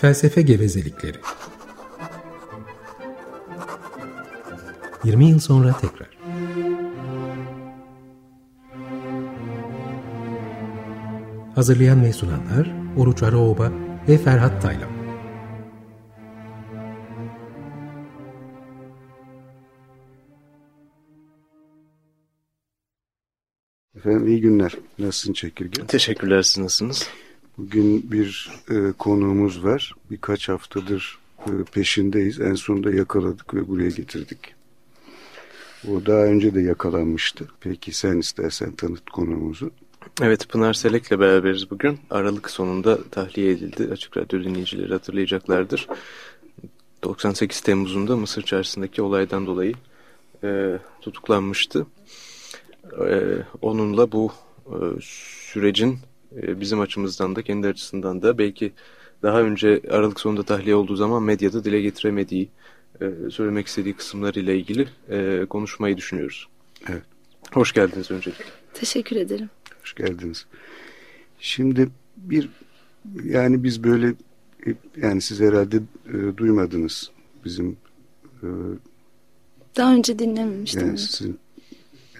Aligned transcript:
Felsefe 0.00 0.42
gevezelikleri. 0.42 1.16
20 5.04 5.28
yıl 5.28 5.38
sonra 5.38 5.76
tekrar. 5.80 6.08
Hazırlayan 11.54 12.02
ve 12.02 12.12
sunanlar 12.12 12.72
Oruç 12.96 13.22
Araoba 13.22 13.72
ve 14.08 14.18
Ferhat 14.18 14.62
Taylan. 14.62 14.90
Efendim 23.96 24.28
iyi 24.28 24.40
günler. 24.40 24.72
Nasılsın 24.98 25.32
Çekirge? 25.32 25.86
Teşekkürler 25.86 26.42
siz 26.42 26.58
nasılsınız? 26.58 27.08
Bugün 27.60 28.12
bir 28.12 28.50
e, 28.70 28.92
konuğumuz 28.98 29.64
var. 29.64 29.94
Birkaç 30.10 30.48
haftadır 30.48 31.18
e, 31.46 31.50
peşindeyiz. 31.72 32.40
En 32.40 32.54
sonunda 32.54 32.90
yakaladık 32.90 33.54
ve 33.54 33.68
buraya 33.68 33.90
getirdik. 33.90 34.38
O 35.88 36.06
daha 36.06 36.24
önce 36.24 36.54
de 36.54 36.60
yakalanmıştı. 36.60 37.48
Peki 37.60 37.92
sen 37.92 38.18
istersen 38.18 38.72
tanıt 38.72 39.10
konuğumuzu. 39.10 39.70
Evet 40.22 40.48
Pınar 40.48 40.72
Selek'le 40.72 41.10
beraberiz 41.10 41.70
bugün. 41.70 41.98
Aralık 42.10 42.50
sonunda 42.50 43.04
tahliye 43.10 43.50
edildi. 43.50 43.88
Açık 43.92 44.16
Radyo 44.16 44.44
dinleyicileri 44.44 44.92
hatırlayacaklardır. 44.92 45.86
98 47.02 47.60
Temmuz'unda 47.60 48.16
Mısır 48.16 48.42
Çarşısı'ndaki 48.42 49.02
olaydan 49.02 49.46
dolayı 49.46 49.74
e, 50.44 50.78
tutuklanmıştı. 51.00 51.86
E, 53.08 53.20
onunla 53.62 54.12
bu 54.12 54.32
e, 54.66 54.76
sürecin 55.00 55.98
bizim 56.32 56.80
açımızdan 56.80 57.36
da 57.36 57.42
kendi 57.42 57.66
açısından 57.66 58.22
da 58.22 58.38
belki 58.38 58.72
daha 59.22 59.40
önce 59.42 59.80
Aralık 59.90 60.20
sonunda 60.20 60.42
tahliye 60.42 60.74
olduğu 60.74 60.96
zaman 60.96 61.22
medyada 61.22 61.64
dile 61.64 61.80
getiremediği, 61.80 62.48
e, 63.00 63.30
söylemek 63.30 63.66
istediği 63.66 63.94
kısımlarıyla 63.94 64.52
ilgili 64.52 64.88
e, 65.10 65.46
konuşmayı 65.50 65.96
düşünüyoruz. 65.96 66.48
Evet. 66.88 67.02
Hoş 67.52 67.72
geldiniz 67.72 68.10
öncelikle. 68.10 68.44
Teşekkür 68.74 69.16
ederim. 69.16 69.50
Hoş 69.80 69.94
geldiniz. 69.94 70.46
Şimdi 71.40 71.88
bir 72.16 72.48
yani 73.24 73.64
biz 73.64 73.84
böyle 73.84 74.14
yani 74.96 75.20
siz 75.20 75.40
herhalde 75.40 75.76
e, 76.08 76.36
duymadınız 76.36 77.10
bizim 77.44 77.76
e, 78.42 78.46
daha 79.76 79.94
önce 79.94 80.18
dinlememiştim. 80.18 80.86
Yani, 80.86 80.98
sizin, 80.98 81.38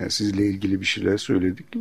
yani 0.01 0.11
sizle 0.11 0.47
ilgili 0.47 0.81
bir 0.81 0.87
şeyler 0.87 1.17
söyledik. 1.17 1.67
Ee, 1.77 1.81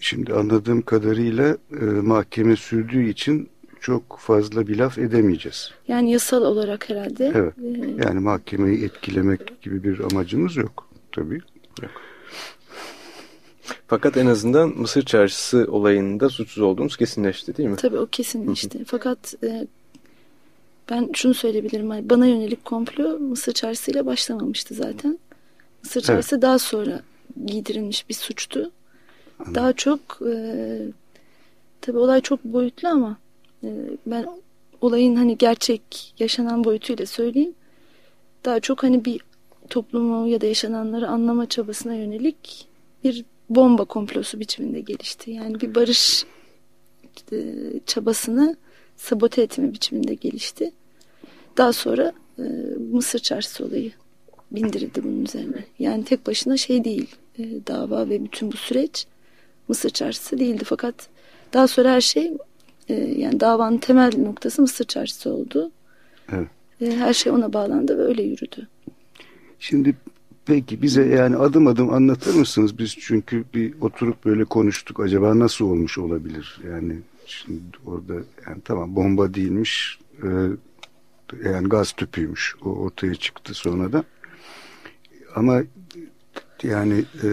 şimdi 0.00 0.34
anladığım 0.34 0.82
kadarıyla 0.82 1.56
e, 1.80 1.84
mahkeme 1.84 2.56
sürdüğü 2.56 3.08
için 3.08 3.48
çok 3.84 4.18
fazla 4.18 4.66
bir 4.66 4.78
laf 4.78 4.98
edemeyeceğiz. 4.98 5.70
Yani 5.88 6.12
yasal 6.12 6.42
olarak 6.42 6.90
herhalde. 6.90 7.32
Evet. 7.34 7.54
Ee, 7.58 8.04
yani 8.06 8.20
mahkemeyi 8.20 8.84
etkilemek 8.84 9.62
gibi 9.62 9.84
bir 9.84 10.00
amacımız 10.00 10.56
yok 10.56 10.88
tabii. 11.12 11.40
Yok. 11.82 11.90
Fakat 13.86 14.16
en 14.16 14.26
azından 14.26 14.68
Mısır 14.68 15.02
Çarşısı 15.02 15.66
olayında 15.70 16.28
suçsuz 16.28 16.62
olduğumuz 16.62 16.96
kesinleşti 16.96 17.56
değil 17.56 17.68
mi? 17.68 17.76
Tabii 17.76 17.98
o 17.98 18.06
kesinleşti. 18.06 18.78
Hı 18.78 18.82
hı. 18.82 18.86
Fakat 18.86 19.34
e, 19.42 19.66
ben 20.90 21.10
şunu 21.14 21.34
söyleyebilirim. 21.34 21.90
Hani 21.90 22.10
bana 22.10 22.26
yönelik 22.26 22.64
komplo 22.64 23.18
Mısır 23.18 23.52
Çarşısı 23.52 23.90
ile 23.90 24.06
başlamamıştı 24.06 24.74
zaten. 24.74 25.18
Mısır 25.82 26.00
Çarşısı 26.00 26.34
evet. 26.34 26.42
daha 26.42 26.58
sonra 26.58 27.02
giydirilmiş 27.46 28.08
bir 28.08 28.14
suçtu. 28.14 28.70
Anladım. 29.38 29.54
Daha 29.54 29.72
çok 29.72 30.00
e, 30.26 30.78
tabii 31.80 31.98
olay 31.98 32.20
çok 32.20 32.44
boyutlu 32.44 32.88
ama 32.88 33.16
e, 33.64 33.68
ben 34.06 34.26
olayın 34.80 35.16
hani 35.16 35.38
gerçek 35.38 36.14
yaşanan 36.18 36.64
boyutuyla 36.64 37.06
söyleyeyim. 37.06 37.54
Daha 38.44 38.60
çok 38.60 38.82
hani 38.82 39.04
bir 39.04 39.20
toplumu 39.70 40.28
ya 40.28 40.40
da 40.40 40.46
yaşananları 40.46 41.08
anlama 41.08 41.48
çabasına 41.48 41.94
yönelik 41.94 42.68
bir 43.04 43.24
bomba 43.50 43.84
komplosu 43.84 44.40
biçiminde 44.40 44.80
gelişti. 44.80 45.30
Yani 45.30 45.60
bir 45.60 45.74
barış 45.74 46.24
e, 47.32 47.38
çabasını 47.86 48.56
sabote 48.96 49.42
etme 49.42 49.72
biçiminde 49.72 50.14
gelişti. 50.14 50.72
Daha 51.56 51.72
sonra 51.72 52.12
e, 52.38 52.42
Mısır 52.92 53.18
Çarşısı 53.18 53.64
olayı 53.64 53.92
bindirildi 54.50 55.04
bunun 55.04 55.24
üzerine. 55.24 55.64
Yani 55.78 56.04
tek 56.04 56.26
başına 56.26 56.56
şey 56.56 56.84
değil 56.84 57.16
e, 57.38 57.42
dava 57.66 58.08
ve 58.08 58.24
bütün 58.24 58.52
bu 58.52 58.56
süreç 58.56 59.06
Mısır 59.68 59.90
Çarşısı 59.90 60.38
değildi. 60.38 60.64
Fakat 60.64 60.94
daha 61.52 61.68
sonra 61.68 61.92
her 61.92 62.00
şey 62.00 62.32
e, 62.88 62.94
yani 62.94 63.40
davanın 63.40 63.78
temel 63.78 64.12
noktası 64.18 64.62
Mısır 64.62 64.84
Çarşısı 64.84 65.30
oldu. 65.30 65.70
Evet. 66.32 66.48
E, 66.80 66.96
her 66.96 67.14
şey 67.14 67.32
ona 67.32 67.52
bağlandı 67.52 67.98
ve 67.98 68.02
öyle 68.02 68.22
yürüdü. 68.22 68.68
Şimdi 69.58 69.94
peki 70.46 70.82
bize 70.82 71.06
yani 71.06 71.36
adım 71.36 71.66
adım 71.66 71.90
anlatır 71.90 72.34
mısınız? 72.34 72.78
Biz 72.78 72.96
çünkü 73.00 73.44
bir 73.54 73.74
oturup 73.80 74.24
böyle 74.24 74.44
konuştuk. 74.44 75.00
Acaba 75.00 75.38
nasıl 75.38 75.64
olmuş 75.64 75.98
olabilir? 75.98 76.60
Yani 76.70 76.98
şimdi 77.26 77.62
orada 77.86 78.14
yani 78.46 78.58
tamam 78.64 78.96
bomba 78.96 79.34
değilmiş 79.34 79.98
e, 80.22 80.28
yani 81.44 81.68
gaz 81.68 81.92
tüpüymüş 81.92 82.56
o 82.64 82.68
ortaya 82.68 83.14
çıktı 83.14 83.54
sonra 83.54 83.92
da 83.92 84.04
ama 85.34 85.62
yani 86.62 87.04
e, 87.24 87.28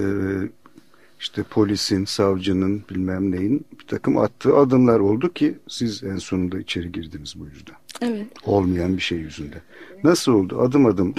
işte 1.19 1.44
polisin, 1.44 2.06
savcının 2.06 2.84
bilmem 2.89 3.31
neyin 3.31 3.66
bir 3.79 3.88
takım 3.88 4.17
attığı 4.17 4.57
adımlar 4.57 5.00
oldu 5.00 5.34
ki 5.34 5.56
siz 5.67 6.03
en 6.03 6.17
sonunda 6.17 6.59
içeri 6.59 6.91
girdiniz 6.91 7.34
bu 7.40 7.45
yüzden. 7.45 7.75
Evet. 8.01 8.28
Olmayan 8.45 8.97
bir 8.97 9.01
şey 9.01 9.17
yüzünde. 9.17 9.61
Nasıl 10.03 10.31
oldu? 10.31 10.61
Adım 10.61 10.85
adım 10.85 11.16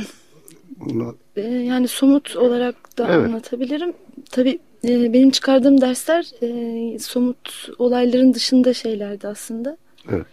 bunu... 0.76 1.16
Yani 1.46 1.88
somut 1.88 2.36
olarak 2.36 2.98
da 2.98 3.08
evet. 3.08 3.26
anlatabilirim. 3.26 3.92
Tabii 4.30 4.58
e, 4.84 5.12
benim 5.12 5.30
çıkardığım 5.30 5.80
dersler 5.80 6.30
e, 6.42 6.98
somut 6.98 7.68
olayların 7.78 8.34
dışında 8.34 8.74
şeylerdi 8.74 9.28
aslında. 9.28 9.76
Evet. 10.10 10.26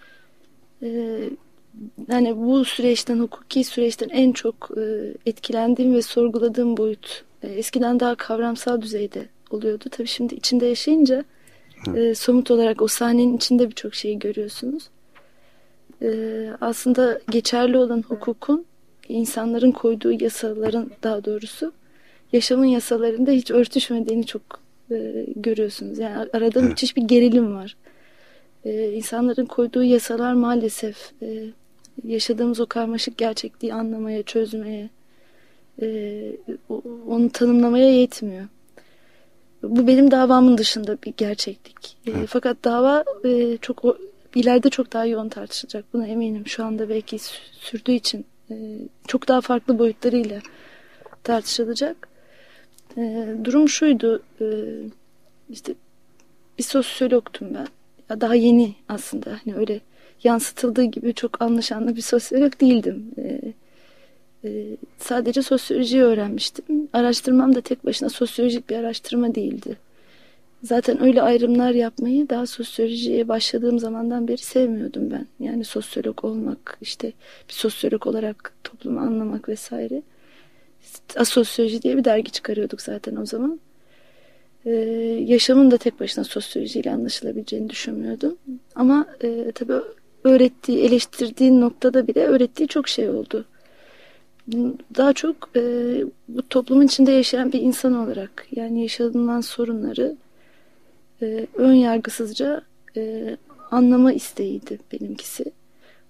E, 0.83 1.19
yani 2.11 2.37
bu 2.37 2.65
süreçten, 2.65 3.19
hukuki 3.19 3.63
süreçten 3.63 4.09
en 4.09 4.31
çok 4.31 4.69
e, 4.77 5.13
etkilendiğim 5.25 5.93
ve 5.93 6.01
sorguladığım 6.01 6.77
boyut 6.77 7.23
e, 7.43 7.47
eskiden 7.47 7.99
daha 7.99 8.15
kavramsal 8.15 8.81
düzeyde 8.81 9.25
oluyordu. 9.51 9.83
Tabii 9.91 10.07
şimdi 10.07 10.35
içinde 10.35 10.65
yaşayınca 10.65 11.23
e, 11.95 12.15
somut 12.15 12.51
olarak 12.51 12.81
o 12.81 12.87
sahnenin 12.87 13.37
içinde 13.37 13.69
birçok 13.69 13.95
şeyi 13.95 14.19
görüyorsunuz. 14.19 14.89
E, 16.01 16.49
aslında 16.61 17.19
geçerli 17.31 17.77
olan 17.77 18.03
hukukun 18.07 18.65
insanların 19.09 19.71
koyduğu 19.71 20.23
yasaların 20.23 20.91
daha 21.03 21.25
doğrusu 21.25 21.73
yaşamın 22.33 22.65
yasalarında 22.65 23.31
hiç 23.31 23.51
örtüşmediğini 23.51 24.25
çok 24.25 24.41
e, 24.91 25.25
görüyorsunuz. 25.35 25.99
Yani 25.99 26.29
arada 26.33 26.61
müthiş 26.61 26.97
bir 26.97 27.01
gerilim 27.01 27.55
var. 27.55 27.75
E, 28.65 28.91
insanların 28.91 29.45
koyduğu 29.45 29.83
yasalar 29.83 30.33
maalesef 30.33 31.11
e, 31.21 31.45
yaşadığımız 32.03 32.59
o 32.59 32.65
karmaşık 32.65 33.17
gerçekliği 33.17 33.73
anlamaya, 33.73 34.23
çözmeye, 34.23 34.89
e, 35.81 36.31
onu 37.07 37.29
tanımlamaya 37.29 37.89
yetmiyor. 37.89 38.47
Bu 39.63 39.87
benim 39.87 40.11
davamın 40.11 40.57
dışında 40.57 40.97
bir 41.05 41.13
gerçeklik. 41.17 41.97
E, 42.07 42.25
fakat 42.27 42.57
dava 42.63 43.03
e, 43.25 43.57
çok 43.57 43.85
o, 43.85 43.97
ileride 44.35 44.69
çok 44.69 44.93
daha 44.93 45.05
yoğun 45.05 45.29
tartışılacak. 45.29 45.85
Buna 45.93 46.07
eminim. 46.07 46.47
Şu 46.47 46.65
anda 46.65 46.89
belki 46.89 47.19
sürdüğü 47.51 47.91
için 47.91 48.25
e, 48.51 48.55
çok 49.07 49.27
daha 49.27 49.41
farklı 49.41 49.79
boyutlarıyla 49.79 50.41
tartışılacak. 51.23 52.09
E, 52.97 53.35
durum 53.43 53.69
şuydu. 53.69 54.23
E, 54.41 54.45
işte 55.49 55.73
bir 56.57 56.63
sosyologtum 56.63 57.53
ben. 57.53 57.67
Ya 58.09 58.21
daha 58.21 58.35
yeni 58.35 58.75
aslında. 58.89 59.39
Hani 59.45 59.55
öyle 59.55 59.79
yansıtıldığı 60.23 60.83
gibi 60.83 61.13
çok 61.13 61.41
anlaşanlı 61.41 61.95
bir 61.95 62.01
sosyolog 62.01 62.61
değildim. 62.61 63.11
E, 63.17 63.53
e, 64.43 64.77
sadece 64.97 65.41
sosyolojiyi 65.41 66.03
öğrenmiştim. 66.03 66.65
Araştırmam 66.93 67.55
da 67.55 67.61
tek 67.61 67.85
başına 67.85 68.09
sosyolojik 68.09 68.69
bir 68.69 68.75
araştırma 68.75 69.35
değildi. 69.35 69.77
Zaten 70.63 71.03
öyle 71.03 71.21
ayrımlar 71.21 71.71
yapmayı 71.71 72.29
daha 72.29 72.45
sosyolojiye 72.45 73.27
başladığım 73.27 73.79
zamandan 73.79 74.27
beri 74.27 74.37
sevmiyordum 74.37 75.11
ben. 75.11 75.27
Yani 75.39 75.63
sosyolog 75.63 76.25
olmak, 76.25 76.77
işte 76.81 77.07
bir 77.47 77.53
sosyolog 77.53 78.07
olarak 78.07 78.53
toplumu 78.63 78.99
anlamak 78.99 79.49
vesaire. 79.49 80.01
Asosyoloji 81.15 81.81
diye 81.81 81.97
bir 81.97 82.03
dergi 82.03 82.31
çıkarıyorduk 82.31 82.81
zaten 82.81 83.15
o 83.15 83.25
zaman. 83.25 83.59
Ee, 84.65 84.71
yaşamın 85.27 85.71
da 85.71 85.77
tek 85.77 85.99
başına 85.99 86.23
sosyolojiyle 86.23 86.91
anlaşılabileceğini 86.91 87.69
düşünmüyordum. 87.69 88.37
Ama 88.75 89.05
e, 89.23 89.51
tabii 89.55 89.73
öğrettiği, 90.29 90.79
eleştirdiği 90.79 91.61
noktada 91.61 92.07
bile 92.07 92.25
öğrettiği 92.25 92.67
çok 92.67 92.87
şey 92.87 93.09
oldu. 93.09 93.45
Daha 94.97 95.13
çok 95.13 95.49
e, 95.55 95.61
bu 96.27 96.41
toplumun 96.49 96.85
içinde 96.85 97.11
yaşayan 97.11 97.51
bir 97.51 97.61
insan 97.61 97.93
olarak 97.93 98.47
yani 98.51 98.81
yaşanılan 98.81 99.41
sorunları 99.41 100.15
e, 101.21 101.47
ön 101.53 101.73
yargısızca 101.73 102.61
e, 102.97 103.37
anlama 103.71 104.13
isteğiydi 104.13 104.79
benimkisi. 104.91 105.45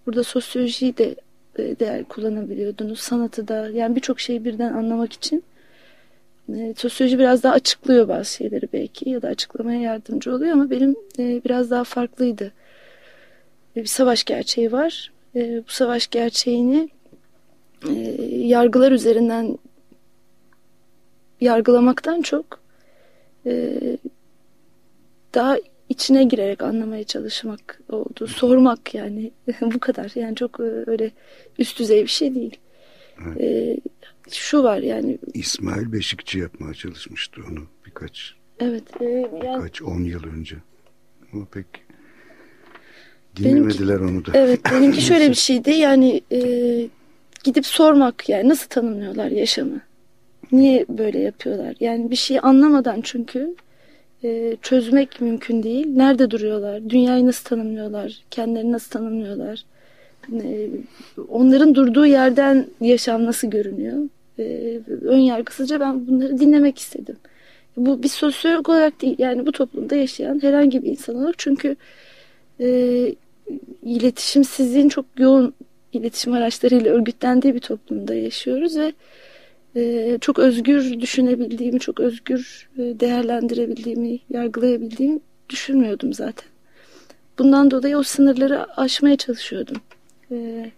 Burada 0.05 0.23
sosyolojiyi 0.23 0.97
de 0.97 1.15
e, 1.57 1.79
değer 1.79 2.03
kullanabiliyordunuz. 2.03 2.99
Sanatı 2.99 3.47
da 3.47 3.69
yani 3.69 3.95
birçok 3.95 4.19
şeyi 4.19 4.45
birden 4.45 4.73
anlamak 4.73 5.13
için 5.13 5.43
e, 6.55 6.73
sosyoloji 6.77 7.19
biraz 7.19 7.43
daha 7.43 7.53
açıklıyor 7.53 8.07
bazı 8.07 8.33
şeyleri 8.33 8.67
belki 8.73 9.09
ya 9.09 9.21
da 9.21 9.27
açıklamaya 9.27 9.79
yardımcı 9.81 10.35
oluyor 10.35 10.51
ama 10.51 10.69
benim 10.69 10.95
e, 11.19 11.41
biraz 11.45 11.71
daha 11.71 11.83
farklıydı. 11.83 12.51
Bir 13.75 13.85
savaş 13.85 14.23
gerçeği 14.23 14.71
var. 14.71 15.11
E, 15.35 15.63
bu 15.67 15.71
savaş 15.71 16.07
gerçeğini 16.07 16.89
e, 17.89 17.93
yargılar 18.31 18.91
üzerinden 18.91 19.57
yargılamaktan 21.41 22.21
çok 22.21 22.59
e, 23.45 23.79
daha 25.33 25.57
içine 25.89 26.23
girerek 26.23 26.63
anlamaya 26.63 27.03
çalışmak 27.03 27.81
oldu. 27.89 28.27
Sormak 28.27 28.95
yani 28.95 29.31
bu 29.61 29.79
kadar. 29.79 30.11
Yani 30.15 30.35
çok 30.35 30.59
e, 30.59 30.63
öyle 30.63 31.11
üst 31.57 31.79
düzey 31.79 32.03
bir 32.03 32.07
şey 32.07 32.35
değil. 32.35 32.57
Evet. 33.27 33.41
E, 33.41 33.77
şu 34.31 34.63
var 34.63 34.77
yani. 34.77 35.17
İsmail 35.33 35.91
Beşikçi 35.91 36.39
yapmaya 36.39 36.73
çalışmıştı 36.73 37.41
onu 37.51 37.67
birkaç. 37.85 38.33
Evet. 38.59 39.01
E, 39.01 39.05
yani, 39.05 39.57
birkaç 39.57 39.81
on 39.81 40.03
yıl 40.03 40.23
önce. 40.23 40.55
Ama 41.33 41.45
pek 41.45 41.65
dinlemediler 43.43 43.99
benimki, 43.99 44.13
onu 44.13 44.25
da. 44.25 44.31
Evet 44.33 44.59
benimki 44.71 45.01
şöyle 45.01 45.29
bir 45.29 45.35
şeydi 45.47 45.71
yani 45.71 46.21
e, 46.31 46.39
gidip 47.43 47.65
sormak 47.65 48.29
yani 48.29 48.49
nasıl 48.49 48.67
tanımlıyorlar 48.67 49.27
yaşamı? 49.27 49.81
Niye 50.51 50.85
böyle 50.89 51.19
yapıyorlar? 51.19 51.75
Yani 51.79 52.11
bir 52.11 52.15
şeyi 52.15 52.41
anlamadan 52.41 53.01
çünkü 53.03 53.55
e, 54.23 54.57
çözmek 54.61 55.21
mümkün 55.21 55.63
değil. 55.63 55.87
Nerede 55.87 56.31
duruyorlar? 56.31 56.89
Dünyayı 56.89 57.25
nasıl 57.25 57.43
tanımlıyorlar? 57.43 58.21
Kendilerini 58.31 58.71
nasıl 58.71 58.89
tanımlıyorlar? 58.89 59.63
E, 60.33 60.69
onların 61.29 61.75
durduğu 61.75 62.05
yerden 62.05 62.67
yaşam 62.81 63.25
nasıl 63.25 63.47
görünüyor? 63.47 63.97
E, 64.39 64.79
ön 65.01 65.19
yargısızca 65.19 65.79
ben 65.79 66.07
bunları 66.07 66.39
dinlemek 66.39 66.79
istedim. 66.79 67.15
Bu 67.77 68.03
bir 68.03 68.07
sosyolog 68.07 68.69
olarak 68.69 69.01
değil 69.01 69.15
yani 69.17 69.45
bu 69.45 69.51
toplumda 69.51 69.95
yaşayan 69.95 70.43
herhangi 70.43 70.83
bir 70.83 70.89
insan 70.89 71.15
olarak 71.15 71.35
çünkü 71.37 71.75
e, 72.59 72.67
iletişimsizliğin 73.83 74.89
çok 74.89 75.05
yoğun 75.17 75.53
iletişim 75.93 76.33
araçlarıyla 76.33 76.93
örgütlendiği 76.93 77.55
bir 77.55 77.59
toplumda 77.59 78.15
yaşıyoruz 78.15 78.77
ve 78.77 78.93
e, 79.75 80.17
çok 80.21 80.39
özgür 80.39 80.99
düşünebildiğimi, 81.01 81.79
çok 81.79 81.99
özgür 81.99 82.69
e, 82.77 82.99
değerlendirebildiğimi, 82.99 84.19
yargılayabildiğimi 84.29 85.19
düşünmüyordum 85.49 86.13
zaten. 86.13 86.49
Bundan 87.39 87.71
dolayı 87.71 87.97
o 87.97 88.03
sınırları 88.03 88.79
aşmaya 88.79 89.15
çalışıyordum. 89.17 89.77
E, 90.31 90.71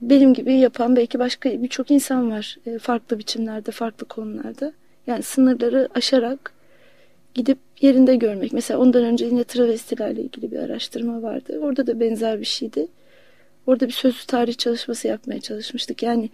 benim 0.00 0.34
gibi 0.34 0.54
yapan 0.54 0.96
belki 0.96 1.18
başka 1.18 1.62
birçok 1.62 1.90
insan 1.90 2.30
var 2.30 2.56
e, 2.66 2.78
farklı 2.78 3.18
biçimlerde, 3.18 3.70
farklı 3.70 4.06
konularda. 4.06 4.72
Yani 5.06 5.22
sınırları 5.22 5.88
aşarak 5.94 6.52
gidip 7.36 7.58
yerinde 7.80 8.16
görmek. 8.16 8.52
Mesela 8.52 8.80
ondan 8.80 9.04
önce 9.04 9.26
yine 9.26 9.44
travestilerle 9.44 10.22
ilgili 10.22 10.50
bir 10.50 10.58
araştırma 10.58 11.22
vardı. 11.22 11.58
Orada 11.62 11.86
da 11.86 12.00
benzer 12.00 12.40
bir 12.40 12.46
şeydi. 12.46 12.88
Orada 13.66 13.86
bir 13.86 13.92
sözlü 13.92 14.26
tarih 14.26 14.54
çalışması 14.54 15.08
yapmaya 15.08 15.40
çalışmıştık. 15.40 16.02
Yani 16.02 16.30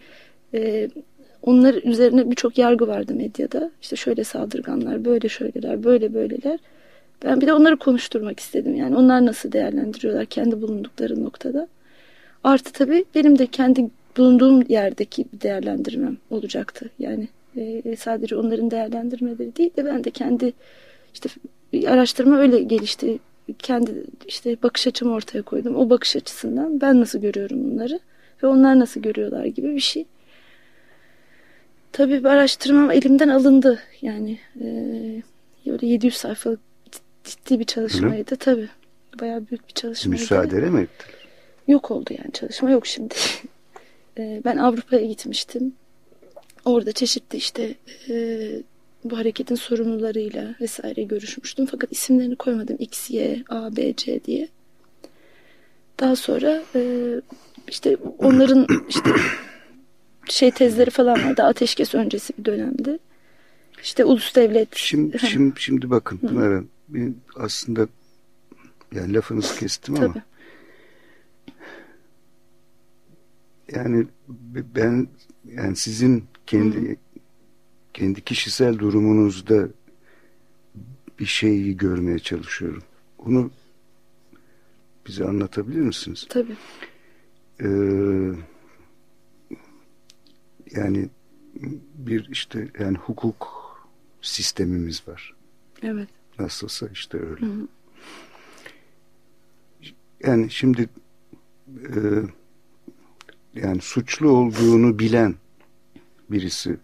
e, 0.55 0.89
onlar 1.43 1.75
üzerine 1.75 2.31
birçok 2.31 2.59
yargı 2.59 2.87
vardı 2.87 3.15
medyada. 3.15 3.71
İşte 3.83 3.97
şöyle 3.97 4.25
saldırganlar, 4.25 5.05
böyle 5.05 5.29
şöyleler, 5.29 5.85
böyle 5.85 6.15
böyleler. 6.15 6.59
Ben 7.25 7.41
bir 7.41 7.47
de 7.47 7.53
onları 7.53 7.77
konuşturmak 7.77 8.41
istedim. 8.41 8.75
Yani 8.75 8.97
onlar 8.97 9.27
nasıl 9.27 9.53
değerlendiriyorlar 9.53 10.27
kendi 10.27 10.63
bulundukları 10.63 11.25
noktada. 11.25 11.69
Artı 12.45 12.73
tabii 12.73 13.05
benim 13.15 13.39
de 13.39 13.47
kendi 13.47 13.91
bulunduğum 14.17 14.63
yerdeki 14.69 15.25
bir 15.33 15.41
değerlendirmem 15.41 16.17
olacaktı. 16.31 16.91
Yani 16.99 17.29
e, 17.57 17.97
sadece 17.97 18.37
onların 18.37 18.71
değerlendirmeleri 18.71 19.57
değil 19.57 19.77
de 19.77 19.85
ben 19.85 20.05
de 20.05 20.11
kendi 20.11 20.53
işte 21.15 21.31
araştırma 21.87 22.39
öyle 22.39 22.63
gelişti. 22.63 23.19
Kendi 23.59 24.05
işte 24.27 24.57
bakış 24.63 24.87
açımı 24.87 25.13
ortaya 25.13 25.43
koydum. 25.43 25.77
O 25.77 25.91
bakış 25.91 26.17
açısından 26.17 26.81
ben 26.81 27.01
nasıl 27.01 27.19
görüyorum 27.19 27.65
bunları 27.65 28.01
ve 28.43 28.47
onlar 28.47 28.79
nasıl 28.79 29.01
görüyorlar 29.01 29.45
gibi 29.45 29.75
bir 29.75 29.81
şey. 29.81 30.07
Tabii 31.93 32.29
araştırmam 32.29 32.91
elimden 32.91 33.29
alındı. 33.29 33.79
Yani 34.03 34.39
e, 34.61 34.67
böyle 35.67 35.87
700 35.87 36.17
sayfalık 36.17 36.61
ciddi 37.25 37.59
bir 37.59 37.65
çalışmaydı. 37.65 38.31
Hı. 38.31 38.37
Tabii. 38.37 38.69
Bayağı 39.21 39.47
büyük 39.51 39.69
bir 39.69 39.73
çalışmaydı. 39.73 40.21
Müsaade 40.21 40.57
mi 40.57 40.81
ettiler? 40.81 41.29
Yok 41.69 41.91
oldu 41.91 42.11
yani 42.11 42.33
çalışma 42.33 42.71
yok 42.71 42.87
şimdi. 42.87 43.15
e, 44.19 44.43
ben 44.45 44.57
Avrupa'ya 44.57 45.07
gitmiştim. 45.07 45.75
Orada 46.65 46.93
çeşitli 46.93 47.37
işte 47.37 47.75
e, 48.09 48.49
bu 49.05 49.19
hareketin 49.19 49.55
sorumlularıyla 49.55 50.55
vesaire 50.61 51.03
görüşmüştüm. 51.03 51.67
Fakat 51.67 51.93
isimlerini 51.93 52.37
koymadım. 52.37 52.77
X, 52.79 53.11
Y, 53.11 53.45
A, 53.49 53.77
B, 53.77 53.95
C 53.97 54.25
diye. 54.25 54.49
Daha 56.01 56.17
sonra 56.17 56.63
e, 56.75 57.11
işte 57.69 57.97
onların 58.19 58.67
işte 58.89 59.11
şey 60.29 60.51
tezleri 60.51 60.91
falan 60.91 61.25
vardı. 61.25 61.43
Ateşkes 61.43 61.95
öncesi 61.95 62.33
bir 62.39 62.45
dönemdi. 62.45 62.99
İşte 63.83 64.05
ulus 64.05 64.35
devlet. 64.35 64.77
Şimdi, 64.77 65.19
şimdi, 65.19 65.61
şimdi 65.61 65.91
bakın 65.91 66.17
Pınar 66.17 66.65
aslında 67.37 67.89
yani 68.95 69.15
lafınızı 69.15 69.59
kestim 69.59 69.95
Tabii. 69.95 70.07
ama 70.07 70.23
yani 73.75 74.07
ben 74.75 75.09
yani 75.45 75.77
sizin 75.77 76.25
kendi 76.47 76.91
Hı. 76.91 76.97
Kendi 77.95 78.21
kişisel 78.21 78.79
durumunuzda 78.79 79.69
bir 81.19 81.27
şeyi 81.27 81.77
görmeye 81.77 82.19
çalışıyorum. 82.19 82.83
Onu 83.19 83.51
bize 85.07 85.25
anlatabilir 85.25 85.81
misiniz? 85.81 86.27
Tabii. 86.29 86.57
Ee, 87.61 87.69
yani 90.71 91.09
bir 91.95 92.29
işte 92.29 92.69
yani 92.79 92.97
hukuk 92.97 93.49
sistemimiz 94.23 95.09
var. 95.09 95.35
Evet. 95.83 96.09
Nasılsa 96.39 96.89
işte 96.89 97.19
öyle. 97.19 97.47
Hı 97.47 97.51
hı. 97.51 97.69
Yani 100.27 100.51
şimdi 100.51 100.89
e, 101.69 101.99
yani 103.55 103.81
suçlu 103.81 104.31
olduğunu 104.31 104.99
bilen 104.99 105.35
birisi 106.31 106.77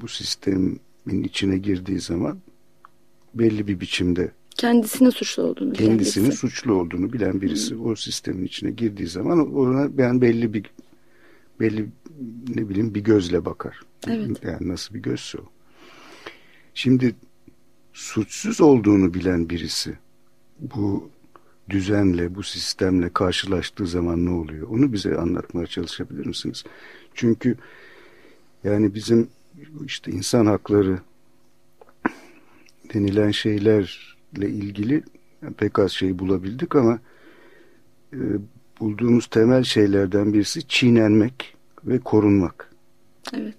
bu 0.00 0.08
sistemin 0.08 0.80
içine 1.24 1.58
girdiği 1.58 2.00
zaman 2.00 2.38
belli 3.34 3.66
bir 3.66 3.80
biçimde 3.80 4.30
kendisinin 4.56 5.10
suçlu 5.10 5.42
olduğunu 5.42 5.72
kendisinin 5.72 6.26
bilen 6.26 6.36
suçlu 6.36 6.74
olduğunu 6.74 7.12
bilen 7.12 7.40
birisi 7.40 7.74
Hı. 7.74 7.80
o 7.80 7.96
sistemin 7.96 8.44
içine 8.44 8.70
girdiği 8.70 9.08
zaman 9.08 9.54
ona 9.54 9.98
ben 9.98 10.20
belli 10.20 10.54
bir 10.54 10.70
belli 11.60 11.88
ne 12.54 12.68
bileyim 12.68 12.94
bir 12.94 13.00
gözle 13.00 13.44
bakar. 13.44 13.80
Evet. 14.08 14.44
Yani 14.44 14.68
nasıl 14.68 14.94
bir 14.94 15.00
gözse 15.00 15.38
o. 15.38 15.44
Şimdi 16.74 17.14
suçsuz 17.92 18.60
olduğunu 18.60 19.14
bilen 19.14 19.50
birisi 19.50 19.98
bu 20.60 21.10
düzenle, 21.70 22.34
bu 22.34 22.42
sistemle 22.42 23.08
karşılaştığı 23.12 23.86
zaman 23.86 24.26
ne 24.26 24.30
oluyor? 24.30 24.68
Onu 24.68 24.92
bize 24.92 25.16
anlatmaya 25.16 25.66
çalışabilir 25.66 26.26
misiniz? 26.26 26.64
Çünkü 27.14 27.56
yani 28.64 28.94
bizim 28.94 29.28
işte 29.86 30.12
insan 30.12 30.46
hakları 30.46 30.98
denilen 32.94 33.30
şeylerle 33.30 34.48
ilgili 34.48 35.02
pek 35.56 35.78
az 35.78 35.92
şey 35.92 36.18
bulabildik 36.18 36.76
ama 36.76 36.98
e, 38.12 38.18
bulduğumuz 38.80 39.26
temel 39.26 39.62
şeylerden 39.62 40.32
birisi 40.32 40.68
çiğnenmek 40.68 41.56
ve 41.84 41.98
korunmak. 41.98 42.70
Evet. 43.32 43.56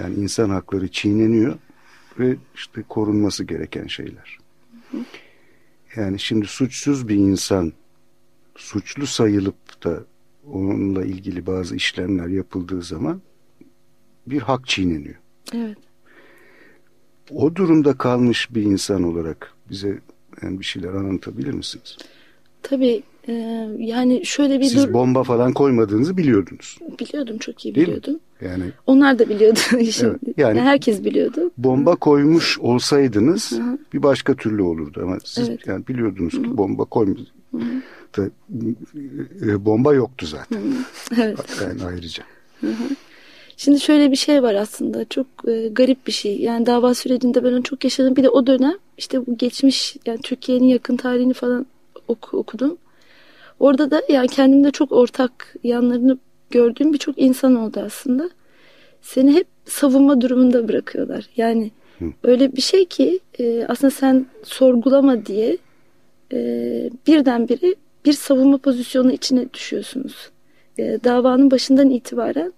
Yani 0.00 0.14
insan 0.14 0.50
hakları 0.50 0.88
çiğneniyor 0.88 1.58
ve 2.18 2.36
işte 2.54 2.82
korunması 2.88 3.44
gereken 3.44 3.86
şeyler. 3.86 4.38
Hı 4.90 4.96
hı. 4.96 5.04
Yani 5.96 6.18
şimdi 6.18 6.46
suçsuz 6.46 7.08
bir 7.08 7.16
insan 7.16 7.72
suçlu 8.56 9.06
sayılıp 9.06 9.84
da 9.84 10.04
onunla 10.46 11.04
ilgili 11.04 11.46
bazı 11.46 11.76
işlemler 11.76 12.26
yapıldığı 12.26 12.82
zaman 12.82 13.22
bir 14.26 14.40
hak 14.40 14.66
çiğneniyor. 14.66 15.14
Evet. 15.54 15.78
O 17.30 17.54
durumda 17.54 17.98
kalmış 17.98 18.54
bir 18.54 18.62
insan 18.62 19.02
olarak 19.02 19.52
bize 19.70 19.98
yani 20.42 20.60
bir 20.60 20.64
şeyler 20.64 20.88
anlatabilir 20.88 21.52
misiniz? 21.52 21.96
Tabii 22.62 23.02
e, 23.28 23.32
yani 23.78 24.26
şöyle 24.26 24.60
bir 24.60 24.64
Siz 24.64 24.92
bomba 24.92 25.22
falan 25.22 25.52
koymadığınızı 25.52 26.16
biliyordunuz. 26.16 26.78
Biliyordum 27.00 27.38
çok 27.38 27.64
iyi 27.64 27.74
biliyordum. 27.74 28.14
Mi? 28.14 28.20
Yani 28.48 28.64
onlar 28.86 29.18
da 29.18 29.28
biliyordu 29.28 29.58
şimdi. 29.90 30.18
Evet, 30.26 30.38
yani 30.38 30.60
herkes 30.60 31.04
biliyordu. 31.04 31.50
Bomba 31.58 31.96
koymuş 31.96 32.58
olsaydınız 32.58 33.52
Hı. 33.52 33.78
bir 33.92 34.02
başka 34.02 34.34
türlü 34.34 34.62
olurdu 34.62 35.00
ama 35.02 35.18
siz 35.24 35.48
evet. 35.48 35.66
yani 35.66 35.86
biliyordunuz 35.86 36.32
ki 36.32 36.48
Hı. 36.48 36.56
bomba 36.56 36.84
koymuş. 36.84 37.20
Da, 38.16 38.30
e, 39.46 39.64
bomba 39.64 39.94
yoktu 39.94 40.26
zaten. 40.26 40.62
evet. 41.20 41.38
Yani 41.62 41.84
ayrıca. 41.84 42.24
Şimdi 43.56 43.80
şöyle 43.80 44.10
bir 44.10 44.16
şey 44.16 44.42
var 44.42 44.54
aslında 44.54 45.04
çok 45.04 45.26
e, 45.48 45.68
garip 45.68 46.06
bir 46.06 46.12
şey. 46.12 46.40
Yani 46.40 46.66
dava 46.66 46.94
sürecinde 46.94 47.44
ben 47.44 47.52
onu 47.52 47.62
çok 47.62 47.84
yaşadım. 47.84 48.16
Bir 48.16 48.22
de 48.22 48.30
o 48.30 48.46
dönem 48.46 48.74
işte 48.98 49.26
bu 49.26 49.36
geçmiş 49.36 49.96
yani 50.06 50.18
Türkiye'nin 50.22 50.66
yakın 50.66 50.96
tarihini 50.96 51.34
falan 51.34 51.66
oku, 52.08 52.36
okudum. 52.38 52.76
Orada 53.60 53.90
da 53.90 54.02
yani 54.08 54.28
kendimde 54.28 54.70
çok 54.70 54.92
ortak 54.92 55.54
yanlarını 55.64 56.18
gördüğüm 56.50 56.92
birçok 56.92 57.18
insan 57.18 57.54
oldu 57.54 57.80
aslında. 57.86 58.30
Seni 59.02 59.34
hep 59.34 59.46
savunma 59.64 60.20
durumunda 60.20 60.68
bırakıyorlar. 60.68 61.28
Yani 61.36 61.70
Hı. 61.98 62.04
öyle 62.22 62.56
bir 62.56 62.60
şey 62.60 62.84
ki 62.84 63.20
e, 63.38 63.64
aslında 63.68 63.90
sen 63.90 64.26
sorgulama 64.44 65.26
diye 65.26 65.58
e, 66.32 66.38
birdenbire 67.06 67.74
bir 68.04 68.12
savunma 68.12 68.58
pozisyonu 68.58 69.12
içine 69.12 69.52
düşüyorsunuz. 69.54 70.30
E, 70.78 70.98
davanın 71.04 71.50
başından 71.50 71.90
itibaren 71.90 72.52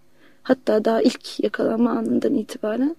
hatta 0.47 0.85
daha 0.85 1.03
ilk 1.03 1.41
yakalanma 1.41 1.91
anından 1.91 2.35
itibaren 2.35 2.97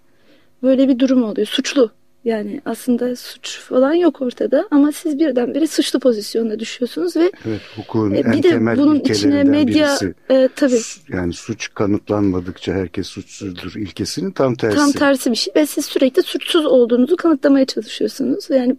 böyle 0.64 0.88
bir 0.88 1.00
durum 1.00 1.24
oluyor. 1.24 1.48
Suçlu 1.48 1.92
yani 2.26 2.62
aslında 2.66 3.16
suç 3.16 3.60
falan 3.60 3.94
yok 3.94 4.22
ortada 4.22 4.68
ama 4.72 4.92
siz 4.92 5.20
birdenbire 5.20 5.68
suçlu 5.68 6.00
pozisyonda 6.00 6.60
düşüyorsunuz 6.60 7.16
ve 7.16 7.32
evet, 7.48 7.62
hukukun 7.76 8.12
e, 8.12 8.32
bir 8.32 8.44
de 8.44 8.78
bunun 8.78 9.00
içine 9.00 9.44
medya 9.44 9.88
birisi, 9.88 10.14
e, 10.30 10.50
tabii 10.56 10.80
yani 11.10 11.34
suç 11.34 11.74
kanıtlanmadıkça 11.74 12.74
herkes 12.74 13.08
suçsuzdur 13.08 13.76
ilkesinin 13.76 14.32
tam 14.32 14.56
tersi. 14.56 14.78
Tam 14.78 14.92
tersi 14.92 15.32
bir 15.32 15.36
şey 15.36 15.54
ve 15.56 15.66
siz 15.66 15.86
sürekli 15.86 16.24
suçsuz 16.24 16.66
olduğunuzu 16.66 17.16
kanıtlamaya 17.16 17.66
çalışıyorsunuz. 17.66 18.50
Yani 18.50 18.76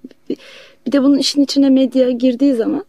bir 0.87 0.93
de 0.93 1.03
bunun 1.03 1.19
işin 1.19 1.43
içine 1.43 1.71
medya 1.71 2.11
girdiği 2.11 2.55
zaman 2.55 2.85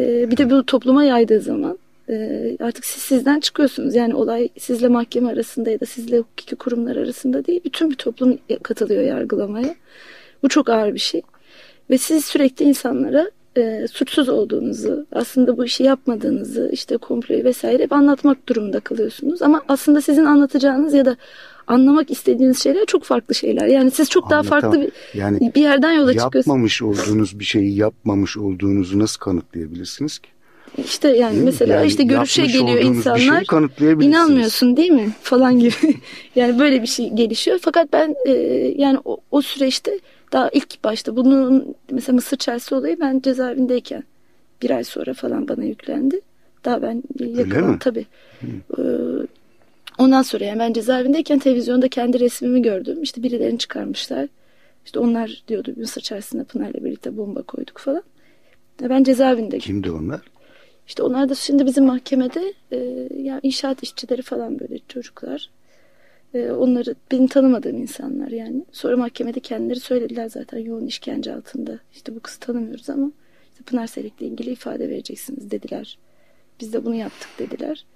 e, 0.00 0.30
bir 0.30 0.36
de 0.36 0.50
bu 0.50 0.66
topluma 0.66 1.04
yaydığı 1.04 1.40
zaman 1.40 1.78
e, 2.10 2.56
artık 2.60 2.84
siz 2.84 3.02
sizden 3.02 3.40
çıkıyorsunuz. 3.40 3.94
Yani 3.94 4.14
olay 4.14 4.48
sizle 4.58 4.88
mahkeme 4.88 5.30
arasında 5.30 5.70
ya 5.70 5.80
da 5.80 5.86
sizle 5.86 6.18
hukuki 6.18 6.56
kurumlar 6.56 6.96
arasında 6.96 7.46
değil. 7.46 7.60
Bütün 7.64 7.90
bir 7.90 7.96
toplum 7.96 8.38
katılıyor 8.62 9.02
yargılamaya. 9.02 9.74
Bu 10.42 10.48
çok 10.48 10.68
ağır 10.68 10.94
bir 10.94 11.00
şey. 11.00 11.22
Ve 11.90 11.98
siz 11.98 12.24
sürekli 12.24 12.64
insanlara 12.64 13.30
e, 13.56 13.86
suçsuz 13.92 14.28
olduğunuzu, 14.28 15.06
aslında 15.12 15.56
bu 15.56 15.64
işi 15.64 15.82
yapmadığınızı, 15.82 16.70
işte 16.72 16.96
komployu 16.96 17.44
vesaire 17.44 17.82
hep 17.82 17.92
anlatmak 17.92 18.48
durumunda 18.48 18.80
kalıyorsunuz. 18.80 19.42
Ama 19.42 19.62
aslında 19.68 20.00
sizin 20.00 20.24
anlatacağınız 20.24 20.94
ya 20.94 21.04
da 21.04 21.16
anlamak 21.66 22.10
istediğiniz 22.10 22.62
şeyler 22.62 22.86
çok 22.86 23.04
farklı 23.04 23.34
şeyler. 23.34 23.66
Yani 23.66 23.90
siz 23.90 24.10
çok 24.10 24.30
daha 24.30 24.42
farklı 24.42 24.80
bir, 24.80 24.92
yani 25.14 25.52
bir 25.54 25.62
yerden 25.62 25.92
yola 25.92 26.12
çıkıyorsunuz. 26.12 26.46
Yapmamış 26.46 26.82
olduğunuz 26.82 27.38
bir 27.38 27.44
şeyi 27.44 27.76
yapmamış 27.76 28.36
olduğunuzu 28.36 28.98
nasıl 28.98 29.20
kanıtlayabilirsiniz 29.20 30.18
ki? 30.18 30.28
İşte 30.78 31.08
yani 31.08 31.34
değil 31.34 31.44
mesela 31.44 31.74
yani 31.74 31.86
işte 31.86 32.02
görüşe 32.02 32.46
geliyor 32.46 32.82
insanlar 32.82 33.44
inanmıyorsun 34.02 34.76
değil 34.76 34.90
mi? 34.90 35.10
Falan 35.22 35.58
gibi. 35.58 35.74
Yani 36.34 36.58
böyle 36.58 36.82
bir 36.82 36.86
şey 36.86 37.10
gelişiyor. 37.10 37.58
Fakat 37.62 37.92
ben 37.92 38.14
e, 38.26 38.32
yani 38.76 38.98
o, 39.04 39.18
o 39.30 39.42
süreçte 39.42 39.98
daha 40.32 40.48
ilk 40.48 40.84
başta 40.84 41.16
bunun 41.16 41.74
mesela 41.90 42.14
Mısır 42.14 42.36
Chelsea 42.36 42.78
olayı 42.78 43.00
ben 43.00 43.20
cezaevindeyken 43.20 44.04
bir 44.62 44.70
ay 44.70 44.84
sonra 44.84 45.14
falan 45.14 45.48
bana 45.48 45.64
yüklendi. 45.64 46.20
Daha 46.64 46.82
ben 46.82 47.02
yakın 47.18 47.78
tabii. 47.78 48.06
Ee, 48.78 48.82
ondan 49.98 50.22
sonra 50.22 50.44
yani 50.44 50.58
ben 50.58 50.72
cezaevindeyken 50.72 51.38
televizyonda 51.38 51.88
kendi 51.88 52.20
resmimi 52.20 52.62
gördüm. 52.62 53.02
İşte 53.02 53.22
birilerini 53.22 53.58
çıkarmışlar. 53.58 54.28
İşte 54.84 54.98
onlar 54.98 55.42
diyordu 55.48 55.74
Mısır 55.76 56.00
Chelsea'sine 56.00 56.44
Pınar'la 56.44 56.84
birlikte 56.84 57.16
bomba 57.16 57.42
koyduk 57.42 57.78
falan. 57.78 58.02
Ben 58.80 59.04
cezaevinde 59.04 59.58
kimdi 59.58 59.90
onlar 59.90 60.20
işte 60.90 61.02
onlar 61.02 61.28
da 61.28 61.34
şimdi 61.34 61.66
bizim 61.66 61.84
mahkemede 61.84 62.54
e, 62.72 63.08
yani 63.16 63.40
inşaat 63.42 63.82
işçileri 63.82 64.22
falan 64.22 64.60
böyle 64.60 64.78
çocuklar. 64.88 65.50
E, 66.34 66.50
onları 66.50 66.94
benim 67.12 67.26
tanımadığım 67.26 67.76
insanlar 67.76 68.28
yani. 68.28 68.64
Sonra 68.72 68.96
mahkemede 68.96 69.40
kendileri 69.40 69.80
söylediler 69.80 70.28
zaten 70.28 70.58
yoğun 70.58 70.86
işkence 70.86 71.34
altında. 71.34 71.78
İşte 71.92 72.16
bu 72.16 72.20
kızı 72.20 72.40
tanımıyoruz 72.40 72.90
ama 72.90 73.12
işte 73.52 73.64
Pınar 73.64 73.86
Selek'le 73.86 74.20
ilgili 74.20 74.50
ifade 74.50 74.88
vereceksiniz 74.88 75.50
dediler. 75.50 75.98
Biz 76.60 76.72
de 76.72 76.84
bunu 76.84 76.94
yaptık 76.94 77.28
dediler. 77.38 77.86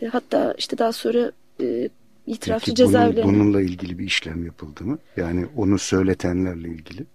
E, 0.00 0.06
hatta 0.06 0.54
işte 0.58 0.78
daha 0.78 0.92
sonra 0.92 1.32
e, 1.60 1.88
itirafçı 2.26 2.74
cezaevlerine... 2.74 3.24
Bunun, 3.24 3.40
bununla 3.40 3.60
ilgili 3.60 3.98
bir 3.98 4.04
işlem 4.04 4.44
yapıldı 4.44 4.84
mı? 4.84 4.98
Yani 5.16 5.46
onu 5.56 5.78
söyletenlerle 5.78 6.68
ilgili. 6.68 7.06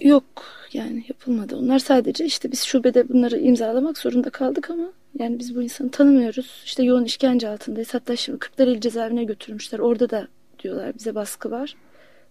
Yok 0.00 0.24
yani 0.72 1.04
yapılmadı. 1.08 1.56
Onlar 1.56 1.78
sadece 1.78 2.24
işte 2.24 2.52
biz 2.52 2.62
şubede 2.62 3.08
bunları 3.08 3.38
imzalamak 3.38 3.98
zorunda 3.98 4.30
kaldık 4.30 4.70
ama 4.70 4.92
yani 5.18 5.38
biz 5.38 5.56
bu 5.56 5.62
insanı 5.62 5.90
tanımıyoruz. 5.90 6.62
İşte 6.64 6.82
yoğun 6.82 7.04
işkence 7.04 7.48
altındayız. 7.48 7.94
Hatta 7.94 8.16
şimdi 8.16 8.38
Kırklareli 8.38 8.80
cezaevine 8.80 9.24
götürmüşler. 9.24 9.78
Orada 9.78 10.10
da 10.10 10.28
diyorlar 10.62 10.94
bize 10.98 11.14
baskı 11.14 11.50
var. 11.50 11.76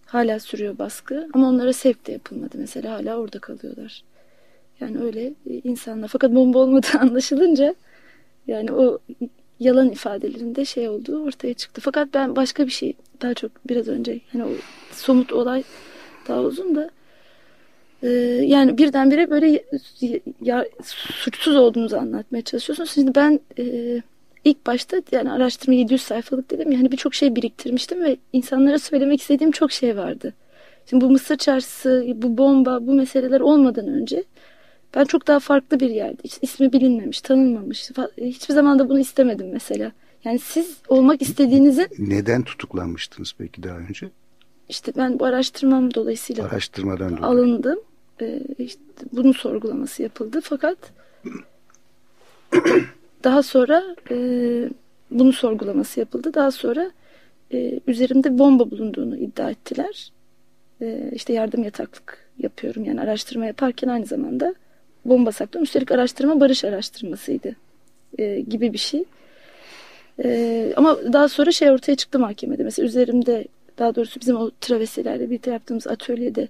Hala 0.06 0.40
sürüyor 0.40 0.78
baskı 0.78 1.28
ama 1.34 1.48
onlara 1.48 1.72
sevk 1.72 2.06
de 2.06 2.12
yapılmadı 2.12 2.58
mesela. 2.58 2.92
Hala 2.92 3.16
orada 3.16 3.38
kalıyorlar. 3.38 4.02
Yani 4.80 4.98
öyle 4.98 5.32
insanlar. 5.64 6.08
Fakat 6.08 6.34
bomba 6.34 6.58
olmadığı 6.58 6.98
anlaşılınca 7.00 7.74
yani 8.46 8.72
o 8.72 8.98
yalan 9.60 9.90
ifadelerinde 9.90 10.64
şey 10.64 10.88
olduğu 10.88 11.24
ortaya 11.24 11.54
çıktı. 11.54 11.80
Fakat 11.80 12.08
ben 12.14 12.36
başka 12.36 12.66
bir 12.66 12.72
şey 12.72 12.94
daha 13.22 13.34
çok 13.34 13.68
biraz 13.68 13.88
önce 13.88 14.20
hani 14.32 14.44
o 14.44 14.50
somut 14.92 15.32
olay 15.32 15.62
daha 16.28 16.40
uzun 16.40 16.76
da 16.76 16.90
ee, 18.04 18.08
yani 18.46 18.78
birdenbire 18.78 19.30
böyle 19.30 19.64
ya, 20.40 20.66
suçsuz 20.82 21.56
olduğunuzu 21.56 21.96
anlatmaya 21.96 22.42
çalışıyorsunuz. 22.42 22.90
Şimdi 22.90 23.14
ben 23.14 23.40
e, 23.58 23.64
ilk 24.44 24.66
başta 24.66 25.02
yani 25.12 25.32
araştırma 25.32 25.74
700 25.74 26.02
sayfalık 26.02 26.50
dedim 26.50 26.72
yani 26.72 26.92
birçok 26.92 27.14
şey 27.14 27.36
biriktirmiştim 27.36 28.04
ve 28.04 28.16
insanlara 28.32 28.78
söylemek 28.78 29.20
istediğim 29.20 29.50
çok 29.50 29.72
şey 29.72 29.96
vardı. 29.96 30.34
Şimdi 30.90 31.04
bu 31.04 31.10
Mısır 31.10 31.36
çarşısı, 31.36 32.04
bu 32.14 32.38
bomba, 32.38 32.86
bu 32.86 32.94
meseleler 32.94 33.40
olmadan 33.40 33.88
önce 33.88 34.24
ben 34.94 35.04
çok 35.04 35.26
daha 35.26 35.38
farklı 35.38 35.80
bir 35.80 35.90
yerde. 35.90 36.22
Hiç 36.24 36.38
ismi 36.42 36.72
bilinmemiş, 36.72 37.20
tanınmamış. 37.20 37.90
Hiçbir 38.18 38.54
zaman 38.54 38.78
da 38.78 38.88
bunu 38.88 38.98
istemedim 39.00 39.50
mesela. 39.52 39.92
Yani 40.24 40.38
siz 40.38 40.76
olmak 40.88 41.22
istediğinizin... 41.22 41.86
Neden 41.98 42.42
tutuklanmıştınız 42.42 43.34
peki 43.38 43.62
daha 43.62 43.76
önce? 43.76 44.10
İşte 44.68 44.92
ben 44.96 45.18
bu 45.18 45.24
araştırmam 45.24 45.94
dolayısıyla 45.94 46.44
Araştırmadan 46.44 47.16
dolayı. 47.16 47.26
alındım 47.26 47.78
e, 48.20 48.40
işte 48.58 48.82
bunun 49.12 49.32
sorgulaması 49.32 50.02
yapıldı. 50.02 50.40
Fakat 50.42 50.78
daha 53.24 53.42
sonra 53.42 53.96
e, 54.10 54.16
bunun 55.10 55.30
sorgulaması 55.30 56.00
yapıldı. 56.00 56.34
Daha 56.34 56.50
sonra 56.50 56.90
e, 57.52 57.80
üzerimde 57.86 58.38
bomba 58.38 58.70
bulunduğunu 58.70 59.16
iddia 59.16 59.50
ettiler. 59.50 60.12
E, 60.80 61.10
işte 61.12 61.32
yardım 61.32 61.64
yataklık 61.64 62.28
yapıyorum. 62.38 62.84
Yani 62.84 63.00
araştırma 63.00 63.46
yaparken 63.46 63.88
aynı 63.88 64.06
zamanda 64.06 64.54
bomba 65.04 65.32
sakladım. 65.32 65.62
Üstelik 65.62 65.90
araştırma 65.90 66.40
barış 66.40 66.64
araştırmasıydı 66.64 67.56
e, 68.18 68.40
gibi 68.40 68.72
bir 68.72 68.78
şey. 68.78 69.04
E, 70.24 70.72
ama 70.76 71.12
daha 71.12 71.28
sonra 71.28 71.52
şey 71.52 71.70
ortaya 71.70 71.96
çıktı 71.96 72.18
mahkemede. 72.18 72.64
Mesela 72.64 72.86
üzerimde 72.86 73.44
daha 73.78 73.94
doğrusu 73.94 74.20
bizim 74.20 74.36
o 74.36 74.50
travesilerle 74.60 75.30
birlikte 75.30 75.50
yaptığımız 75.50 75.86
atölyede 75.86 76.48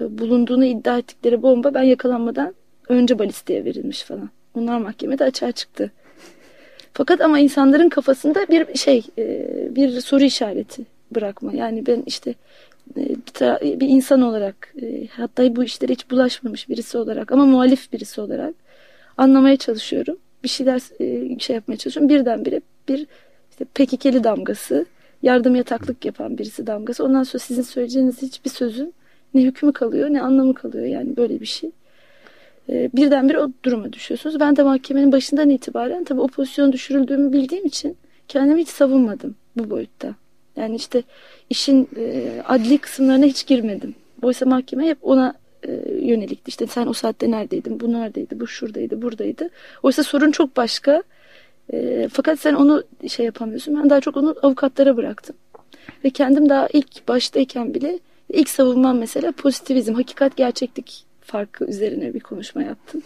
bulunduğunu 0.00 0.64
iddia 0.64 0.98
ettikleri 0.98 1.42
bomba 1.42 1.74
ben 1.74 1.82
yakalanmadan 1.82 2.54
önce 2.88 3.18
balisteye 3.18 3.64
verilmiş 3.64 4.02
falan. 4.02 4.30
Onlar 4.54 4.78
mahkemede 4.78 5.24
açığa 5.24 5.52
çıktı. 5.52 5.90
Fakat 6.92 7.20
ama 7.20 7.38
insanların 7.38 7.88
kafasında 7.88 8.46
bir 8.48 8.74
şey, 8.74 9.02
e, 9.18 9.48
bir 9.76 10.00
soru 10.00 10.24
işareti 10.24 10.82
bırakma. 11.14 11.52
Yani 11.52 11.86
ben 11.86 12.02
işte 12.06 12.34
e, 12.96 13.80
bir 13.80 13.88
insan 13.88 14.22
olarak 14.22 14.74
hatta 15.10 15.56
bu 15.56 15.64
işlere 15.64 15.92
hiç 15.92 16.10
bulaşmamış 16.10 16.68
birisi 16.68 16.98
olarak 16.98 17.32
ama 17.32 17.46
muhalif 17.46 17.92
birisi 17.92 18.20
olarak 18.20 18.54
anlamaya 19.16 19.56
çalışıyorum. 19.56 20.16
Bir 20.42 20.48
şeyler 20.48 20.82
şey 21.38 21.56
yapmaya 21.56 21.76
çalışıyorum. 21.76 22.08
Birdenbire 22.08 22.60
bir 22.88 23.06
işte 23.50 23.64
PKK'li 23.64 24.24
damgası, 24.24 24.86
yardım 25.22 25.54
yataklık 25.54 26.04
yapan 26.04 26.38
birisi 26.38 26.66
damgası. 26.66 27.04
Ondan 27.04 27.22
sonra 27.22 27.38
sizin 27.38 27.62
söyleyeceğiniz 27.62 28.22
hiçbir 28.22 28.50
sözün 28.50 28.94
ne 29.34 29.42
hükmü 29.42 29.72
kalıyor 29.72 30.10
ne 30.10 30.22
anlamı 30.22 30.54
kalıyor 30.54 30.86
yani 30.86 31.16
böyle 31.16 31.40
bir 31.40 31.46
şey. 31.46 31.70
E, 32.68 32.90
birdenbire 32.94 33.38
o 33.38 33.50
duruma 33.64 33.92
düşüyorsunuz. 33.92 34.40
Ben 34.40 34.56
de 34.56 34.62
mahkemenin 34.62 35.12
başından 35.12 35.50
itibaren 35.50 36.04
tabii 36.04 36.20
o 36.20 36.28
pozisyona 36.28 36.72
düşürüldüğümü 36.72 37.32
bildiğim 37.32 37.66
için 37.66 37.96
kendimi 38.28 38.60
hiç 38.60 38.68
savunmadım 38.68 39.34
bu 39.56 39.70
boyutta. 39.70 40.14
Yani 40.56 40.76
işte 40.76 41.02
işin 41.50 41.88
e, 41.96 42.30
adli 42.48 42.78
kısımlarına 42.78 43.24
hiç 43.24 43.46
girmedim. 43.46 43.94
Oysa 44.22 44.46
mahkeme 44.46 44.86
hep 44.86 44.98
ona 45.02 45.34
e, 45.62 45.72
yönelikti. 46.00 46.48
İşte 46.48 46.66
sen 46.66 46.86
o 46.86 46.92
saatte 46.92 47.30
neredeydin, 47.30 47.80
bu 47.80 47.92
neredeydi, 47.92 48.40
bu 48.40 48.46
şuradaydı, 48.46 49.02
buradaydı. 49.02 49.48
Oysa 49.82 50.02
sorun 50.02 50.30
çok 50.30 50.56
başka. 50.56 51.02
E, 51.72 52.08
fakat 52.12 52.40
sen 52.40 52.54
onu 52.54 52.82
şey 53.08 53.26
yapamıyorsun. 53.26 53.82
Ben 53.82 53.90
daha 53.90 54.00
çok 54.00 54.16
onu 54.16 54.36
avukatlara 54.42 54.96
bıraktım. 54.96 55.36
Ve 56.04 56.10
kendim 56.10 56.48
daha 56.48 56.68
ilk 56.72 57.08
baştayken 57.08 57.74
bile 57.74 57.98
İlk 58.34 58.48
savunmam 58.48 58.98
mesela 58.98 59.32
pozitivizm, 59.32 59.94
hakikat 59.94 60.36
gerçeklik 60.36 61.04
farkı 61.20 61.64
üzerine 61.64 62.14
bir 62.14 62.20
konuşma 62.20 62.62
yaptım. 62.62 63.02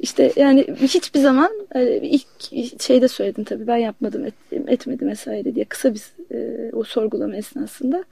İşte 0.00 0.32
yani 0.36 0.66
hiçbir 0.80 1.20
zaman 1.20 1.50
e, 1.74 1.96
ilk 1.96 2.26
şeyde 2.82 3.08
söyledim 3.08 3.44
tabii 3.44 3.66
ben 3.66 3.76
yapmadım 3.76 4.24
et, 4.24 4.34
etmedim 4.52 5.08
vesaire 5.08 5.54
diye 5.54 5.64
kısa 5.64 5.94
bir 5.94 6.02
e, 6.34 6.70
o 6.72 6.84
sorgulama 6.84 7.36
esnasında. 7.36 8.04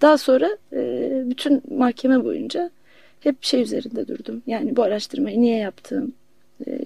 Daha 0.00 0.18
sonra 0.18 0.56
e, 0.72 1.10
bütün 1.24 1.62
mahkeme 1.70 2.24
boyunca 2.24 2.70
hep 3.20 3.44
şey 3.44 3.62
üzerinde 3.62 4.08
durdum. 4.08 4.42
Yani 4.46 4.76
bu 4.76 4.82
araştırmayı 4.82 5.40
niye 5.40 5.56
yaptım? 5.56 6.12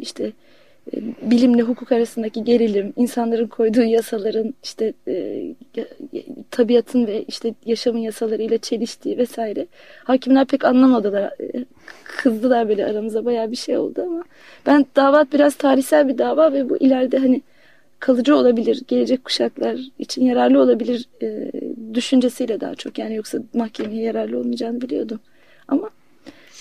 İşte 0.00 0.32
bilimle 1.22 1.62
hukuk 1.62 1.92
arasındaki 1.92 2.44
gerilim, 2.44 2.92
insanların 2.96 3.46
koyduğu 3.46 3.82
yasaların 3.82 4.54
işte 4.62 4.92
e, 5.08 5.44
tabiatın 6.50 7.06
ve 7.06 7.22
işte 7.22 7.54
yaşamın 7.66 7.98
yasalarıyla 7.98 8.58
çeliştiği 8.58 9.18
vesaire. 9.18 9.66
Hakimler 10.04 10.46
pek 10.46 10.64
anlamadılar. 10.64 11.22
E, 11.22 11.64
kızdılar 12.04 12.68
böyle 12.68 12.86
aramıza 12.86 13.24
bayağı 13.24 13.50
bir 13.50 13.56
şey 13.56 13.76
oldu 13.78 14.02
ama 14.02 14.24
ben 14.66 14.86
dava 14.96 15.26
biraz 15.32 15.54
tarihsel 15.54 16.08
bir 16.08 16.18
dava 16.18 16.52
ve 16.52 16.70
bu 16.70 16.76
ileride 16.76 17.18
hani 17.18 17.42
kalıcı 17.98 18.36
olabilir, 18.36 18.82
gelecek 18.88 19.24
kuşaklar 19.24 19.78
için 19.98 20.24
yararlı 20.24 20.60
olabilir 20.60 21.08
e, 21.22 21.52
düşüncesiyle 21.94 22.60
daha 22.60 22.74
çok. 22.74 22.98
Yani 22.98 23.14
yoksa 23.14 23.38
mahkemeye 23.54 24.02
yararlı 24.02 24.38
olmayacağını 24.38 24.80
biliyordum. 24.80 25.20
Ama 25.68 25.90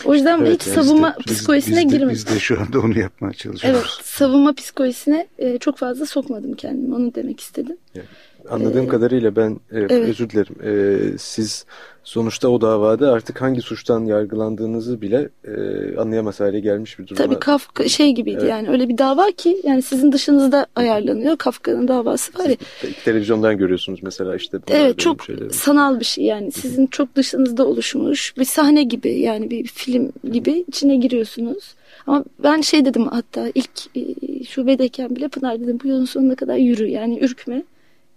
o 0.05 0.13
yüzden 0.13 0.39
evet, 0.39 0.61
hiç 0.61 0.67
yani 0.67 0.75
savunma 0.75 1.15
biz 1.27 1.35
psikolojisine 1.35 1.83
biz 1.83 1.91
girmedim. 1.91 2.09
Biz 2.09 2.27
de 2.27 2.39
şu 2.39 2.61
anda 2.61 2.79
onu 2.79 2.99
yapmaya 2.99 3.33
çalışıyoruz. 3.33 3.79
Evet, 3.81 4.05
savunma 4.05 4.53
psikolojisine 4.53 5.27
e, 5.37 5.57
çok 5.57 5.77
fazla 5.77 6.05
sokmadım 6.05 6.53
kendimi. 6.53 6.95
Onu 6.95 7.15
demek 7.15 7.39
istedim. 7.39 7.77
Evet. 7.95 8.05
Anladığım 8.51 8.85
ee, 8.85 8.87
kadarıyla 8.87 9.35
ben 9.35 9.51
e, 9.51 9.79
evet. 9.79 9.91
özür 9.91 10.29
dilerim. 10.29 10.55
E, 10.63 11.17
siz 11.17 11.65
sonuçta 12.03 12.49
o 12.49 12.61
davada 12.61 13.11
artık 13.11 13.41
hangi 13.41 13.61
suçtan 13.61 14.05
yargılandığınızı 14.05 15.01
bile 15.01 15.29
e, 15.45 15.51
anlayamaz 15.97 16.39
hale 16.39 16.59
gelmiş 16.59 16.99
bir 16.99 17.07
durumda. 17.07 17.23
Tabii 17.23 17.39
Kafka 17.39 17.87
şey 17.87 18.11
gibiydi 18.11 18.37
evet. 18.41 18.49
yani 18.49 18.69
öyle 18.69 18.89
bir 18.89 18.97
dava 18.97 19.31
ki 19.31 19.61
yani 19.63 19.81
sizin 19.81 20.11
dışınızda 20.11 20.65
ayarlanıyor. 20.75 21.37
Kafka'nın 21.37 21.87
davası 21.87 22.39
var 22.39 22.49
ya. 22.49 22.55
Siz 22.81 23.03
televizyondan 23.05 23.57
görüyorsunuz 23.57 23.99
mesela 24.03 24.35
işte. 24.35 24.59
Evet 24.67 24.99
çok 24.99 25.23
şeyleri. 25.23 25.53
sanal 25.53 25.99
bir 25.99 26.05
şey 26.05 26.23
yani 26.23 26.51
sizin 26.51 26.87
çok 26.87 27.15
dışınızda 27.15 27.67
oluşmuş 27.67 28.37
bir 28.37 28.45
sahne 28.45 28.83
gibi 28.83 29.19
yani 29.19 29.49
bir 29.49 29.67
film 29.67 30.11
gibi 30.31 30.65
içine 30.67 30.95
giriyorsunuz. 30.95 31.75
Ama 32.07 32.23
ben 32.43 32.61
şey 32.61 32.85
dedim 32.85 33.07
hatta 33.07 33.47
ilk 33.55 33.97
e, 33.97 34.43
şubedeyken 34.43 35.15
bile 35.15 35.27
Pınar 35.27 35.59
dedim 35.59 35.79
bu 35.83 35.87
yolun 35.87 36.05
sonuna 36.05 36.35
kadar 36.35 36.55
yürü 36.55 36.87
yani 36.87 37.19
ürkme 37.19 37.63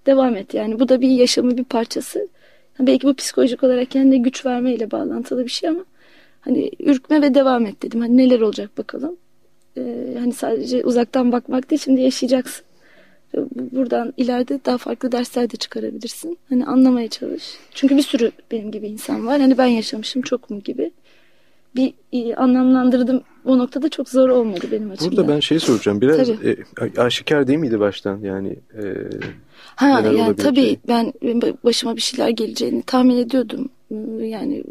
devam 0.06 0.36
et. 0.36 0.54
Yani 0.54 0.80
bu 0.80 0.88
da 0.88 1.00
bir 1.00 1.08
yaşamı 1.08 1.56
bir 1.56 1.64
parçası. 1.64 2.28
Belki 2.80 3.06
bu 3.06 3.14
psikolojik 3.14 3.62
olarak 3.62 3.90
kendine 3.90 4.16
güç 4.16 4.46
vermeyle 4.46 4.90
bağlantılı 4.90 5.44
bir 5.44 5.50
şey 5.50 5.68
ama 5.68 5.84
hani 6.40 6.70
ürkme 6.78 7.22
ve 7.22 7.34
devam 7.34 7.66
et 7.66 7.82
dedim. 7.82 8.00
Hani 8.00 8.16
neler 8.16 8.40
olacak 8.40 8.78
bakalım. 8.78 9.16
Ee, 9.76 10.14
hani 10.18 10.32
sadece 10.32 10.84
uzaktan 10.84 11.32
bakmak 11.32 11.70
değil 11.70 11.82
şimdi 11.84 12.00
yaşayacaksın. 12.00 12.64
Buradan 13.54 14.14
ileride 14.16 14.60
daha 14.64 14.78
farklı 14.78 15.12
dersler 15.12 15.50
de 15.50 15.56
çıkarabilirsin. 15.56 16.38
Hani 16.48 16.66
anlamaya 16.66 17.08
çalış. 17.08 17.58
Çünkü 17.74 17.96
bir 17.96 18.02
sürü 18.02 18.32
benim 18.50 18.70
gibi 18.70 18.86
insan 18.86 19.26
var. 19.26 19.40
Hani 19.40 19.58
ben 19.58 19.66
yaşamışım 19.66 20.22
çok 20.22 20.50
mu 20.50 20.60
gibi. 20.60 20.90
Bir 21.76 21.94
e, 22.12 22.34
anlamlandırdım. 22.34 23.22
O 23.44 23.58
noktada 23.58 23.88
çok 23.88 24.08
zor 24.08 24.28
olmadı 24.28 24.66
benim 24.72 24.90
açımdan. 24.90 25.16
Burada 25.16 25.34
ben 25.34 25.40
şey 25.40 25.58
soracağım. 25.58 26.00
Biraz 26.00 26.30
e, 26.30 26.56
aşikar 26.96 27.46
değil 27.46 27.58
miydi 27.58 27.80
baştan? 27.80 28.18
Yani 28.18 28.48
e, 28.48 28.82
Ha 29.76 29.88
yani 29.88 30.36
tabii 30.36 30.76
ben 30.88 31.12
başıma 31.64 31.96
bir 31.96 32.00
şeyler 32.00 32.28
geleceğini 32.28 32.82
tahmin 32.82 33.16
ediyordum. 33.16 33.68
Yani 34.20 34.64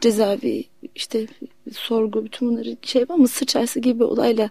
cezaevi 0.00 0.64
işte 0.94 1.26
sorgu 1.72 2.24
bütün 2.24 2.48
bunları 2.48 2.76
şey 2.82 3.04
ama 3.08 3.16
Mısır 3.16 3.46
çarşı 3.46 3.80
gibi 3.80 4.04
olayla 4.04 4.50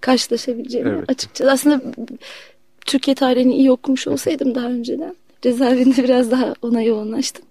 karşılaşabileceğimi 0.00 0.90
evet. 0.90 1.10
açıkçası 1.10 1.50
aslında 1.50 1.82
Türkiye 2.86 3.14
tarihini 3.14 3.54
iyi 3.54 3.70
okumuş 3.70 4.06
olsaydım 4.06 4.54
daha 4.54 4.66
önceden 4.66 5.16
cezaevinde 5.42 6.04
biraz 6.04 6.30
daha 6.30 6.54
ona 6.62 6.82
yoğunlaştım. 6.82 7.44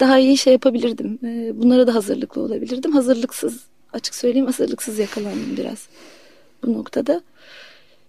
Daha 0.00 0.18
iyi 0.18 0.36
şey 0.36 0.52
yapabilirdim. 0.52 1.18
Bunlara 1.62 1.86
da 1.86 1.94
hazırlıklı 1.94 2.42
olabilirdim. 2.42 2.92
Hazırlıksız 2.92 3.64
açık 3.92 4.14
söyleyeyim 4.14 4.46
hazırlıksız 4.46 4.98
yakalandım 4.98 5.56
biraz 5.56 5.88
bu 6.62 6.72
noktada. 6.72 7.22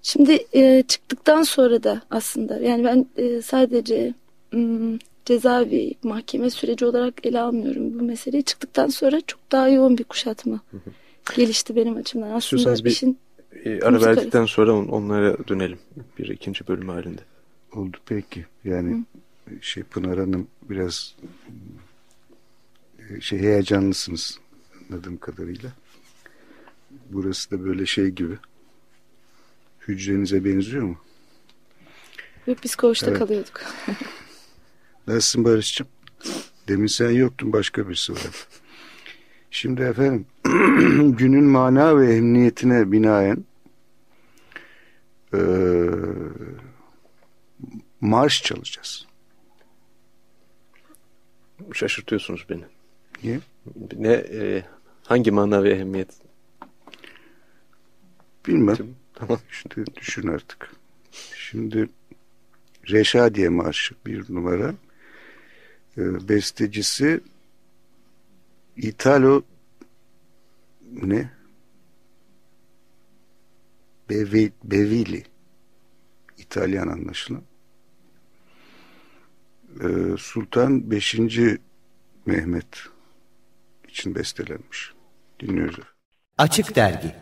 Şimdi 0.02 0.46
e, 0.54 0.84
çıktıktan 0.88 1.44
sonra 1.44 1.84
da 1.84 2.02
aslında 2.12 2.60
yani 2.60 2.84
ben 2.84 3.06
e, 3.18 3.42
sadece 3.42 4.14
m, 4.52 5.00
cezaevi 5.26 5.94
mahkeme 6.04 6.50
süreci 6.50 6.86
olarak 6.86 7.26
ele 7.26 7.40
almıyorum 7.40 8.00
bu 8.00 8.04
meseleyi. 8.04 8.44
Çıktıktan 8.44 8.88
sonra 8.88 9.22
çok 9.28 9.52
daha 9.52 9.70
yoğun 9.70 9.98
bir 9.98 10.04
kuşatma 10.04 10.60
gelişti 11.36 11.76
benim 11.76 11.96
açımdan. 11.96 12.32
Aslında 12.32 12.86
bir 12.86 12.90
işin 12.90 13.18
e, 13.66 13.82
ara 13.82 14.02
verdikten 14.02 14.40
arası. 14.40 14.54
sonra 14.54 14.74
on, 14.74 14.88
onlara 14.88 15.48
dönelim 15.48 15.80
bir 16.20 16.30
ikinci 16.30 16.68
bölüm 16.68 16.90
halinde. 16.90 17.22
Oldu 17.76 17.98
peki. 18.06 18.46
Yani 18.64 18.92
Hı. 18.92 18.98
Şey 19.62 19.84
Pınar 19.84 20.20
Hanım 20.20 20.48
biraz 20.70 21.16
e, 23.00 23.22
şey 23.22 23.40
heyecanlısınız 23.40 24.40
anladığım 24.90 25.18
kadarıyla. 25.18 25.70
Burası 27.10 27.52
da 27.52 27.66
böyle 27.66 27.86
şey 27.86 28.08
gibi 28.08 28.38
hücrenize 29.88 30.46
benziyor 30.46 30.84
mu? 30.84 30.98
Yok 32.48 32.58
biz 32.64 32.76
koğuşta 32.76 33.08
evet. 33.10 33.20
kalıyorduk. 33.20 33.62
Nasılsın 35.08 35.44
Barış'cığım? 35.44 35.88
Demin 36.68 36.88
sen 36.88 37.10
yoktun 37.12 37.54
başka 37.54 37.90
birisi 37.90 38.14
var. 38.14 38.48
Şimdi 39.52 39.82
efendim 39.82 40.26
günün 41.18 41.44
mana 41.44 41.98
ve 41.98 42.16
emniyetine 42.16 42.92
binaen 42.92 43.46
e, 45.34 45.40
marş 48.02 48.44
çalacağız. 48.44 49.08
Şaşırtıyorsunuz 51.74 52.46
beni. 52.50 52.64
Niye? 53.24 53.40
Ne, 53.98 54.12
e, 54.14 54.66
hangi 55.04 55.32
mana 55.32 55.64
ve 55.64 55.72
ehemmiyet? 55.72 56.10
Bilmem. 58.48 58.78
Tamam. 59.14 59.40
Şimdi 59.52 59.96
düşün 59.96 60.28
artık. 60.28 60.72
Şimdi 61.36 61.90
Reşadiye 62.90 63.50
Marşı 63.50 63.96
bir 64.06 64.34
numara. 64.34 64.74
E, 65.98 66.30
bestecisi 66.30 67.22
Italo 68.78 69.42
ne? 70.92 71.30
Bevi, 74.10 74.52
Bevili. 74.64 75.24
İtalyan 76.38 76.88
anlaşılan. 76.88 77.42
E, 79.84 80.18
Sultan 80.18 80.92
5. 80.92 81.20
Mehmet 82.26 82.88
için 83.88 84.16
bestelenmiş. 84.16 84.94
Dinliyoruz. 85.40 85.80
Açık 86.38 86.76
Dergi 86.76 87.16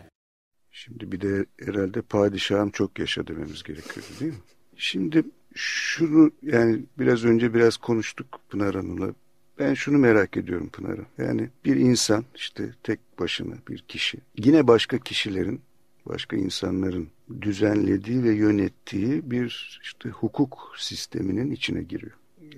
Şimdi 0.70 1.12
bir 1.12 1.20
de 1.20 1.46
herhalde 1.60 2.02
padişahım 2.02 2.70
çok 2.70 2.98
yaşa 2.98 3.26
dememiz 3.26 3.62
gerekiyor 3.62 4.06
değil 4.20 4.32
mi? 4.32 4.38
Şimdi 4.76 5.22
şunu 5.54 6.30
yani 6.42 6.82
biraz 6.98 7.24
önce 7.24 7.54
biraz 7.54 7.76
konuştuk 7.76 8.40
Pınar 8.48 8.74
Hanım'la. 8.74 9.14
Ben 9.58 9.74
şunu 9.74 9.98
merak 9.98 10.36
ediyorum 10.36 10.68
Pınar'ım. 10.68 11.06
Yani 11.18 11.50
bir 11.64 11.76
insan 11.76 12.24
işte 12.34 12.74
tek 12.82 13.00
başına 13.18 13.54
bir 13.68 13.78
kişi. 13.78 14.18
Yine 14.36 14.66
başka 14.66 14.98
kişilerin, 14.98 15.60
başka 16.06 16.36
insanların 16.36 17.08
düzenlediği 17.40 18.22
ve 18.22 18.34
yönettiği 18.34 19.30
bir 19.30 19.80
işte 19.82 20.08
hukuk 20.08 20.74
sisteminin 20.78 21.50
içine 21.50 21.82
giriyor. 21.82 22.12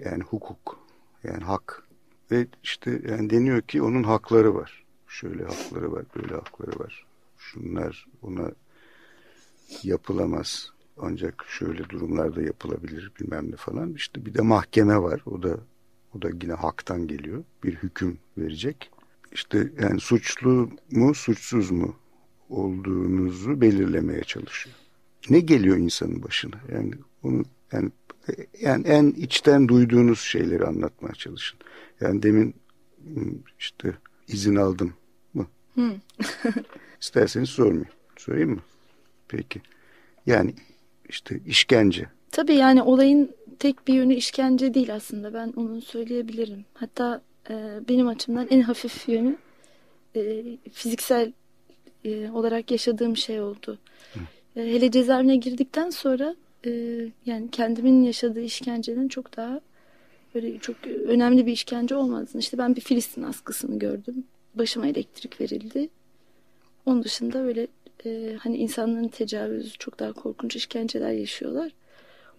Yani 0.04 0.22
hukuk, 0.22 0.78
yani 1.24 1.44
hak. 1.44 1.82
Ve 2.30 2.46
işte 2.62 3.02
yani 3.08 3.30
deniyor 3.30 3.62
ki 3.62 3.82
onun 3.82 4.02
hakları 4.02 4.54
var. 4.54 4.84
Şöyle 5.08 5.44
hakları 5.44 5.92
var, 5.92 6.04
böyle 6.16 6.34
hakları 6.34 6.78
var 6.78 7.06
şunlar 7.38 8.06
ona 8.22 8.50
yapılamaz. 9.82 10.72
Ancak 10.98 11.44
şöyle 11.48 11.88
durumlarda 11.88 12.42
yapılabilir 12.42 13.12
bilmem 13.20 13.50
ne 13.50 13.56
falan. 13.56 13.94
İşte 13.94 14.26
bir 14.26 14.34
de 14.34 14.42
mahkeme 14.42 15.02
var. 15.02 15.22
O 15.26 15.42
da 15.42 15.58
o 16.14 16.22
da 16.22 16.28
yine 16.42 16.52
haktan 16.52 17.06
geliyor. 17.06 17.44
Bir 17.64 17.74
hüküm 17.74 18.18
verecek. 18.38 18.90
İşte 19.32 19.72
yani 19.80 20.00
suçlu 20.00 20.70
mu 20.90 21.14
suçsuz 21.14 21.70
mu 21.70 21.96
olduğunuzu 22.48 23.60
belirlemeye 23.60 24.22
çalışıyor. 24.22 24.76
Ne 25.30 25.40
geliyor 25.40 25.76
insanın 25.76 26.22
başına? 26.22 26.56
Yani 26.72 26.94
onu 27.22 27.42
yani 27.72 27.90
yani 28.60 28.86
en 28.86 29.10
içten 29.10 29.68
duyduğunuz 29.68 30.20
şeyleri 30.20 30.64
anlatmaya 30.64 31.14
çalışın. 31.14 31.58
Yani 32.00 32.22
demin 32.22 32.54
işte 33.58 33.94
izin 34.28 34.56
aldım 34.56 34.94
mı? 35.34 35.46
İsterseniz 37.00 37.48
sormayayım. 37.48 37.88
Sorayım 38.16 38.50
mı? 38.50 38.60
Peki. 39.28 39.62
Yani 40.26 40.54
işte 41.08 41.40
işkence. 41.46 42.06
Tabii 42.30 42.54
yani 42.54 42.82
olayın 42.82 43.30
tek 43.58 43.88
bir 43.88 43.94
yönü 43.94 44.14
işkence 44.14 44.74
değil 44.74 44.94
aslında. 44.94 45.34
Ben 45.34 45.52
onu 45.56 45.80
söyleyebilirim. 45.80 46.64
Hatta 46.74 47.20
e, 47.50 47.80
benim 47.88 48.08
açımdan 48.08 48.46
en 48.50 48.60
hafif 48.60 49.08
yönü 49.08 49.36
e, 50.16 50.42
fiziksel 50.72 51.32
e, 52.04 52.30
olarak 52.30 52.70
yaşadığım 52.70 53.16
şey 53.16 53.40
oldu. 53.40 53.78
E, 54.56 54.60
hele 54.60 54.90
cezaevine 54.90 55.36
girdikten 55.36 55.90
sonra 55.90 56.36
e, 56.66 56.70
yani 57.26 57.50
kendimin 57.50 58.02
yaşadığı 58.02 58.40
işkencenin 58.40 59.08
çok 59.08 59.36
daha 59.36 59.60
böyle 60.34 60.58
çok 60.58 60.76
önemli 60.86 61.46
bir 61.46 61.52
işkence 61.52 61.94
olmadığını. 61.94 62.40
İşte 62.40 62.58
ben 62.58 62.76
bir 62.76 62.80
Filistin 62.80 63.22
askısını 63.22 63.78
gördüm. 63.78 64.24
Başıma 64.54 64.86
elektrik 64.86 65.40
verildi. 65.40 65.88
Onun 66.86 67.04
dışında 67.04 67.38
öyle 67.38 67.66
e, 68.06 68.36
hani 68.40 68.56
insanların 68.56 69.08
tecavüzü 69.08 69.78
çok 69.78 69.98
daha 69.98 70.12
korkunç 70.12 70.56
işkenceler 70.56 71.12
yaşıyorlar. 71.12 71.72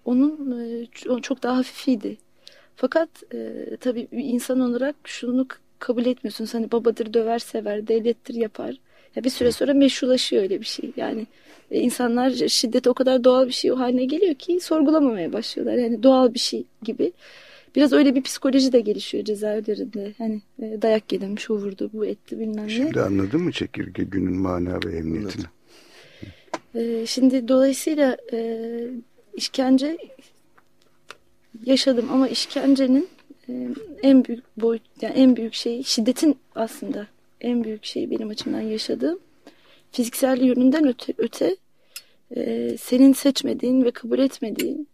Onun 0.05 0.59
e, 0.59 0.85
çok 1.21 1.43
daha 1.43 1.57
hafifiydi. 1.57 2.17
Fakat 2.75 3.09
e, 3.33 3.67
tabii 3.79 4.07
insan 4.11 4.59
olarak 4.59 4.95
şunu 5.03 5.47
kabul 5.79 6.05
etmiyorsun. 6.05 6.45
Hani 6.51 6.71
babadır 6.71 7.13
döver 7.13 7.39
sever, 7.39 7.87
devlettir 7.87 8.33
yapar. 8.33 8.75
Ya 9.15 9.23
bir 9.23 9.29
süre 9.29 9.51
sonra 9.51 9.73
meşrulaşıyor 9.73 10.43
öyle 10.43 10.59
bir 10.59 10.65
şey. 10.65 10.91
Yani 10.97 11.27
e, 11.71 11.79
insanlar 11.79 12.29
şiddet 12.31 12.87
o 12.87 12.93
kadar 12.93 13.23
doğal 13.23 13.47
bir 13.47 13.51
şey 13.51 13.71
o 13.71 13.79
haline 13.79 14.05
geliyor 14.05 14.35
ki 14.35 14.59
sorgulamamaya 14.59 15.33
başlıyorlar. 15.33 15.73
Yani 15.73 16.03
doğal 16.03 16.33
bir 16.33 16.39
şey 16.39 16.63
gibi. 16.83 17.11
Biraz 17.75 17.93
öyle 17.93 18.15
bir 18.15 18.21
psikoloji 18.21 18.71
de 18.71 18.79
gelişiyor 18.79 19.23
cezaevlerinde. 19.23 20.13
Hani 20.17 20.41
e, 20.61 20.81
dayak 20.81 21.13
yedim, 21.13 21.39
şu 21.39 21.53
vurdu, 21.53 21.89
bu 21.93 22.05
etti 22.05 22.39
bilmem 22.39 22.65
ne. 22.65 22.69
Şimdi 22.69 23.01
anladın 23.01 23.41
mı 23.41 23.51
çekirge 23.51 24.03
günün 24.03 24.37
mana 24.37 24.79
ve 24.85 24.97
emniyetini? 24.97 25.45
E, 26.75 27.05
şimdi 27.05 27.47
dolayısıyla 27.47 28.17
e, 28.33 28.69
işkence 29.35 29.97
yaşadım 31.65 32.09
ama 32.11 32.27
işkencenin 32.27 33.09
en 34.03 34.25
büyük 34.25 34.43
boyut, 34.57 34.81
yani 35.01 35.13
en 35.13 35.35
büyük 35.35 35.53
şey 35.53 35.83
şiddetin 35.83 36.37
aslında 36.55 37.07
en 37.41 37.63
büyük 37.63 37.85
şey 37.85 38.11
benim 38.11 38.29
açımdan 38.29 38.61
yaşadığım 38.61 39.19
fiziksel 39.91 40.41
yönünden 40.41 40.87
öte, 40.87 41.13
öte 41.17 41.55
e, 42.35 42.75
senin 42.77 43.13
seçmediğin 43.13 43.83
ve 43.83 43.91
kabul 43.91 44.19
etmediğin 44.19 44.87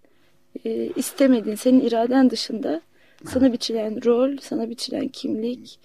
e, 0.65 0.89
istemediğin, 0.95 1.55
senin 1.55 1.81
iraden 1.81 2.29
dışında 2.29 2.81
sana 3.25 3.53
biçilen 3.53 4.05
rol, 4.05 4.37
sana 4.41 4.69
biçilen 4.69 5.07
kimlik, 5.07 5.79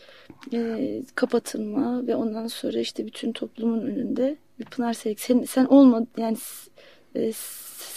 e, 0.53 1.03
kapatılma 1.15 2.07
ve 2.07 2.17
ondan 2.17 2.47
sonra 2.47 2.79
işte 2.79 3.07
bütün 3.07 3.33
toplumun 3.33 3.81
önünde 3.81 4.37
bir 4.59 4.65
pınar 4.65 4.93
sevgi. 4.93 5.23
Sen, 5.23 5.43
sen 5.43 5.65
olma 5.65 6.07
yani 6.17 6.37
e, 7.15 7.33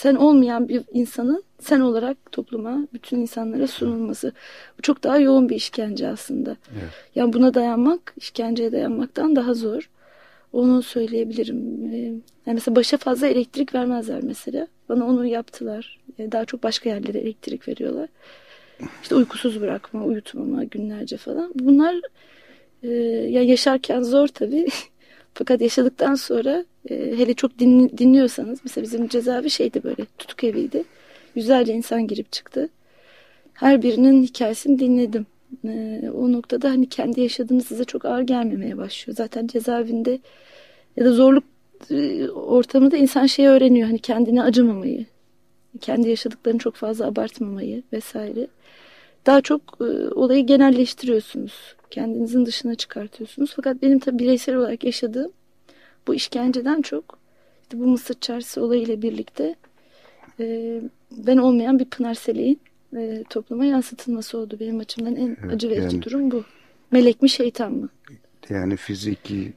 sen 0.02 0.16
olmayan 0.16 0.70
bir 0.70 0.84
insanın 0.94 1.44
sen 1.60 1.80
olarak 1.80 2.32
topluma, 2.32 2.88
bütün 2.94 3.18
insanlara 3.18 3.68
sunulması. 3.68 4.34
Bu 4.78 4.82
çok 4.82 5.04
daha 5.04 5.18
yoğun 5.18 5.50
bir 5.50 5.56
işkence 5.56 6.08
aslında. 6.08 6.58
Evet. 6.74 6.90
Yani 7.16 7.34
buna 7.34 7.54
dayanmak, 7.54 8.14
işkenceye 8.18 8.72
dayanmaktan 8.72 9.36
daha 9.36 9.54
zor. 9.54 9.90
Onu 10.54 10.82
söyleyebilirim. 10.82 11.86
Ee, 11.94 11.98
yani 12.46 12.54
mesela 12.54 12.76
başa 12.76 12.98
fazla 12.98 13.28
elektrik 13.28 13.76
vermezler 13.76 14.24
mesela. 14.24 14.68
Bana 14.90 15.06
onu 15.06 15.26
yaptılar. 15.26 16.00
Ee, 16.20 16.32
daha 16.32 16.46
çok 16.46 16.64
başka 16.64 16.90
yerlere 16.90 17.18
elektrik 17.18 17.68
veriyorlar. 17.68 18.10
İşte 19.02 19.16
uykusuz 19.16 19.62
bırakma, 19.62 20.04
uyutmama 20.04 20.64
günlerce 20.64 21.18
falan. 21.18 21.52
Bunlar 21.56 21.96
e, 22.84 22.90
ya 23.30 23.44
yaşarken 23.44 24.02
zor 24.02 24.28
tabii. 24.28 24.68
Fakat 25.34 25.62
yaşadıktan 25.62 26.16
sonra 26.16 26.66
hele 26.90 27.34
çok 27.34 27.60
din, 27.60 27.90
dinliyorsanız 27.98 28.60
mesela 28.64 28.84
bizim 28.84 29.08
cezaevi 29.08 29.50
şeydi 29.50 29.84
böyle 29.84 30.06
tutuk 30.18 30.44
eviydi. 30.44 30.84
Yüzlerce 31.36 31.74
insan 31.74 32.08
girip 32.08 32.32
çıktı. 32.32 32.70
Her 33.54 33.82
birinin 33.82 34.24
hikayesini 34.24 34.80
dinledim. 34.80 35.26
E, 35.66 36.02
o 36.10 36.32
noktada 36.32 36.70
hani 36.70 36.90
kendi 36.90 37.22
yaşadığınız 37.22 37.66
size 37.66 37.84
çok 37.84 38.06
ağır 38.06 38.22
gelmemeye 38.22 38.78
başlıyor. 38.78 39.16
Zaten 39.18 39.48
cezaevinde 39.48 40.20
ya 40.96 41.06
da 41.06 41.12
zorluk 41.12 41.44
e, 41.92 42.30
ortamında 42.30 42.98
insan 42.98 43.26
şeyi 43.26 43.48
öğreniyor. 43.48 43.88
Hani 43.88 44.00
kendine 44.00 44.44
acımamayı, 44.44 45.06
kendi 45.82 46.10
yaşadıklarını 46.10 46.60
çok 46.60 46.76
fazla 46.76 47.06
abartmamayı 47.08 47.84
vesaire. 47.94 48.48
Daha 49.26 49.42
çok 49.42 49.62
e, 49.82 49.84
olayı 50.10 50.46
genelleştiriyorsunuz. 50.46 51.54
Kendinizin 51.90 52.46
dışına 52.46 52.76
çıkartıyorsunuz. 52.76 53.54
Fakat 53.56 53.82
benim 53.82 54.00
tabii 54.00 54.20
bireysel 54.20 54.56
olarak 54.56 54.84
yaşadığım 54.84 55.32
bu 56.08 56.16
işkenceden 56.16 56.82
çok 56.82 57.20
işte 57.64 57.80
bu 57.80 57.88
Mısır 57.88 58.14
çarşısı 58.14 58.64
olayıyla 58.64 59.02
birlikte 59.02 59.56
e, 60.40 60.82
ben 61.12 61.38
olmayan 61.38 61.80
bir 61.80 61.86
Pınar 61.86 62.14
Selek'in 62.14 62.60
e, 62.98 63.24
topluma 63.30 63.66
yansıtılması 63.66 64.38
oldu. 64.38 64.58
Benim 64.60 64.80
açımdan 64.80 65.16
en 65.16 65.38
evet, 65.42 65.54
acı 65.54 65.70
verici 65.70 65.96
yani, 65.96 66.02
durum 66.02 66.32
bu. 66.32 66.44
Melek 66.92 67.22
mi 67.22 67.30
şeytan 67.30 67.74
mı? 67.74 67.90
Yani 68.50 68.76
fiziki 68.76 69.54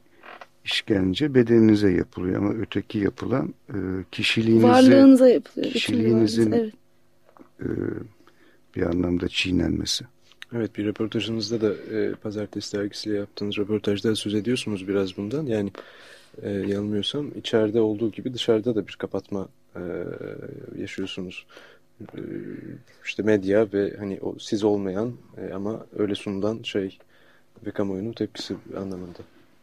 işkence 0.65 1.33
bedeninize 1.33 1.91
yapılıyor 1.91 2.35
ama 2.41 2.53
öteki 2.53 2.99
yapılan 2.99 3.53
e, 3.69 3.77
kişiliğinize 4.11 4.67
varlığınıza 4.67 5.29
yapılıyor. 5.29 5.71
Kişiliğinizin 5.71 6.51
evet. 6.51 6.73
e, 7.61 7.67
bir 8.75 8.81
anlamda 8.81 9.27
çiğnenmesi. 9.27 10.05
Evet 10.55 10.77
bir 10.77 10.85
röportajınızda 10.85 11.61
da 11.61 11.73
e, 11.73 12.15
Pazartesi 12.15 12.77
dergisiyle 12.77 13.17
yaptığınız 13.17 13.57
röportajda 13.57 14.15
söz 14.15 14.33
ediyorsunuz 14.33 14.87
biraz 14.87 15.17
bundan. 15.17 15.45
Yani 15.45 15.71
e, 16.41 16.49
yanılmıyorsam 16.49 17.31
içeride 17.37 17.81
olduğu 17.81 18.11
gibi 18.11 18.33
dışarıda 18.33 18.75
da 18.75 18.87
bir 18.87 18.95
kapatma 18.95 19.47
e, 19.75 19.81
yaşıyorsunuz. 20.81 21.45
E, 22.01 22.19
işte 23.05 23.23
medya 23.23 23.67
ve 23.73 23.93
hani 23.99 24.19
o 24.21 24.35
siz 24.39 24.63
olmayan 24.63 25.13
e, 25.37 25.53
ama 25.53 25.85
öyle 25.97 26.15
sunulan 26.15 26.59
şey 26.63 26.97
ve 27.65 27.71
kamuoyunun 27.71 28.13
tepkisi 28.13 28.55
anlamında. 28.77 29.19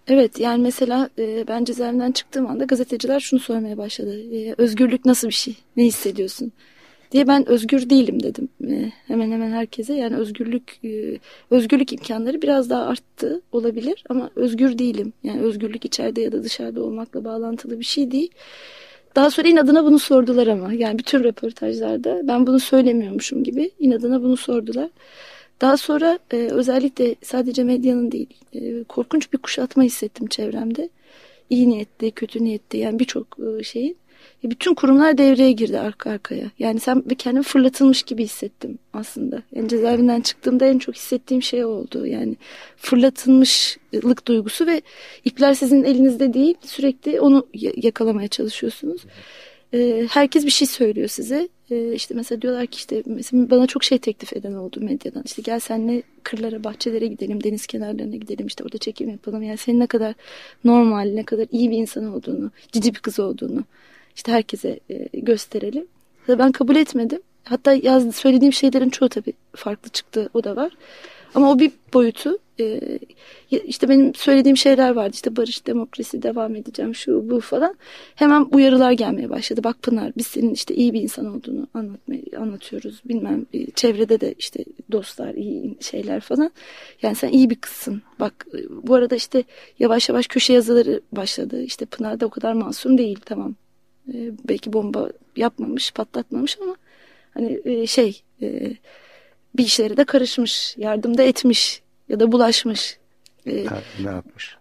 Evet 0.08 0.40
yani 0.40 0.62
mesela 0.62 1.10
e, 1.18 1.44
ben 1.48 1.64
cezaevinden 1.64 2.12
çıktığım 2.12 2.46
anda 2.46 2.64
gazeteciler 2.64 3.20
şunu 3.20 3.40
sormaya 3.40 3.78
başladı. 3.78 4.36
E, 4.36 4.54
özgürlük 4.58 5.04
nasıl 5.04 5.28
bir 5.28 5.32
şey? 5.32 5.56
Ne 5.76 5.84
hissediyorsun? 5.84 6.52
Diye 7.12 7.26
ben 7.26 7.48
özgür 7.48 7.90
değilim 7.90 8.22
dedim 8.22 8.48
e, 8.68 8.92
hemen 9.06 9.30
hemen 9.30 9.50
herkese. 9.50 9.94
Yani 9.94 10.16
özgürlük 10.16 10.78
e, 10.84 11.18
özgürlük 11.50 11.92
imkanları 11.92 12.42
biraz 12.42 12.70
daha 12.70 12.82
arttı 12.82 13.42
olabilir 13.52 14.04
ama 14.08 14.30
özgür 14.36 14.78
değilim. 14.78 15.12
Yani 15.22 15.40
özgürlük 15.40 15.84
içeride 15.84 16.20
ya 16.20 16.32
da 16.32 16.42
dışarıda 16.42 16.82
olmakla 16.82 17.24
bağlantılı 17.24 17.80
bir 17.80 17.84
şey 17.84 18.10
değil. 18.10 18.30
Daha 19.16 19.30
sonra 19.30 19.48
inadına 19.48 19.84
bunu 19.84 19.98
sordular 19.98 20.46
ama 20.46 20.72
yani 20.72 20.98
bütün 20.98 21.24
röportajlarda 21.24 22.20
ben 22.28 22.46
bunu 22.46 22.60
söylemiyormuşum 22.60 23.44
gibi 23.44 23.70
inadına 23.78 24.22
bunu 24.22 24.36
sordular. 24.36 24.90
Daha 25.60 25.76
sonra 25.76 26.18
e, 26.32 26.36
özellikle 26.36 27.14
sadece 27.22 27.64
medyanın 27.64 28.12
değil 28.12 28.34
e, 28.54 28.84
korkunç 28.84 29.32
bir 29.32 29.38
kuşatma 29.38 29.82
hissettim 29.82 30.26
çevremde. 30.26 30.88
İyi 31.50 31.68
niyetli, 31.68 32.10
kötü 32.10 32.44
niyetli 32.44 32.78
yani 32.78 32.98
birçok 32.98 33.36
şeyin. 33.62 33.96
E, 34.44 34.50
bütün 34.50 34.74
kurumlar 34.74 35.18
devreye 35.18 35.52
girdi 35.52 35.78
arka 35.78 36.10
arkaya. 36.10 36.50
Yani 36.58 36.80
sen 36.80 37.02
kendimi 37.18 37.44
fırlatılmış 37.44 38.02
gibi 38.02 38.24
hissettim 38.24 38.78
aslında. 38.92 39.42
Yani 39.54 39.68
cezaevinden 39.68 40.20
çıktığımda 40.20 40.66
en 40.66 40.78
çok 40.78 40.94
hissettiğim 40.94 41.42
şey 41.42 41.64
oldu. 41.64 42.06
Yani 42.06 42.36
fırlatılmışlık 42.76 44.26
duygusu 44.26 44.66
ve 44.66 44.82
ipler 45.24 45.54
sizin 45.54 45.84
elinizde 45.84 46.34
değil. 46.34 46.54
Sürekli 46.60 47.20
onu 47.20 47.46
yakalamaya 47.76 48.28
çalışıyorsunuz. 48.28 49.02
E, 49.74 50.06
herkes 50.10 50.46
bir 50.46 50.50
şey 50.50 50.68
söylüyor 50.68 51.08
size. 51.08 51.48
E, 51.70 51.94
işte 51.94 52.14
mesela 52.14 52.42
diyorlar 52.42 52.66
ki 52.66 52.76
işte 52.76 53.02
mesela 53.06 53.50
bana 53.50 53.66
çok 53.66 53.84
şey 53.84 53.98
teklif 53.98 54.32
eden 54.32 54.52
oldu 54.52 54.80
medyadan. 54.80 55.22
İşte 55.26 55.42
gel 55.42 55.60
senle 55.60 56.02
kırlara, 56.22 56.64
bahçelere 56.64 57.06
gidelim, 57.06 57.44
deniz 57.44 57.66
kenarlarına 57.66 58.16
gidelim. 58.16 58.46
işte 58.46 58.64
orada 58.64 58.78
çekim 58.78 59.08
yapalım. 59.08 59.42
Yani 59.42 59.56
senin 59.56 59.80
ne 59.80 59.86
kadar 59.86 60.14
normal, 60.64 61.10
ne 61.14 61.24
kadar 61.24 61.46
iyi 61.52 61.70
bir 61.70 61.76
insan 61.76 62.14
olduğunu, 62.14 62.50
cici 62.72 62.94
bir 62.94 63.00
kız 63.00 63.20
olduğunu 63.20 63.64
işte 64.16 64.32
herkese 64.32 64.80
e, 64.90 65.20
gösterelim. 65.20 65.86
Ben 66.28 66.52
kabul 66.52 66.76
etmedim. 66.76 67.20
Hatta 67.44 67.72
yaz, 67.72 68.16
söylediğim 68.16 68.52
şeylerin 68.52 68.90
çoğu 68.90 69.08
tabii 69.08 69.32
farklı 69.56 69.90
çıktı. 69.90 70.28
O 70.34 70.44
da 70.44 70.56
var. 70.56 70.72
Ama 71.34 71.50
o 71.50 71.58
bir 71.58 71.72
boyutu. 71.94 72.38
E, 72.60 72.80
işte 73.50 73.88
benim 73.88 74.14
söylediğim 74.14 74.56
şeyler 74.56 74.90
vardı. 74.90 75.10
İşte 75.14 75.36
barış, 75.36 75.66
demokrasi 75.66 76.22
devam 76.22 76.56
edeceğim 76.56 76.94
şu 76.94 77.30
bu 77.30 77.40
falan. 77.40 77.74
Hemen 78.14 78.46
uyarılar 78.52 78.92
gelmeye 78.92 79.30
başladı. 79.30 79.64
Bak 79.64 79.82
Pınar 79.82 80.12
biz 80.16 80.26
senin 80.26 80.54
işte 80.54 80.74
iyi 80.74 80.92
bir 80.92 81.02
insan 81.02 81.26
olduğunu 81.26 81.66
anlatmayı, 81.74 82.24
anlatıyoruz. 82.38 83.00
Bilmem 83.04 83.46
e, 83.54 83.70
çevrede 83.70 84.20
de 84.20 84.34
işte 84.38 84.64
dostlar 84.92 85.34
iyi 85.34 85.76
şeyler 85.80 86.20
falan. 86.20 86.50
Yani 87.02 87.14
sen 87.14 87.28
iyi 87.28 87.50
bir 87.50 87.56
kızsın. 87.56 88.02
Bak 88.20 88.46
e, 88.54 88.58
bu 88.88 88.94
arada 88.94 89.16
işte 89.16 89.44
yavaş 89.78 90.08
yavaş 90.08 90.26
köşe 90.26 90.52
yazıları 90.52 91.00
başladı. 91.12 91.62
İşte 91.62 91.84
Pınar 91.84 92.20
da 92.20 92.26
o 92.26 92.30
kadar 92.30 92.52
masum 92.52 92.98
değil 92.98 93.18
tamam 93.24 93.54
e, 94.08 94.30
belki 94.48 94.72
bomba 94.72 95.10
yapmamış, 95.36 95.90
patlatmamış 95.90 96.58
ama 96.62 96.76
hani 97.34 97.60
e, 97.64 97.86
şey 97.86 98.22
e, 98.42 98.76
bir 99.56 99.64
işlere 99.64 99.96
de 99.96 100.04
karışmış, 100.04 100.74
yardım 100.78 101.18
da 101.18 101.22
etmiş 101.22 101.82
ya 102.08 102.20
da 102.20 102.32
bulaşmış. 102.32 102.98
E, 103.46 103.66
ne 104.04 104.10
yapmış? 104.10 104.56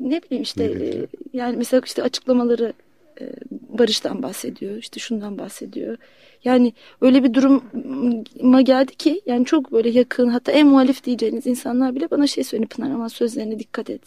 Ne 0.00 0.22
bileyim 0.22 0.42
işte 0.42 0.64
e, 0.64 1.06
yani 1.32 1.56
mesela 1.56 1.82
işte 1.86 2.02
açıklamaları 2.02 2.72
e, 3.20 3.32
Barış'tan 3.50 4.22
bahsediyor, 4.22 4.76
işte 4.76 5.00
şundan 5.00 5.38
bahsediyor. 5.38 5.96
Yani 6.44 6.72
öyle 7.00 7.24
bir 7.24 7.34
duruma 7.34 8.62
geldi 8.62 8.96
ki 8.96 9.20
yani 9.26 9.44
çok 9.44 9.72
böyle 9.72 9.90
yakın 9.90 10.28
hatta 10.28 10.52
en 10.52 10.66
muhalif 10.66 11.04
diyeceğiniz 11.04 11.46
insanlar 11.46 11.94
bile 11.94 12.10
bana 12.10 12.26
şey 12.26 12.44
söyledi 12.44 12.68
Pınar 12.68 12.90
ama 12.90 13.08
sözlerine 13.08 13.58
dikkat 13.58 13.90
et. 13.90 14.00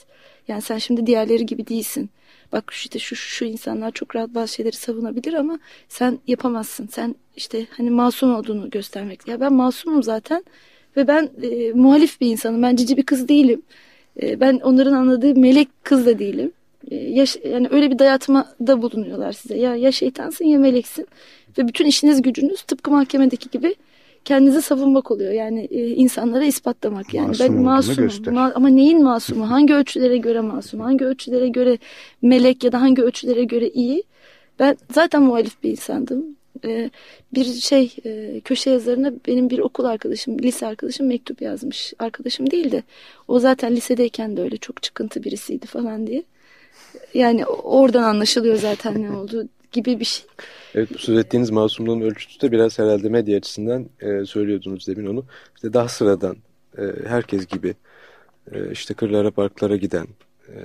Yani 0.48 0.62
sen 0.62 0.78
şimdi 0.78 1.08
diğerleri 1.08 1.46
gibi 1.46 1.68
değilsin. 1.68 2.10
Bak 2.52 2.72
işte 2.74 3.00
şu, 3.00 3.16
şu 3.16 3.30
şu 3.30 3.46
insanlar 3.46 3.92
çok 3.92 4.16
rahat 4.16 4.30
bazı 4.36 4.54
şeyleri 4.54 4.76
savunabilir 4.76 5.34
ama 5.34 5.60
sen 5.90 6.20
yapamazsın. 6.28 6.88
Sen 6.88 7.16
işte 7.36 7.66
hani 7.78 7.90
masum 7.90 8.36
olduğunu 8.36 8.70
göstermek. 8.70 9.28
Ya 9.28 9.40
ben 9.40 9.54
masumum 9.54 10.04
zaten 10.04 10.44
ve 10.98 11.08
ben 11.08 11.30
e, 11.42 11.72
muhalif 11.74 12.22
bir 12.22 12.28
insanım. 12.28 12.64
Ben 12.64 12.76
cici 12.76 12.98
bir 12.98 13.04
kız 13.04 13.28
değilim. 13.28 13.62
E, 14.22 14.40
ben 14.40 14.60
onların 14.60 14.94
anladığı 14.94 15.36
melek 15.36 15.68
kız 15.84 16.06
da 16.06 16.20
değilim. 16.20 16.52
E, 16.92 16.96
ya, 16.96 17.26
yani 17.50 17.68
öyle 17.72 17.92
bir 17.92 18.00
dayatmada 18.00 18.82
bulunuyorlar 18.82 19.32
size. 19.32 19.58
Ya 19.58 19.76
ya 19.76 19.92
şeytansın 19.92 20.46
ya 20.46 20.60
meleksin 20.60 21.08
ve 21.58 21.68
bütün 21.68 21.86
işiniz 21.86 22.22
gücünüz 22.22 22.62
tıpkı 22.62 22.92
mahkemedeki 22.92 23.50
gibi 23.50 23.76
kendinizi 24.28 24.62
savunmak 24.62 25.12
oluyor. 25.12 25.32
Yani 25.32 25.68
e, 25.72 25.88
insanlara 25.88 26.46
ispatlamak. 26.46 27.14
Yani 27.14 27.28
Masum 27.28 27.48
ben 27.48 27.64
masumum. 27.64 28.34
Ma 28.34 28.52
ama 28.56 28.70
neyin 28.70 29.04
masumu? 29.04 29.50
Hangi 29.50 29.74
ölçülere 29.74 30.18
göre 30.18 30.42
masum? 30.42 30.80
Hangi 30.80 31.06
ölçülere 31.06 31.48
göre 31.48 31.78
melek 32.22 32.64
ya 32.64 32.72
da 32.72 32.82
hangi 32.82 33.02
ölçülere 33.02 33.44
göre 33.44 33.70
iyi? 33.70 34.04
Ben 34.60 34.78
zaten 34.92 35.24
muhalif 35.24 35.64
bir 35.64 35.72
insandım. 35.72 36.26
E, 36.66 36.90
bir 37.34 37.46
şey 37.46 37.96
e, 38.06 38.42
köşe 38.44 38.70
yazarına 38.70 39.14
benim 39.28 39.50
bir 39.50 39.60
okul 39.60 39.86
arkadaşım, 39.86 40.40
lise 40.40 40.68
arkadaşım 40.68 41.08
mektup 41.08 41.42
yazmış. 41.42 41.94
Arkadaşım 42.00 42.52
değildi. 42.52 42.84
O 43.28 43.40
zaten 43.40 43.76
lisedeyken 43.76 44.38
de 44.38 44.42
öyle 44.42 44.58
çok 44.58 44.84
çıkıntı 44.84 45.24
birisiydi 45.24 45.66
falan 45.66 46.08
diye. 46.08 46.24
Yani 47.14 47.46
oradan 47.46 48.04
anlaşılıyor 48.04 48.56
zaten 48.56 49.04
ne 49.04 49.12
oldu 49.18 49.48
gibi 49.72 50.00
bir 50.00 50.06
şey. 50.06 50.26
Evet 50.76 50.90
bu 50.94 50.98
söz 50.98 51.18
ettiğiniz 51.18 51.50
masumluğun 51.50 52.02
ölçütü 52.02 52.48
de 52.48 52.52
biraz 52.52 52.80
herhalde 52.80 53.10
medya 53.10 53.38
açısından 53.38 53.86
e, 54.02 54.26
söylüyordunuz 54.26 54.88
demin 54.88 55.06
onu. 55.06 55.26
İşte 55.56 55.74
daha 55.74 55.88
sıradan 55.88 56.38
e, 56.78 56.84
herkes 57.08 57.48
gibi 57.48 57.76
e, 58.52 58.72
işte 58.72 58.94
kırlara 58.94 59.32
parklara 59.32 59.76
giden 59.76 60.08
e, 60.48 60.58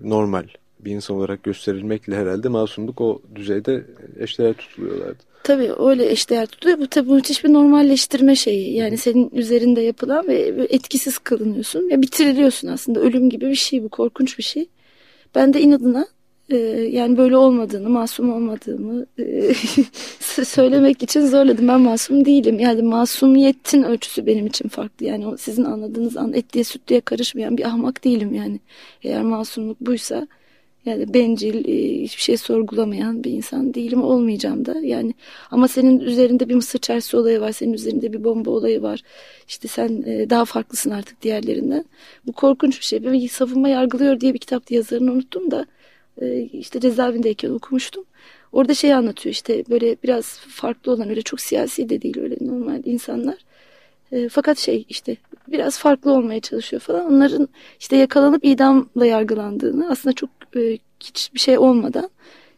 normal 0.00 0.44
bir 0.80 0.90
insan 0.90 1.16
olarak 1.16 1.42
gösterilmekle 1.42 2.16
herhalde 2.16 2.48
masumluk 2.48 3.00
o 3.00 3.22
düzeyde 3.34 3.84
eşdeğer 4.18 4.54
tutuluyorlardı. 4.54 5.30
Tabii 5.42 5.72
öyle 5.78 6.10
eşdeğer 6.10 6.46
tutuluyor. 6.46 6.78
Bu 6.78 6.86
tabii 6.86 7.12
müthiş 7.12 7.44
bir 7.44 7.52
normalleştirme 7.52 8.36
şeyi. 8.36 8.74
Yani 8.74 8.96
senin 8.96 9.30
üzerinde 9.30 9.80
yapılan 9.80 10.28
ve 10.28 10.66
etkisiz 10.70 11.18
kılınıyorsun. 11.18 11.90
Ya 11.90 12.02
bitiriliyorsun 12.02 12.68
aslında. 12.68 13.00
Ölüm 13.00 13.30
gibi 13.30 13.48
bir 13.50 13.54
şey 13.54 13.82
bu. 13.82 13.88
Korkunç 13.88 14.38
bir 14.38 14.42
şey. 14.42 14.68
Ben 15.34 15.54
de 15.54 15.60
inadına 15.60 16.06
e, 16.50 16.56
yani 16.92 17.16
böyle 17.16 17.36
olmadığını, 17.36 17.88
masum 17.88 18.32
olmadığımı 18.32 19.06
e, 19.18 19.54
söylemek 20.44 21.02
için 21.02 21.26
zorladım. 21.26 21.68
Ben 21.68 21.80
masum 21.80 22.24
değilim. 22.24 22.58
Yani 22.60 22.82
masumiyetin 22.82 23.82
ölçüsü 23.82 24.26
benim 24.26 24.46
için 24.46 24.68
farklı. 24.68 25.06
Yani 25.06 25.38
sizin 25.38 25.64
anladığınız 25.64 26.16
an 26.16 26.32
etliye 26.32 26.64
sütlüye 26.64 27.00
karışmayan 27.00 27.56
bir 27.56 27.64
ahmak 27.64 28.04
değilim 28.04 28.34
yani. 28.34 28.60
Eğer 29.02 29.22
masumluk 29.22 29.80
buysa 29.80 30.26
yani 30.86 31.14
bencil, 31.14 31.64
e, 31.68 32.02
hiçbir 32.02 32.22
şey 32.22 32.36
sorgulamayan 32.36 33.24
bir 33.24 33.30
insan 33.30 33.74
değilim 33.74 34.02
olmayacağım 34.02 34.64
da. 34.66 34.80
Yani 34.82 35.14
ama 35.50 35.68
senin 35.68 36.00
üzerinde 36.00 36.48
bir 36.48 36.54
mısır 36.54 36.78
çarşısı 36.78 37.18
olayı 37.18 37.40
var, 37.40 37.52
senin 37.52 37.72
üzerinde 37.72 38.12
bir 38.12 38.24
bomba 38.24 38.50
olayı 38.50 38.82
var. 38.82 39.02
İşte 39.48 39.68
sen 39.68 40.02
e, 40.06 40.30
daha 40.30 40.44
farklısın 40.44 40.90
artık 40.90 41.22
diğerlerinden. 41.22 41.84
Bu 42.26 42.32
korkunç 42.32 42.80
bir 42.80 42.84
şey. 42.84 43.02
Bir 43.02 43.28
savunma 43.28 43.68
yargılıyor 43.68 44.20
diye 44.20 44.34
bir 44.34 44.38
kitapta 44.38 44.74
yazarını 44.74 45.12
unuttum 45.12 45.50
da 45.50 45.66
e, 46.20 46.40
işte 46.40 46.80
cezaevindeyken 46.80 47.50
okumuştum. 47.50 48.04
Orada 48.52 48.74
şey 48.74 48.94
anlatıyor 48.94 49.32
işte 49.32 49.64
böyle 49.70 49.96
biraz 50.02 50.38
farklı 50.38 50.92
olan 50.92 51.10
öyle 51.10 51.22
çok 51.22 51.40
siyasi 51.40 51.88
de 51.88 52.02
değil 52.02 52.18
öyle 52.18 52.36
normal 52.40 52.82
insanlar. 52.84 53.36
E, 54.12 54.28
fakat 54.28 54.58
şey 54.58 54.84
işte 54.88 55.16
biraz 55.48 55.78
farklı 55.78 56.12
olmaya 56.12 56.40
çalışıyor 56.40 56.80
falan. 56.80 57.12
Onların 57.12 57.48
işte 57.80 57.96
yakalanıp 57.96 58.44
idamla 58.44 59.06
yargılandığını 59.06 59.90
aslında 59.90 60.12
çok 60.12 60.30
e, 60.56 60.78
hiçbir 61.00 61.40
şey 61.40 61.58
olmadan 61.58 62.10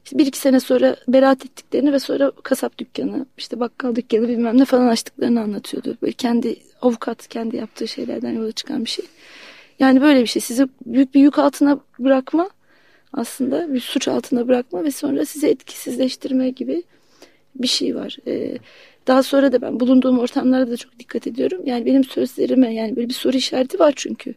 işte 0.05 0.19
bir 0.19 0.27
iki 0.27 0.39
sene 0.39 0.61
sonra 0.61 0.97
beraat 1.09 1.45
ettiklerini 1.45 1.93
ve 1.93 1.99
sonra 1.99 2.33
kasap 2.43 2.79
dükkanı 2.79 3.27
işte 3.39 3.61
bakkal 3.61 3.95
dükkanı 3.97 4.29
bilmem 4.29 4.59
ne 4.59 4.65
falan 4.65 4.87
açtıklarını 4.87 5.41
anlatıyordu. 5.41 5.97
Böyle 6.03 6.13
kendi 6.13 6.57
avukat 6.83 7.29
kendi 7.29 7.57
yaptığı 7.57 7.89
şeylerden 7.89 8.33
yola 8.33 8.53
çıkan 8.53 8.85
bir 8.85 8.91
şey. 8.91 9.05
Yani 9.79 10.01
böyle 10.01 10.23
bir 10.23 10.27
şey 10.27 10.43
sizi 10.43 10.69
büyük 10.87 11.15
bir 11.15 11.21
yük 11.21 11.39
altına 11.39 11.79
bırakma 11.99 12.51
aslında 13.13 13.75
bir 13.75 13.81
suç 13.81 14.09
altına 14.09 14.49
bırakma 14.49 14.85
ve 14.85 14.91
sonra 14.91 15.25
sizi 15.25 15.47
etkisizleştirme 15.47 16.51
gibi 16.51 16.83
bir 17.55 17.69
şey 17.69 17.97
var. 17.97 18.17
Ee, 18.27 18.59
daha 19.07 19.23
sonra 19.23 19.53
da 19.53 19.63
ben 19.63 19.81
bulunduğum 19.81 20.19
ortamlarda 20.19 20.71
da 20.71 20.77
çok 20.77 20.99
dikkat 20.99 21.27
ediyorum. 21.27 21.63
Yani 21.65 21.87
benim 21.87 22.05
sözlerime 22.05 22.75
yani 22.75 22.97
böyle 22.97 23.09
bir 23.09 23.15
soru 23.15 23.37
işareti 23.37 23.79
var 23.79 23.93
çünkü. 23.97 24.35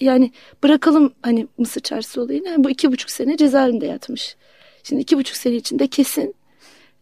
Yani 0.00 0.32
bırakalım 0.62 1.12
hani 1.22 1.46
Mısır 1.58 1.80
çarşısı 1.80 2.22
olayını. 2.22 2.48
Yani 2.48 2.64
bu 2.64 2.70
iki 2.70 2.92
buçuk 2.92 3.10
sene 3.10 3.36
cezaevinde 3.36 3.86
yatmış. 3.86 4.36
Şimdi 4.82 5.02
iki 5.02 5.18
buçuk 5.18 5.36
sene 5.36 5.54
içinde 5.54 5.86
kesin 5.86 6.34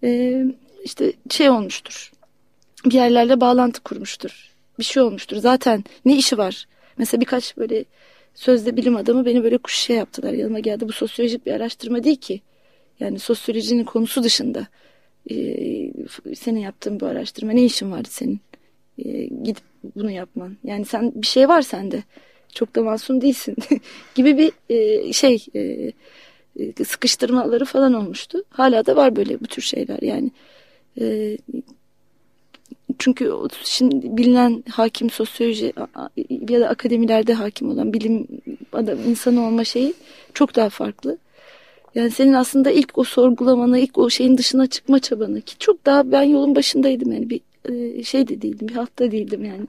e, 0.03 0.43
işte 0.85 1.13
şey 1.31 1.51
olmuştur. 1.51 2.13
Bir 2.85 2.93
yerlerle 2.93 3.41
bağlantı 3.41 3.81
kurmuştur. 3.81 4.55
Bir 4.79 4.85
şey 4.85 5.03
olmuştur. 5.03 5.37
Zaten 5.37 5.85
ne 6.05 6.17
işi 6.17 6.39
var? 6.39 6.67
Mesela 6.99 7.21
birkaç 7.21 7.57
böyle 7.57 7.85
sözde 8.39 8.77
bilim 8.77 8.97
adamı 8.97 9.25
beni 9.27 9.45
böyle 9.45 9.59
şey 9.69 9.97
yaptılar. 9.97 10.33
Yanıma 10.33 10.59
geldi. 10.59 10.89
Bu 10.89 10.93
sosyolojik 10.93 11.47
bir 11.47 11.53
araştırma 11.53 12.05
değil 12.05 12.17
ki. 12.17 12.41
Yani 13.01 13.19
sosyolojinin 13.19 13.85
konusu 13.85 14.23
dışında. 14.23 14.67
Ee, 15.31 15.93
senin 16.35 16.61
yaptığın 16.61 17.01
bu 17.01 17.07
araştırma 17.07 17.53
ne 17.53 17.65
işin 17.65 17.93
vardı 17.93 18.09
senin? 18.11 18.41
Ee, 18.99 19.25
gidip 19.25 19.65
bunu 19.97 20.11
yapman. 20.11 20.57
Yani 20.65 20.85
sen 20.85 21.13
bir 21.15 21.27
şey 21.27 21.49
var 21.49 21.63
sende. 21.63 22.03
Çok 22.55 22.75
da 22.75 22.83
masum 22.83 23.21
değilsin 23.21 23.57
gibi 24.15 24.39
bir 24.39 24.53
e, 24.71 25.13
şey 25.13 25.47
e, 25.55 25.93
sıkıştırmaları 26.85 27.65
falan 27.65 27.93
olmuştu. 27.93 28.43
Hala 28.51 28.87
da 28.87 28.97
var 28.97 29.17
böyle 29.17 29.41
bu 29.41 29.47
tür 29.47 29.63
şeyler 29.63 30.03
yani. 30.03 30.31
E, 31.01 31.37
çünkü 32.99 33.33
şimdi 33.65 34.17
bilinen 34.17 34.65
hakim 34.71 35.11
sosyoloji 35.11 35.73
ya 36.49 36.61
da 36.61 36.69
akademilerde 36.69 37.35
hakim 37.35 37.71
olan 37.71 37.93
bilim 37.93 38.27
adam 38.73 38.99
insanı 39.09 39.47
olma 39.47 39.65
şeyi 39.65 39.95
çok 40.35 40.57
daha 40.57 40.69
farklı. 40.69 41.19
Yani 41.95 42.11
senin 42.11 42.33
aslında 42.33 42.71
ilk 42.71 42.99
o 42.99 43.05
sorgulamanı, 43.05 43.79
ilk 43.79 43.99
o 43.99 44.11
şeyin 44.11 44.39
dışına 44.39 44.67
çıkma 44.67 44.99
çabanı 44.99 45.41
ki 45.41 45.59
çok 45.59 45.87
daha 45.87 46.13
ben 46.13 46.23
yolun 46.23 46.57
başındaydım 46.57 47.13
yani 47.13 47.31
bir 47.31 47.41
e, 47.65 48.03
şey 48.03 48.29
de 48.29 48.43
değildim, 48.43 48.69
bir 48.69 48.75
hatta 48.75 49.11
değildim 49.11 49.45
yani. 49.45 49.67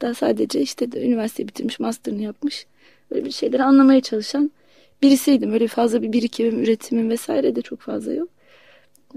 Daha 0.00 0.14
sadece 0.14 0.60
işte 0.60 0.92
de 0.92 1.06
üniversite 1.06 1.48
bitirmiş, 1.48 1.80
master'ını 1.80 2.22
yapmış. 2.22 2.66
Böyle 3.10 3.24
bir 3.24 3.30
şeyleri 3.30 3.62
anlamaya 3.62 4.00
çalışan 4.00 4.50
birisiydim. 5.02 5.52
Öyle 5.52 5.66
fazla 5.66 6.02
bir 6.02 6.12
birikimim, 6.12 6.62
üretimim 6.62 7.10
vesaire 7.10 7.56
de 7.56 7.62
çok 7.62 7.80
fazla 7.80 8.12
yok. 8.12 8.28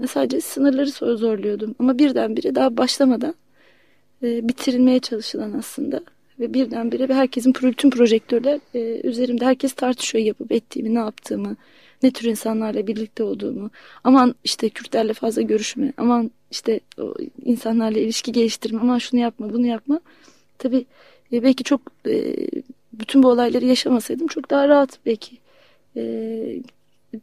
Sadece 0.08 0.40
sınırları 0.40 1.16
zorluyordum. 1.16 1.74
Ama 1.78 1.98
birdenbire 1.98 2.54
daha 2.54 2.76
başlamadan 2.76 3.34
e, 4.22 4.48
bitirilmeye 4.48 5.00
çalışılan 5.00 5.52
aslında. 5.52 6.00
Ve 6.40 6.54
birdenbire 6.54 7.14
herkesin 7.14 7.54
bütün 7.54 7.90
projektörler 7.90 8.60
e, 8.74 9.00
üzerimde. 9.08 9.44
Herkes 9.44 9.72
tartışıyor 9.72 10.24
yapıp 10.24 10.52
ettiğimi, 10.52 10.94
ne 10.94 10.98
yaptığımı, 10.98 11.56
ne 12.02 12.10
tür 12.10 12.28
insanlarla 12.28 12.86
birlikte 12.86 13.22
olduğumu. 13.22 13.70
Aman 14.04 14.34
işte 14.44 14.68
Kürtlerle 14.68 15.12
fazla 15.12 15.42
görüşme, 15.42 15.92
aman 15.96 16.30
işte 16.50 16.80
o 16.98 17.14
insanlarla 17.44 17.98
ilişki 17.98 18.32
geliştirme, 18.32 18.80
aman 18.80 18.98
şunu 18.98 19.20
yapma, 19.20 19.52
bunu 19.52 19.66
yapma. 19.66 20.00
Tabii 20.58 20.86
e, 21.32 21.42
belki 21.42 21.64
çok 21.64 21.80
e, 22.08 22.36
bütün 22.92 23.22
bu 23.22 23.28
olayları 23.28 23.64
yaşamasaydım 23.64 24.26
çok 24.26 24.50
daha 24.50 24.68
rahat 24.68 24.98
belki. 25.06 25.36
E, 25.96 26.02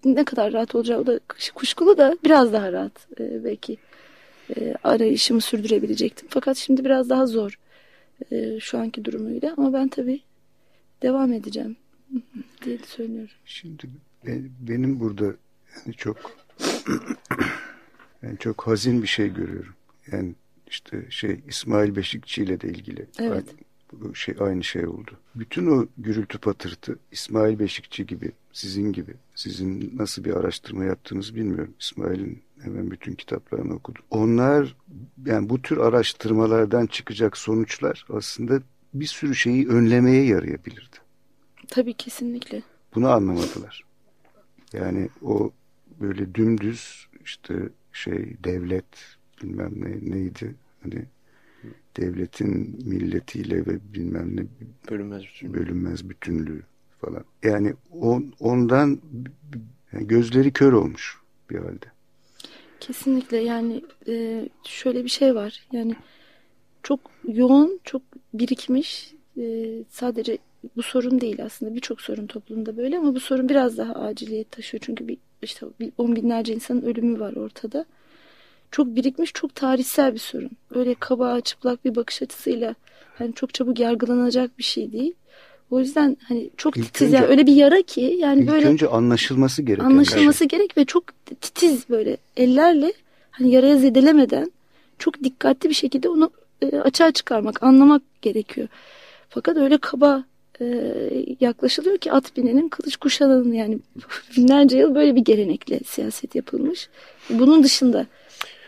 ne 0.05 0.23
kadar 0.23 0.53
rahat 0.53 0.75
olacağı 0.75 0.99
o 0.99 1.05
da 1.05 1.19
kuşkulu 1.55 1.97
da 1.97 2.17
biraz 2.23 2.53
daha 2.53 2.71
rahat 2.71 3.07
e, 3.19 3.43
belki 3.43 3.77
e, 4.57 4.75
arayışımı 4.83 5.41
sürdürebilecektim. 5.41 6.27
Fakat 6.31 6.57
şimdi 6.57 6.85
biraz 6.85 7.09
daha 7.09 7.25
zor 7.25 7.59
e, 8.31 8.59
şu 8.59 8.77
anki 8.77 9.05
durumuyla 9.05 9.53
ama 9.57 9.73
ben 9.73 9.87
tabii 9.87 10.21
devam 11.01 11.33
edeceğim 11.33 11.75
diye 12.65 12.77
söylüyorum. 12.77 13.33
Şimdi 13.45 13.83
ben, 14.25 14.49
benim 14.59 14.99
burada 14.99 15.25
yani 15.85 15.95
çok 15.97 16.17
yani 18.23 18.37
çok 18.39 18.67
hazin 18.67 19.01
bir 19.01 19.07
şey 19.07 19.33
görüyorum. 19.33 19.73
Yani 20.11 20.35
işte 20.67 21.05
şey 21.09 21.39
İsmail 21.47 21.95
Beşikçi 21.95 22.43
ile 22.43 22.61
de 22.61 22.67
ilgili. 22.67 23.05
Evet. 23.19 23.45
Aynı, 24.03 24.15
şey 24.15 24.35
aynı 24.39 24.63
şey 24.63 24.87
oldu. 24.87 25.11
Bütün 25.35 25.67
o 25.67 25.87
gürültü 25.97 26.37
patırtı 26.37 26.99
İsmail 27.11 27.59
Beşikçi 27.59 28.05
gibi, 28.05 28.31
sizin 28.53 28.93
gibi, 28.93 29.13
sizin 29.35 29.97
nasıl 29.97 30.23
bir 30.23 30.33
araştırma 30.33 30.83
yaptığınızı 30.83 31.35
bilmiyorum. 31.35 31.73
İsmail'in 31.79 32.41
hemen 32.63 32.91
bütün 32.91 33.13
kitaplarını 33.13 33.73
okudum. 33.73 34.03
Onlar 34.09 34.75
yani 35.25 35.49
bu 35.49 35.61
tür 35.61 35.77
araştırmalardan 35.77 36.85
çıkacak 36.85 37.37
sonuçlar 37.37 38.05
aslında 38.09 38.61
bir 38.93 39.05
sürü 39.05 39.35
şeyi 39.35 39.67
önlemeye 39.67 40.25
yarayabilirdi. 40.25 40.97
Tabii 41.67 41.93
kesinlikle. 41.93 42.61
Bunu 42.95 43.09
anlamadılar. 43.09 43.83
Yani 44.73 45.09
o 45.21 45.51
böyle 46.01 46.35
dümdüz 46.35 47.07
işte 47.25 47.69
şey 47.91 48.37
devlet 48.43 48.85
bilmem 49.43 49.71
ne 49.75 50.15
neydi 50.15 50.55
hani 50.83 51.05
devletin 51.97 52.79
milletiyle 52.85 53.65
ve 53.65 53.93
bilmem 53.93 54.37
ne 54.37 54.45
bölünmez 54.89 55.23
bütünlüğü, 55.23 55.53
bölünmez 55.53 56.09
bütünlüğü 56.09 56.63
falan. 57.01 57.23
Yani 57.43 57.73
on, 57.91 58.33
ondan 58.39 59.01
yani 59.93 60.07
gözleri 60.07 60.53
kör 60.53 60.73
olmuş 60.73 61.17
bir 61.49 61.57
halde. 61.57 61.85
Kesinlikle 62.87 63.37
yani 63.37 63.81
e, 64.07 64.45
şöyle 64.63 65.03
bir 65.03 65.09
şey 65.09 65.35
var. 65.35 65.63
Yani 65.71 65.95
çok 66.83 66.99
yoğun, 67.27 67.79
çok 67.83 68.01
birikmiş. 68.33 69.13
E, 69.37 69.43
sadece 69.89 70.37
bu 70.75 70.83
sorun 70.83 71.21
değil 71.21 71.43
aslında. 71.45 71.75
Birçok 71.75 72.01
sorun 72.01 72.27
toplumda 72.27 72.77
böyle 72.77 72.97
ama 72.97 73.15
bu 73.15 73.19
sorun 73.19 73.49
biraz 73.49 73.77
daha 73.77 73.93
aciliyet 73.93 74.51
taşıyor. 74.51 74.83
Çünkü 74.85 75.07
bir, 75.07 75.17
işte 75.41 75.65
on 75.97 76.15
binlerce 76.15 76.53
insanın 76.53 76.81
ölümü 76.81 77.19
var 77.19 77.33
ortada. 77.33 77.85
Çok 78.71 78.87
birikmiş, 78.87 79.33
çok 79.33 79.55
tarihsel 79.55 80.13
bir 80.13 80.19
sorun. 80.19 80.51
Öyle 80.75 80.95
kaba, 80.99 81.41
çıplak 81.41 81.85
bir 81.85 81.95
bakış 81.95 82.21
açısıyla 82.21 82.75
hani 83.15 83.33
çok 83.33 83.53
çabuk 83.53 83.79
yargılanacak 83.79 84.57
bir 84.57 84.63
şey 84.63 84.91
değil. 84.91 85.13
O 85.73 85.79
yüzden 85.79 86.17
hani 86.27 86.49
çok 86.57 86.77
ilk 86.77 86.85
titiz 86.85 87.07
önce, 87.07 87.17
yani 87.17 87.25
öyle 87.25 87.45
bir 87.45 87.55
yara 87.55 87.81
ki 87.81 88.17
yani 88.19 88.41
ilk 88.41 88.49
böyle 88.49 88.67
önce 88.67 88.87
anlaşılması 88.87 89.61
gerek. 89.61 89.83
Anlaşılması 89.83 90.37
şey. 90.37 90.47
gerek 90.47 90.77
ve 90.77 90.85
çok 90.85 91.03
titiz 91.41 91.89
böyle 91.89 92.17
ellerle 92.37 92.93
hani 93.31 93.51
yaraya 93.51 93.77
zedelemeden 93.77 94.51
çok 94.99 95.23
dikkatli 95.23 95.69
bir 95.69 95.73
şekilde 95.73 96.09
onu 96.09 96.31
e, 96.61 96.79
açığa 96.79 97.11
çıkarmak, 97.11 97.63
anlamak 97.63 98.01
gerekiyor. 98.21 98.67
Fakat 99.29 99.57
öyle 99.57 99.77
kaba 99.77 100.23
e, 100.61 100.65
yaklaşılıyor 101.39 101.97
ki 101.97 102.11
at 102.11 102.37
binenin 102.37 102.69
kılıç 102.69 102.95
kuşananın 102.95 103.53
yani 103.53 103.79
binlerce 104.37 104.77
yıl 104.77 104.95
böyle 104.95 105.15
bir 105.15 105.21
gelenekle 105.21 105.79
siyaset 105.85 106.35
yapılmış. 106.35 106.89
Bunun 107.29 107.63
dışında 107.63 108.05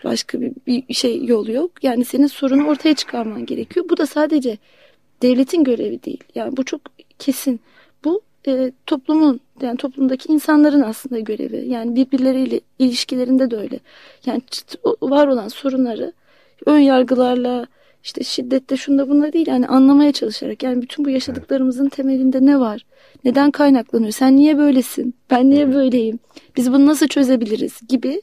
başka 0.03 0.41
bir, 0.41 0.51
bir 0.67 0.93
şey 0.93 1.25
yolu 1.25 1.51
yok. 1.51 1.71
Yani 1.83 2.05
senin 2.05 2.27
sorunu 2.27 2.67
ortaya 2.67 2.95
çıkarman 2.95 3.45
gerekiyor. 3.45 3.85
Bu 3.89 3.97
da 3.97 4.07
sadece 4.07 4.57
devletin 5.25 5.63
görevi 5.63 6.03
değil. 6.03 6.23
Yani 6.35 6.57
bu 6.57 6.65
çok 6.65 6.81
kesin. 7.19 7.59
Bu 8.03 8.21
e, 8.47 8.71
toplumun 8.85 9.39
yani 9.61 9.77
toplumdaki 9.77 10.33
insanların 10.33 10.81
aslında 10.81 11.19
görevi. 11.19 11.67
Yani 11.67 11.95
birbirleriyle 11.95 12.59
ilişkilerinde 12.79 13.51
de 13.51 13.57
öyle. 13.57 13.79
Yani 14.25 14.41
var 15.01 15.27
olan 15.27 15.47
sorunları 15.47 16.13
ön 16.65 16.79
yargılarla 16.79 17.67
işte 18.03 18.23
şiddette 18.23 18.77
şunda 18.77 19.09
bunda 19.09 19.33
değil 19.33 19.47
yani 19.47 19.67
anlamaya 19.67 20.11
çalışarak 20.11 20.63
yani 20.63 20.81
bütün 20.81 21.05
bu 21.05 21.09
yaşadıklarımızın 21.09 21.89
temelinde 21.89 22.45
ne 22.45 22.59
var? 22.59 22.85
Neden 23.23 23.51
kaynaklanıyor? 23.51 24.11
Sen 24.11 24.35
niye 24.35 24.57
böylesin? 24.57 25.13
Ben 25.29 25.49
niye 25.49 25.73
böyleyim? 25.73 26.19
Biz 26.57 26.71
bunu 26.71 26.85
nasıl 26.85 27.07
çözebiliriz? 27.07 27.79
gibi 27.89 28.21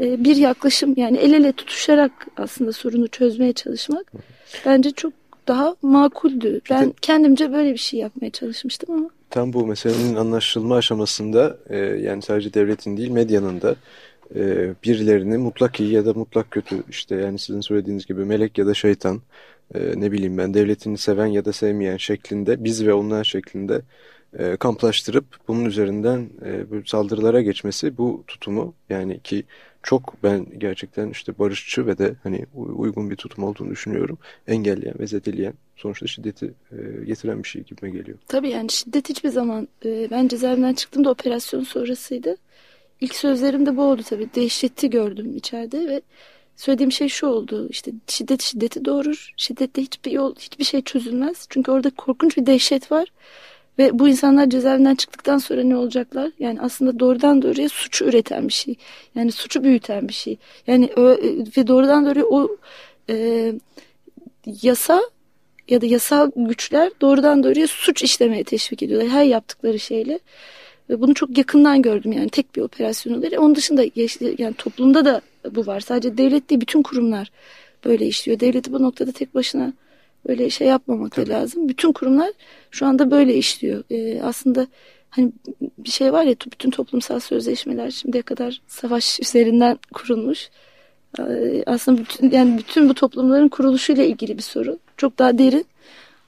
e, 0.00 0.24
bir 0.24 0.36
yaklaşım 0.36 0.94
yani 0.96 1.16
el 1.16 1.32
ele 1.32 1.52
tutuşarak 1.52 2.12
aslında 2.36 2.72
sorunu 2.72 3.08
çözmeye 3.08 3.52
çalışmak 3.52 4.12
bence 4.66 4.90
çok 4.90 5.12
daha 5.48 5.76
makuldü. 5.82 6.60
Ben 6.70 6.80
işte, 6.80 6.94
kendimce 7.00 7.52
böyle 7.52 7.72
bir 7.72 7.78
şey 7.78 8.00
yapmaya 8.00 8.30
çalışmıştım 8.30 8.94
ama. 8.94 9.10
Tam 9.30 9.52
bu 9.52 9.66
meselenin 9.66 10.16
anlaşılma 10.16 10.76
aşamasında 10.76 11.58
e, 11.68 11.76
yani 11.78 12.22
sadece 12.22 12.54
devletin 12.54 12.96
değil 12.96 13.10
medyanın 13.10 13.60
da 13.60 13.76
e, 14.34 14.72
birilerini 14.84 15.38
mutlak 15.38 15.80
iyi 15.80 15.92
ya 15.92 16.06
da 16.06 16.12
mutlak 16.12 16.50
kötü 16.50 16.82
işte 16.90 17.16
yani 17.16 17.38
sizin 17.38 17.60
söylediğiniz 17.60 18.06
gibi 18.06 18.24
melek 18.24 18.58
ya 18.58 18.66
da 18.66 18.74
şeytan 18.74 19.20
e, 19.74 19.80
ne 19.96 20.12
bileyim 20.12 20.38
ben 20.38 20.54
devletini 20.54 20.98
seven 20.98 21.26
ya 21.26 21.44
da 21.44 21.52
sevmeyen 21.52 21.96
şeklinde 21.96 22.64
biz 22.64 22.86
ve 22.86 22.94
onlar 22.94 23.24
şeklinde 23.24 23.82
e, 24.38 24.56
kamplaştırıp 24.56 25.24
bunun 25.48 25.64
üzerinden 25.64 26.28
e, 26.44 26.86
saldırılara 26.86 27.42
geçmesi 27.42 27.98
bu 27.98 28.24
tutumu 28.26 28.74
yani 28.90 29.20
ki 29.20 29.44
çok 29.84 30.22
ben 30.22 30.46
gerçekten 30.58 31.10
işte 31.10 31.38
barışçı 31.38 31.86
ve 31.86 31.98
de 31.98 32.14
hani 32.22 32.46
uygun 32.54 33.10
bir 33.10 33.16
tutum 33.16 33.44
olduğunu 33.44 33.70
düşünüyorum. 33.70 34.18
Engelleyen 34.46 34.98
ve 34.98 35.06
zedeleyen 35.06 35.54
sonuçta 35.76 36.06
şiddeti 36.06 36.54
e, 36.72 37.04
getiren 37.04 37.42
bir 37.42 37.48
şey 37.48 37.62
gibime 37.62 37.90
geliyor. 37.90 38.18
Tabii 38.28 38.48
yani 38.50 38.70
şiddet 38.70 39.08
hiçbir 39.08 39.28
zaman 39.28 39.68
e, 39.84 40.10
ben 40.10 40.28
cezaevinden 40.28 40.74
çıktığımda 40.74 41.10
operasyon 41.10 41.64
sonrasıydı. 41.64 42.36
İlk 43.00 43.14
sözlerim 43.14 43.66
de 43.66 43.76
bu 43.76 43.82
oldu 43.82 44.02
tabii. 44.08 44.28
Dehşeti 44.34 44.90
gördüm 44.90 45.36
içeride 45.36 45.88
ve 45.88 46.02
söylediğim 46.56 46.92
şey 46.92 47.08
şu 47.08 47.26
oldu. 47.26 47.68
İşte 47.70 47.92
şiddet 48.06 48.42
şiddeti 48.42 48.84
doğurur. 48.84 49.32
Şiddette 49.36 49.82
hiçbir 49.82 50.10
yol, 50.10 50.34
hiçbir 50.34 50.64
şey 50.64 50.82
çözülmez. 50.82 51.46
Çünkü 51.50 51.70
orada 51.70 51.90
korkunç 51.90 52.36
bir 52.36 52.46
dehşet 52.46 52.92
var. 52.92 53.08
Ve 53.78 53.98
bu 53.98 54.08
insanlar 54.08 54.50
cezaevinden 54.50 54.94
çıktıktan 54.94 55.38
sonra 55.38 55.62
ne 55.62 55.76
olacaklar? 55.76 56.30
Yani 56.38 56.60
aslında 56.60 56.98
doğrudan 56.98 57.42
doğruya 57.42 57.68
suçu 57.68 58.04
üreten 58.04 58.48
bir 58.48 58.52
şey. 58.52 58.74
Yani 59.14 59.32
suçu 59.32 59.64
büyüten 59.64 60.08
bir 60.08 60.14
şey. 60.14 60.36
Yani 60.66 60.90
ve 61.56 61.66
doğrudan 61.66 62.06
doğruya 62.06 62.26
o 62.26 62.56
e, 63.10 63.52
yasa 64.62 65.02
ya 65.68 65.80
da 65.80 65.86
yasal 65.86 66.30
güçler 66.36 66.92
doğrudan 67.00 67.42
doğruya 67.42 67.66
suç 67.66 68.02
işlemeye 68.02 68.44
teşvik 68.44 68.82
ediyorlar. 68.82 69.10
Her 69.10 69.24
yaptıkları 69.24 69.78
şeyle. 69.78 70.18
Ve 70.90 71.00
bunu 71.00 71.14
çok 71.14 71.38
yakından 71.38 71.82
gördüm 71.82 72.12
yani 72.12 72.28
tek 72.28 72.56
bir 72.56 72.60
operasyon 72.60 73.14
olarak. 73.14 73.40
Onun 73.40 73.54
dışında 73.54 73.84
yani 74.38 74.54
toplumda 74.54 75.04
da 75.04 75.20
bu 75.50 75.66
var. 75.66 75.80
Sadece 75.80 76.18
devlet 76.18 76.50
değil 76.50 76.60
bütün 76.60 76.82
kurumlar 76.82 77.30
böyle 77.84 78.06
işliyor. 78.06 78.40
Devleti 78.40 78.72
bu 78.72 78.82
noktada 78.82 79.12
tek 79.12 79.34
başına 79.34 79.72
böyle 80.28 80.50
şey 80.50 80.66
yapmamak 80.66 81.16
da 81.16 81.28
lazım. 81.28 81.68
Bütün 81.68 81.92
kurumlar 81.92 82.32
şu 82.70 82.86
anda 82.86 83.10
böyle 83.10 83.34
işliyor. 83.34 83.84
Ee, 83.90 84.22
aslında 84.22 84.66
hani 85.10 85.32
bir 85.78 85.90
şey 85.90 86.12
var 86.12 86.24
ya 86.24 86.34
bütün 86.52 86.70
toplumsal 86.70 87.20
sözleşmeler 87.20 87.90
şimdiye 87.90 88.22
kadar 88.22 88.60
savaş 88.66 89.20
üzerinden 89.22 89.78
kurulmuş. 89.94 90.48
Ee, 91.18 91.62
aslında 91.66 92.00
bütün 92.00 92.30
yani 92.30 92.58
bütün 92.58 92.88
bu 92.88 92.94
toplumların 92.94 93.48
kuruluşuyla 93.48 94.04
ilgili 94.04 94.36
bir 94.36 94.42
soru. 94.42 94.78
Çok 94.96 95.18
daha 95.18 95.38
derin. 95.38 95.66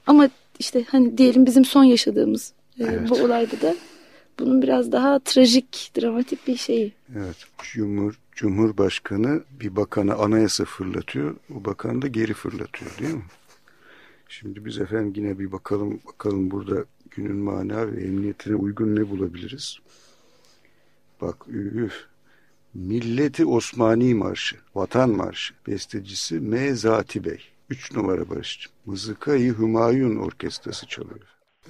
Ama 0.07 0.29
işte 0.59 0.83
hani 0.87 1.17
diyelim 1.17 1.45
bizim 1.45 1.65
son 1.65 1.83
yaşadığımız 1.83 2.53
e, 2.79 2.83
evet. 2.83 3.09
bu 3.09 3.15
olayda 3.15 3.61
da 3.61 3.75
bunun 4.39 4.61
biraz 4.61 4.91
daha 4.91 5.19
trajik, 5.19 5.91
dramatik 6.01 6.47
bir 6.47 6.57
şeyi. 6.57 6.93
Evet. 7.15 7.35
Cumhur, 7.61 8.19
Cumhurbaşkanı 8.31 9.43
bir 9.59 9.75
bakana 9.75 10.15
anayasa 10.15 10.65
fırlatıyor. 10.65 11.35
O 11.55 11.65
bakan 11.65 12.01
da 12.01 12.07
geri 12.07 12.33
fırlatıyor 12.33 12.91
değil 12.99 13.13
mi? 13.13 13.23
Şimdi 14.29 14.65
biz 14.65 14.77
efendim 14.77 15.13
yine 15.15 15.39
bir 15.39 15.51
bakalım 15.51 15.99
bakalım 16.07 16.51
burada 16.51 16.85
günün 17.11 17.35
mana 17.35 17.91
ve 17.91 18.03
emniyetine 18.03 18.55
uygun 18.55 18.95
ne 18.95 19.09
bulabiliriz? 19.09 19.79
Bak 21.21 21.47
üf. 21.47 22.07
Milleti 22.73 23.45
Osmani 23.45 24.13
Marşı, 24.13 24.57
Vatan 24.75 25.09
Marşı, 25.09 25.53
bestecisi 25.67 26.39
M. 26.39 26.75
Zati 26.75 27.25
Bey. 27.25 27.43
Üç 27.69 27.91
numara 27.91 28.29
barışçı. 28.29 28.69
Mızıkayı 28.85 29.57
Hümayun 29.57 30.15
Orkestrası 30.15 30.87
çalıyor. 30.87 31.19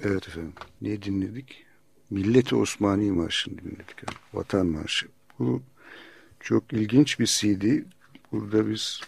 Evet 0.02 0.28
efendim. 0.28 0.52
Ne 0.80 1.02
dinledik? 1.02 1.64
Milleti 2.10 2.56
Osmani 2.56 3.12
Marşı'nı 3.12 3.58
dinledik. 3.58 4.04
Vatan 4.34 4.66
Marşı. 4.66 5.08
Bu 5.38 5.62
çok 6.40 6.72
ilginç 6.72 7.20
bir 7.20 7.26
CD. 7.26 7.82
Burada 8.32 8.70
biz 8.70 9.00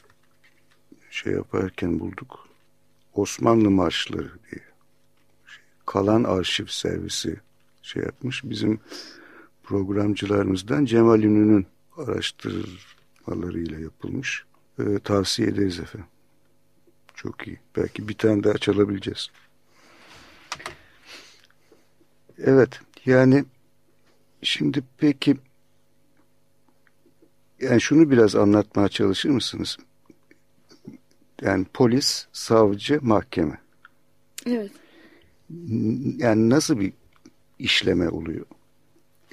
şey 1.11 1.33
yaparken 1.33 2.01
bulduk. 2.01 2.50
Osmanlı 3.21 3.71
marşları 3.71 4.31
diye. 4.51 4.65
Kalan 5.87 6.25
arşiv 6.25 6.67
servisi 6.67 7.41
şey 7.83 8.03
yapmış. 8.03 8.45
Bizim 8.45 8.81
programcılarımızdan 9.63 10.85
Cemal 10.85 11.23
Ünlü'nün 11.23 11.67
araştırmalarıyla 11.97 13.79
yapılmış. 13.79 14.45
Ee, 14.79 14.99
tavsiye 15.05 15.49
ederiz 15.49 15.81
efendim. 15.81 16.09
Çok 17.15 17.47
iyi. 17.47 17.59
Belki 17.77 18.09
bir 18.09 18.15
tane 18.15 18.45
daha 18.45 18.59
çalabileceğiz. 18.59 19.31
Evet. 22.39 22.81
Yani 23.07 23.45
şimdi 24.43 24.83
peki 24.99 25.37
yani 27.61 27.81
şunu 27.81 28.11
biraz 28.11 28.37
anlatmaya 28.37 28.89
çalışır 28.89 29.31
mısınız? 29.31 29.79
Yani 31.43 31.67
polis, 31.75 32.27
savcı, 32.33 32.99
mahkeme. 33.03 33.59
Evet. 34.47 34.71
Yani 36.19 36.51
nasıl 36.51 36.81
bir 36.81 36.93
işleme 37.59 38.09
oluyor? 38.09 38.47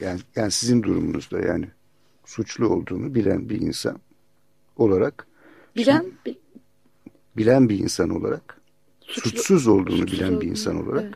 Yani, 0.02 0.20
yani 0.36 0.52
sizin 0.52 0.84
durumunuzda 0.84 1.40
yani 1.40 1.68
suçlu 2.26 2.68
olduğunu 2.70 3.16
bilen 3.16 3.50
bir 3.50 3.62
insan 3.62 4.00
olarak 4.78 5.28
bilen 5.76 6.02
şimdi, 6.02 6.40
bilen 7.38 7.70
bir 7.70 7.80
insan 7.80 8.10
olarak 8.10 8.62
suçlu, 9.02 9.30
suçsuz 9.30 9.68
olduğunu 9.68 9.98
suçsuz 9.98 10.20
bilen 10.20 10.28
olduğunu, 10.28 10.42
bir 10.42 10.48
insan 10.48 10.84
olarak 10.84 11.04
evet. 11.04 11.16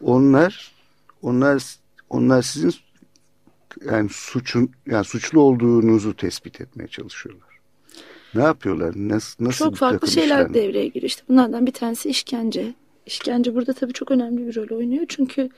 onlar 0.00 0.74
onlar 1.22 1.78
onlar 2.10 2.42
sizin 2.42 2.74
yani 3.84 4.08
suçun 4.08 4.70
yani 4.86 5.04
suçlu 5.04 5.40
olduğunuzu 5.40 6.16
tespit 6.16 6.60
etmeye 6.60 6.88
çalışıyorlar. 6.88 7.49
Ne 8.34 8.42
yapıyorlar? 8.42 8.92
Nasıl, 8.96 9.44
nasıl 9.44 9.64
çok 9.64 9.76
farklı 9.76 10.08
şeyler 10.08 10.38
işlem? 10.38 10.54
devreye 10.54 10.86
giriyor. 10.86 11.08
İşte 11.08 11.22
bunlardan 11.28 11.66
bir 11.66 11.72
tanesi 11.72 12.08
işkence. 12.08 12.74
İşkence 13.06 13.54
burada 13.54 13.72
tabii 13.72 13.92
çok 13.92 14.10
önemli 14.10 14.46
bir 14.46 14.56
rol 14.56 14.76
oynuyor. 14.76 15.04
Çünkü 15.08 15.50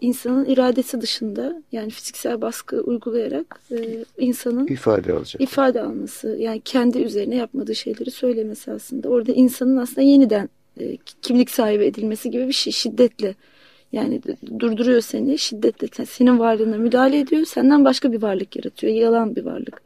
insanın 0.00 0.44
iradesi 0.44 1.00
dışında 1.00 1.62
yani 1.72 1.90
fiziksel 1.90 2.40
baskı 2.40 2.80
uygulayarak 2.80 3.60
e, 3.70 4.04
insanın 4.18 4.66
ifade 4.66 5.12
alacak. 5.12 5.42
ifade 5.42 5.82
alması 5.82 6.36
yani 6.38 6.60
kendi 6.64 6.98
üzerine 6.98 7.36
yapmadığı 7.36 7.74
şeyleri 7.74 8.10
söylemesi 8.10 8.72
aslında. 8.72 9.08
Orada 9.08 9.32
insanın 9.32 9.76
aslında 9.76 10.02
yeniden 10.02 10.48
e, 10.80 10.96
kimlik 11.22 11.50
sahibi 11.50 11.84
edilmesi 11.84 12.30
gibi 12.30 12.48
bir 12.48 12.52
şey 12.52 12.72
şiddetle 12.72 13.34
Yani 13.92 14.20
durduruyor 14.58 15.00
seni 15.00 15.38
şiddetle 15.38 16.06
senin 16.06 16.38
varlığına 16.38 16.76
müdahale 16.76 17.18
ediyor 17.18 17.44
senden 17.44 17.84
başka 17.84 18.12
bir 18.12 18.22
varlık 18.22 18.56
yaratıyor 18.56 18.92
yalan 18.92 19.36
bir 19.36 19.44
varlık. 19.44 19.82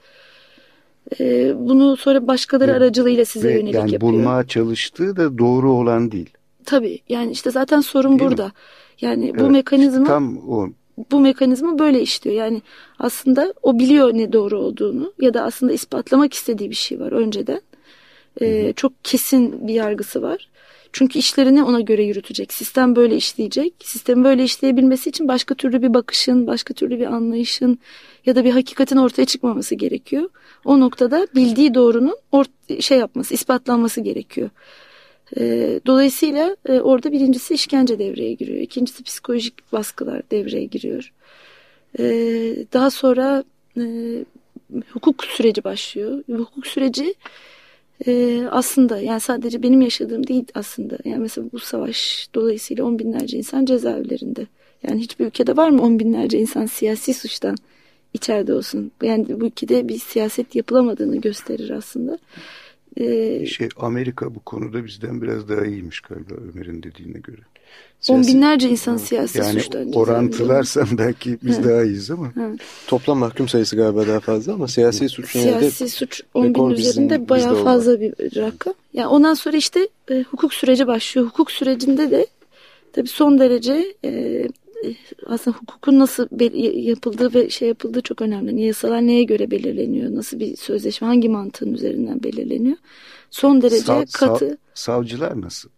Ee, 1.21 1.53
bunu 1.69 1.97
sonra 1.97 2.27
başkaları 2.27 2.73
ve, 2.73 2.77
aracılığıyla 2.77 3.25
size 3.25 3.49
ve 3.49 3.53
yönelik 3.53 3.75
yani 3.75 3.93
yapıyor. 3.93 4.13
Bulmaya 4.13 4.47
çalıştığı 4.47 5.17
da 5.17 5.39
doğru 5.39 5.73
olan 5.73 6.13
değil. 6.13 6.31
Tabii 6.65 6.99
yani 7.09 7.33
işte 7.33 7.51
zaten 7.51 7.81
sorun 7.81 8.19
değil 8.19 8.31
burada. 8.31 8.47
Mi? 8.47 8.53
Yani 9.01 9.25
evet, 9.25 9.41
bu 9.41 9.51
mekanizma 9.51 10.07
tam 10.07 10.39
o 10.49 10.69
bu 11.11 11.21
mekanizma 11.21 11.79
böyle 11.79 12.03
işliyor. 12.03 12.37
Yani 12.37 12.63
aslında 12.99 13.55
o 13.63 13.79
biliyor 13.79 14.15
ne 14.15 14.33
doğru 14.33 14.59
olduğunu 14.59 15.13
ya 15.21 15.35
da 15.35 15.43
aslında 15.43 15.73
ispatlamak 15.73 16.35
istediği 16.35 16.71
bir 16.71 16.75
şey 16.75 17.01
var 17.01 17.13
önceden. 17.13 17.61
Ee, 18.41 18.73
çok 18.77 18.93
kesin 19.05 19.69
bir 19.69 19.75
yargısı 19.75 20.23
var. 20.23 20.49
Çünkü 20.93 21.19
işlerini 21.19 21.65
ona 21.65 21.81
göre 21.81 22.03
yürütecek. 22.03 22.53
Sistem 22.53 22.97
böyle 22.97 23.17
işleyecek. 23.17 23.75
Sistemi 23.85 24.25
böyle 24.25 24.45
işleyebilmesi 24.45 25.11
için 25.11 25.29
başka 25.29 25.55
türlü 25.55 25.83
bir 25.83 25.95
bakışın, 25.95 26.47
başka 26.47 26.75
türlü 26.75 26.99
bir 26.99 27.07
anlayışın 27.07 27.79
ya 28.27 28.37
da 28.37 28.45
bir 28.45 28.51
hakikatin 28.51 28.97
ortaya 28.97 29.25
çıkmaması 29.25 29.75
gerekiyor. 29.75 30.29
O 30.65 30.81
noktada 30.81 31.27
bildiği 31.35 31.75
doğrunun 31.75 32.17
şey 32.81 32.99
yapması, 32.99 33.35
ispatlanması 33.35 34.01
gerekiyor. 34.01 34.51
E, 35.37 35.81
dolayısıyla 35.87 36.57
e, 36.69 36.81
orada 36.81 37.13
birincisi 37.13 37.55
işkence 37.55 37.99
devreye 37.99 38.35
giriyor. 38.35 38.59
İkincisi 38.59 39.03
psikolojik 39.03 39.73
baskılar 39.73 40.23
devreye 40.31 40.65
giriyor. 40.65 41.13
E, 41.99 42.05
daha 42.73 42.91
sonra 42.91 43.45
e, 43.77 43.83
hukuk 44.93 45.25
süreci 45.25 45.65
başlıyor. 45.65 46.25
Hukuk 46.29 46.67
süreci 46.67 47.15
e, 48.07 48.43
aslında 48.51 49.01
yani 49.01 49.21
sadece 49.21 49.63
benim 49.63 49.81
yaşadığım 49.81 50.27
değil 50.27 50.45
aslında. 50.55 50.99
Yani 51.05 51.19
mesela 51.19 51.49
bu 51.53 51.59
savaş 51.59 52.29
dolayısıyla 52.35 52.85
on 52.85 52.99
binlerce 52.99 53.39
insan 53.39 53.65
cezaevlerinde. 53.65 54.47
Yani 54.83 55.01
hiçbir 55.01 55.27
ülkede 55.27 55.57
var 55.57 55.71
mı 55.71 55.83
on 55.83 55.99
binlerce 55.99 56.39
insan 56.39 56.67
siyasi 56.67 57.15
suçtan 57.15 57.57
içeride 58.15 58.55
olsun? 58.55 58.93
Yani 59.03 59.41
bu 59.41 59.47
ülkede 59.47 59.89
bir 59.89 59.99
siyaset 59.99 60.55
yapılamadığını 60.55 61.21
gösterir 61.21 61.71
aslında. 61.71 62.19
Ee, 62.97 63.47
şey 63.47 63.69
Amerika 63.77 64.35
bu 64.35 64.41
konuda 64.41 64.85
bizden 64.85 65.23
biraz 65.23 65.49
daha 65.49 65.65
iyiymiş 65.65 66.01
galiba 66.01 66.35
Ömer'in 66.35 66.83
dediğine 66.83 67.19
göre. 67.19 67.41
Siyasi, 68.01 68.31
on 68.31 68.35
binlerce 68.35 68.69
insan 68.69 68.97
siyasi 68.97 69.39
yani 69.39 69.53
suçtan 69.61 69.93
orantılarsan 69.93 70.87
belki 70.99 71.39
biz 71.43 71.59
ha. 71.59 71.65
daha 71.65 71.85
iyiyiz 71.85 72.11
ama. 72.11 72.27
Ha. 72.27 72.51
Toplam 72.87 73.19
mahkum 73.19 73.49
sayısı 73.49 73.77
galiba 73.77 74.07
daha 74.07 74.21
fazla 74.21 74.53
ama 74.53 74.69
siyasi 74.69 75.09
suç 75.09 75.31
Siyasi 75.31 75.89
suç 75.89 76.23
10 76.35 76.55
bin 76.55 76.71
üzerinde 76.71 77.29
bayağı 77.29 77.65
fazla 77.65 78.01
bir 78.01 78.37
rakam. 78.37 78.75
Yani 78.93 79.07
ondan 79.07 79.35
sonra 79.35 79.57
işte 79.57 79.89
e, 80.11 80.23
hukuk 80.23 80.55
süreci 80.55 80.87
başlıyor. 80.87 81.27
Hukuk 81.27 81.51
sürecinde 81.51 82.11
de 82.11 82.27
tabii 82.93 83.09
son 83.09 83.39
derece 83.39 83.95
e, 84.05 84.43
aslında 85.27 85.57
hukukun 85.57 85.99
nasıl 85.99 86.29
yapıldığı 86.89 87.35
ve 87.35 87.51
şey 87.51 87.69
yapıldığı 87.69 88.01
çok 88.01 88.23
önemli. 88.23 88.63
Yasalar 88.63 89.07
neye 89.07 89.25
göre 89.25 89.51
belirleniyor? 89.51 90.15
Nasıl 90.15 90.41
bir 90.41 90.57
sözleşme 90.57 91.07
hangi 91.07 91.29
mantığın 91.29 91.75
üzerinden 91.75 92.23
belirleniyor? 92.23 92.77
Son 93.31 93.63
derece 93.63 93.85
sav, 93.85 94.05
katı. 94.13 94.49
Sav, 94.49 94.57
savcılar 94.75 95.41
nasıl? 95.41 95.69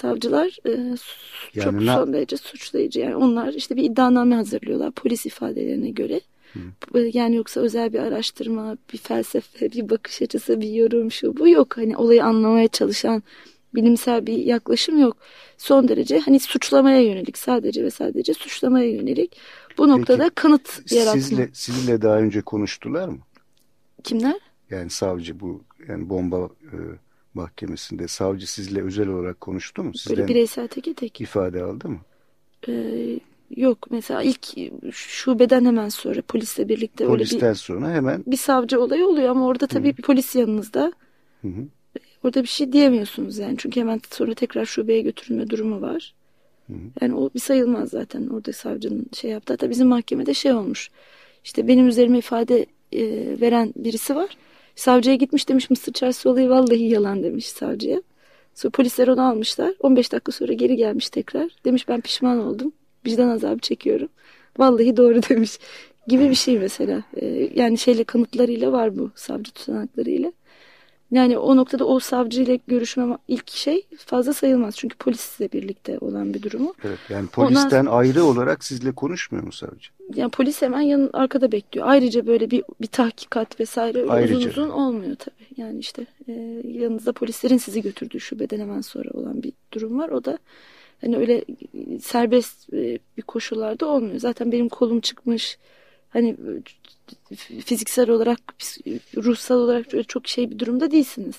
Savcılar 0.00 0.58
e, 0.66 0.70
yani 0.70 1.64
çok 1.64 1.72
ne? 1.72 1.94
son 1.94 2.12
derece 2.12 2.36
suçlayıcı. 2.36 3.00
Yani 3.00 3.16
onlar 3.16 3.54
işte 3.54 3.76
bir 3.76 3.82
iddianame 3.82 4.34
hazırlıyorlar 4.34 4.90
polis 4.90 5.26
ifadelerine 5.26 5.90
göre. 5.90 6.20
Hı. 6.52 6.98
E, 6.98 7.10
yani 7.12 7.36
yoksa 7.36 7.60
özel 7.60 7.92
bir 7.92 7.98
araştırma, 7.98 8.76
bir 8.92 8.98
felsefe, 8.98 9.72
bir 9.72 9.90
bakış 9.90 10.22
açısı, 10.22 10.60
bir 10.60 10.68
yorum 10.68 11.12
şu 11.12 11.36
bu 11.36 11.48
yok. 11.48 11.76
Hani 11.76 11.96
olayı 11.96 12.24
anlamaya 12.24 12.68
çalışan 12.68 13.22
bilimsel 13.74 14.26
bir 14.26 14.38
yaklaşım 14.38 14.98
yok. 14.98 15.16
Son 15.58 15.88
derece 15.88 16.18
hani 16.18 16.40
suçlamaya 16.40 17.00
yönelik 17.00 17.38
sadece 17.38 17.84
ve 17.84 17.90
sadece 17.90 18.34
suçlamaya 18.34 18.90
yönelik. 18.90 19.36
Bu 19.78 19.88
noktada 19.88 20.22
Peki, 20.22 20.34
kanıt 20.34 20.92
yaratma. 20.92 21.20
Sizle, 21.20 21.50
sizinle 21.52 22.02
daha 22.02 22.18
önce 22.18 22.40
konuştular 22.40 23.08
mı? 23.08 23.18
Kimler? 24.04 24.40
Yani 24.70 24.90
savcı 24.90 25.40
bu 25.40 25.62
yani 25.88 26.08
bomba 26.08 26.48
e, 26.62 26.76
mahkemesinde 27.34 28.08
savcı 28.08 28.52
sizle 28.52 28.82
özel 28.82 29.08
olarak 29.08 29.40
konuştu 29.40 29.84
mu? 29.84 29.94
Sizden 29.94 30.16
Böyle 30.16 30.28
bireysel 30.28 30.68
tek 30.68 30.96
tek. 30.96 31.20
ifade 31.20 31.62
aldı 31.62 31.88
mı? 31.88 32.00
Ee, 32.68 33.18
yok 33.56 33.90
mesela 33.90 34.22
ilk 34.22 34.46
şubeden 34.92 35.64
hemen 35.64 35.88
sonra 35.88 36.22
polisle 36.22 36.68
birlikte 36.68 37.06
Polisten 37.06 37.40
öyle 37.40 37.50
bir, 37.50 37.54
sonra 37.54 37.90
hemen 37.90 38.24
bir 38.26 38.36
savcı 38.36 38.80
olayı 38.80 39.06
oluyor 39.06 39.28
ama 39.28 39.46
orada 39.46 39.66
tabii 39.66 39.92
Hı. 39.92 40.02
polis 40.02 40.34
yanınızda. 40.34 40.92
Hı 41.42 41.48
hı. 41.48 41.66
Orada 42.24 42.42
bir 42.42 42.48
şey 42.48 42.72
diyemiyorsunuz 42.72 43.38
yani. 43.38 43.54
Çünkü 43.58 43.80
hemen 43.80 44.00
sonra 44.10 44.34
tekrar 44.34 44.64
şubeye 44.64 45.00
götürülme 45.00 45.50
durumu 45.50 45.80
var. 45.80 46.14
Hı. 46.66 46.72
Yani 47.00 47.14
o 47.14 47.30
bir 47.34 47.40
sayılmaz 47.40 47.88
zaten 47.88 48.26
orada 48.26 48.52
savcının 48.52 49.06
şey 49.12 49.30
yaptı. 49.30 49.52
Hatta 49.52 49.70
bizim 49.70 49.88
mahkemede 49.88 50.34
şey 50.34 50.52
olmuş. 50.52 50.90
İşte 51.44 51.68
benim 51.68 51.88
üzerime 51.88 52.18
ifade 52.18 52.66
e, 52.92 53.02
veren 53.40 53.72
birisi 53.76 54.16
var. 54.16 54.36
Savcıya 54.76 55.16
gitmiş 55.16 55.48
demiş 55.48 55.70
Mısır 55.70 55.92
çarşısı 55.92 56.30
olayı 56.30 56.48
vallahi 56.48 56.88
yalan 56.88 57.22
demiş 57.22 57.46
savcıya. 57.46 58.02
Sonra 58.54 58.70
polisler 58.70 59.08
onu 59.08 59.28
almışlar. 59.28 59.74
15 59.80 60.12
dakika 60.12 60.32
sonra 60.32 60.52
geri 60.52 60.76
gelmiş 60.76 61.10
tekrar. 61.10 61.50
Demiş 61.64 61.88
ben 61.88 62.00
pişman 62.00 62.38
oldum. 62.38 62.72
Vicdan 63.06 63.28
azabı 63.28 63.58
çekiyorum. 63.58 64.08
Vallahi 64.58 64.96
doğru 64.96 65.22
demiş 65.30 65.58
gibi 66.06 66.30
bir 66.30 66.34
şey 66.34 66.58
mesela. 66.58 67.02
Ee, 67.16 67.50
yani 67.54 67.78
şeyle 67.78 68.04
kanıtlarıyla 68.04 68.72
var 68.72 68.98
bu 68.98 69.10
savcı 69.14 69.52
tutanaklarıyla. 69.52 70.32
Yani 71.10 71.38
o 71.38 71.56
noktada 71.56 71.84
o 71.84 71.98
savcıyla 71.98 72.58
görüşmem 72.66 73.18
ilk 73.28 73.50
şey 73.50 73.86
fazla 74.06 74.32
sayılmaz. 74.32 74.76
Çünkü 74.76 74.96
polisle 74.96 75.52
birlikte 75.52 75.98
olan 75.98 76.34
bir 76.34 76.42
durumu. 76.42 76.74
Evet, 76.84 76.98
yani 77.08 77.28
polisten 77.28 77.80
Ondan, 77.80 77.92
ayrı 77.92 78.24
olarak 78.24 78.64
sizle 78.64 78.92
konuşmuyor 78.92 79.44
mu 79.44 79.52
savcı? 79.52 79.90
Yani 80.14 80.30
polis 80.30 80.62
hemen 80.62 80.80
yanın 80.80 81.10
arkada 81.12 81.52
bekliyor. 81.52 81.86
Ayrıca 81.88 82.26
böyle 82.26 82.50
bir 82.50 82.64
bir 82.80 82.86
tahkikat 82.86 83.60
vesaire 83.60 84.06
Ayrıca. 84.08 84.36
uzun 84.36 84.48
uzun 84.48 84.68
olmuyor 84.68 85.16
tabii. 85.16 85.46
Yani 85.56 85.78
işte 85.78 86.06
e, 86.28 86.32
yanınızda 86.64 87.12
polislerin 87.12 87.58
sizi 87.58 87.82
götürdüğü 87.82 88.20
şubeden 88.20 88.60
hemen 88.60 88.80
sonra 88.80 89.10
olan 89.10 89.42
bir 89.42 89.52
durum 89.72 89.98
var. 89.98 90.08
O 90.08 90.24
da 90.24 90.38
hani 91.00 91.16
öyle 91.16 91.44
serbest 92.00 92.74
e, 92.74 92.98
bir 93.16 93.22
koşullarda 93.22 93.86
olmuyor. 93.86 94.18
Zaten 94.18 94.52
benim 94.52 94.68
kolum 94.68 95.00
çıkmış. 95.00 95.58
Hani 96.10 96.36
fiziksel 97.64 98.10
olarak, 98.10 98.40
ruhsal 99.16 99.56
olarak 99.56 100.08
çok 100.08 100.28
şey 100.28 100.50
bir 100.50 100.58
durumda 100.58 100.90
değilsiniz. 100.90 101.36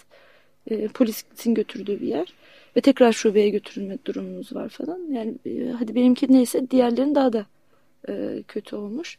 E, 0.67 0.88
polisin 0.88 1.53
götürdüğü 1.53 2.01
bir 2.01 2.07
yer. 2.07 2.34
Ve 2.76 2.82
tekrar 2.82 3.11
şubeye 3.11 3.49
götürülme 3.49 3.97
durumunuz 4.05 4.55
var 4.55 4.69
falan. 4.69 4.99
Yani 5.11 5.36
e, 5.45 5.72
hadi 5.72 5.95
benimki 5.95 6.34
neyse 6.34 6.72
diğerlerin 6.72 7.15
daha 7.15 7.34
da 7.34 7.45
e, 8.09 8.43
kötü 8.47 8.76
olmuş. 8.76 9.17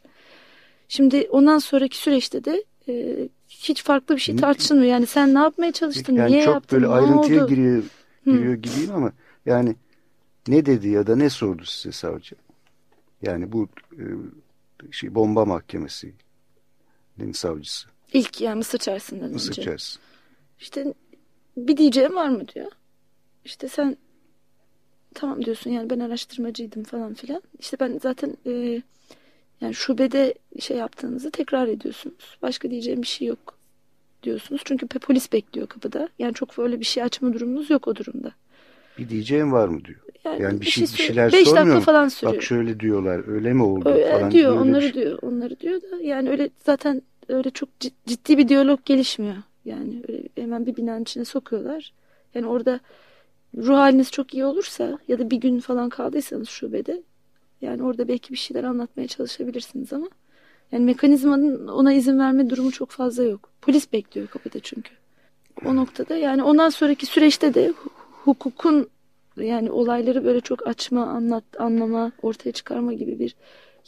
Şimdi 0.87 1.27
ondan 1.31 1.57
sonraki 1.57 1.97
süreçte 1.97 2.45
de 2.45 2.63
e, 2.89 3.27
hiç 3.49 3.83
farklı 3.83 4.15
bir 4.15 4.21
şey 4.21 4.35
tartışılmıyor. 4.35 4.87
Yani 4.87 5.05
sen 5.05 5.33
ne 5.33 5.39
yapmaya 5.39 5.71
çalıştın, 5.71 6.15
yani 6.15 6.31
niye 6.31 6.43
çok 6.43 6.53
yaptın, 6.53 6.81
böyle 6.81 6.91
ayrıntıya 6.91 7.45
giriyor, 7.45 7.83
giriyor 8.25 8.53
gibiyim 8.53 8.91
ama 8.95 9.11
yani 9.45 9.75
ne 10.47 10.65
dedi 10.65 10.87
ya 10.89 11.07
da 11.07 11.15
ne 11.15 11.29
sordu 11.29 11.65
size 11.65 11.91
savcı? 11.91 12.35
Yani 13.21 13.51
bu 13.51 13.67
e, 13.91 14.03
şey 14.91 15.15
bomba 15.15 15.45
mahkemesi 15.45 16.13
savcısı. 17.33 17.87
İlk 18.13 18.41
yani 18.41 18.57
Mısır 18.57 18.77
çarşısından 18.77 19.31
Mısır 19.31 19.51
önce. 19.51 19.61
çarşısı. 19.61 19.99
İşte 20.59 20.93
bir 21.57 21.77
diyeceğim 21.77 22.15
var 22.15 22.29
mı 22.29 22.47
diyor. 22.47 22.71
İşte 23.45 23.67
sen 23.67 23.97
tamam 25.13 25.45
diyorsun 25.45 25.71
yani 25.71 25.89
ben 25.89 25.99
araştırmacıydım 25.99 26.83
falan 26.83 27.13
filan. 27.13 27.41
İşte 27.59 27.77
ben 27.79 27.99
zaten 28.03 28.37
e, 28.45 28.81
yani 29.61 29.73
şubede 29.73 30.33
şey 30.59 30.77
yaptığınızı 30.77 31.31
tekrar 31.31 31.67
ediyorsunuz. 31.67 32.37
Başka 32.41 32.71
diyeceğim 32.71 33.01
bir 33.01 33.07
şey 33.07 33.27
yok 33.27 33.57
diyorsunuz. 34.23 34.61
Çünkü 34.65 34.87
polis 34.87 35.31
bekliyor 35.33 35.67
kapıda. 35.67 36.09
Yani 36.19 36.33
çok 36.33 36.57
böyle 36.57 36.79
bir 36.79 36.85
şey 36.85 37.03
açma 37.03 37.33
durumunuz 37.33 37.69
yok 37.69 37.87
o 37.87 37.95
durumda. 37.95 38.31
Bir 38.97 39.09
diyeceğim 39.09 39.51
var 39.51 39.67
mı 39.67 39.85
diyor. 39.85 39.99
Yani, 40.23 40.41
yani 40.41 40.61
bir, 40.61 40.65
şey, 40.65 40.83
bir 40.83 40.87
şeyler 40.87 41.31
beş 41.31 41.47
sormuyor 41.47 41.75
mu? 41.75 41.81
falan 41.81 42.07
sürüyor. 42.07 42.35
Bak 42.35 42.43
şöyle 42.43 42.79
diyorlar 42.79 43.27
öyle 43.27 43.53
mi 43.53 43.63
oldu 43.63 43.89
öyle 43.89 44.11
falan. 44.11 44.31
Diyor 44.31 44.57
onları 44.57 44.81
şey. 44.81 44.93
diyor 44.93 45.19
onları 45.21 45.59
diyor 45.59 45.81
da 45.81 46.01
yani 46.01 46.29
öyle 46.29 46.49
zaten 46.65 47.01
öyle 47.29 47.49
çok 47.49 47.69
ciddi 48.05 48.37
bir 48.37 48.47
diyalog 48.47 48.85
gelişmiyor. 48.85 49.35
Yani 49.65 50.03
öyle 50.07 50.23
hemen 50.35 50.65
bir 50.65 50.75
binanın 50.75 51.01
içine 51.01 51.25
sokuyorlar. 51.25 51.93
Yani 52.35 52.47
orada 52.47 52.79
ruh 53.57 53.77
haliniz 53.77 54.11
çok 54.11 54.33
iyi 54.33 54.45
olursa 54.45 54.97
ya 55.07 55.19
da 55.19 55.29
bir 55.29 55.37
gün 55.37 55.59
falan 55.59 55.89
kaldıysanız 55.89 56.49
şubede 56.49 57.01
yani 57.61 57.83
orada 57.83 58.07
belki 58.07 58.33
bir 58.33 58.37
şeyler 58.37 58.63
anlatmaya 58.63 59.07
çalışabilirsiniz 59.07 59.93
ama 59.93 60.07
yani 60.71 60.85
mekanizmanın 60.85 61.67
ona 61.67 61.93
izin 61.93 62.19
verme 62.19 62.49
durumu 62.49 62.71
çok 62.71 62.91
fazla 62.91 63.23
yok. 63.23 63.49
Polis 63.61 63.93
bekliyor 63.93 64.27
kapıda 64.27 64.59
çünkü. 64.59 64.91
O 65.65 65.75
noktada 65.75 66.17
yani 66.17 66.43
ondan 66.43 66.69
sonraki 66.69 67.05
süreçte 67.05 67.53
de 67.53 67.73
hukukun 68.25 68.87
yani 69.37 69.71
olayları 69.71 70.25
böyle 70.25 70.41
çok 70.41 70.67
açma, 70.67 71.05
anlat, 71.05 71.43
anlama, 71.59 72.11
ortaya 72.21 72.51
çıkarma 72.51 72.93
gibi 72.93 73.19
bir 73.19 73.35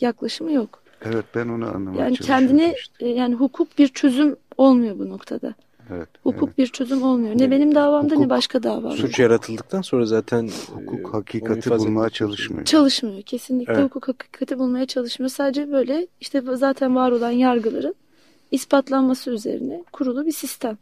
yaklaşımı 0.02 0.52
yok. 0.52 0.84
Evet 1.06 1.26
ben 1.36 1.48
onu 1.48 1.66
anlamaya 1.76 2.04
Yani 2.04 2.18
kendini 2.18 2.74
işte. 2.78 3.06
E, 3.06 3.10
yani 3.10 3.36
hukuk 3.36 3.78
bir 3.78 3.88
çözüm 3.88 4.36
olmuyor 4.58 5.00
bu 5.00 5.10
noktada. 5.10 5.54
Evet, 5.94 6.10
Hukuk 6.24 6.50
evet. 6.50 6.58
bir 6.58 6.68
çözüm 6.68 7.04
olmuyor. 7.04 7.40
Ne 7.40 7.52
benim 7.52 7.76
davamda 7.76 8.16
Hukuk- 8.16 8.22
ne 8.22 8.30
başka 8.30 8.64
davamda. 8.64 8.92
Suç 8.92 9.20
yaratıldıktan 9.20 9.82
sonra 9.82 10.06
zaten 10.06 10.50
Hukuk 10.74 11.00
e, 11.00 11.12
hakikati 11.12 11.70
bulmaya 11.70 12.10
çalışmıyor. 12.10 12.66
Çalışmıyor. 12.66 13.22
Kesinlikle 13.22 13.74
Evet. 13.74 13.84
hukuk 13.84 14.08
hakikati 14.08 14.60
bulmaya 14.60 14.86
çalışmıyor. 14.86 15.30
Sadece 15.30 15.72
böyle 15.72 16.08
işte 16.22 16.42
zaten 16.54 16.96
var 16.96 17.12
olan 17.12 17.32
yargıların 17.32 17.96
ispatlanması 18.52 19.32
üzerine 19.32 19.84
kurulu 19.92 20.26
bir 20.26 20.32
sistem. 20.32 20.78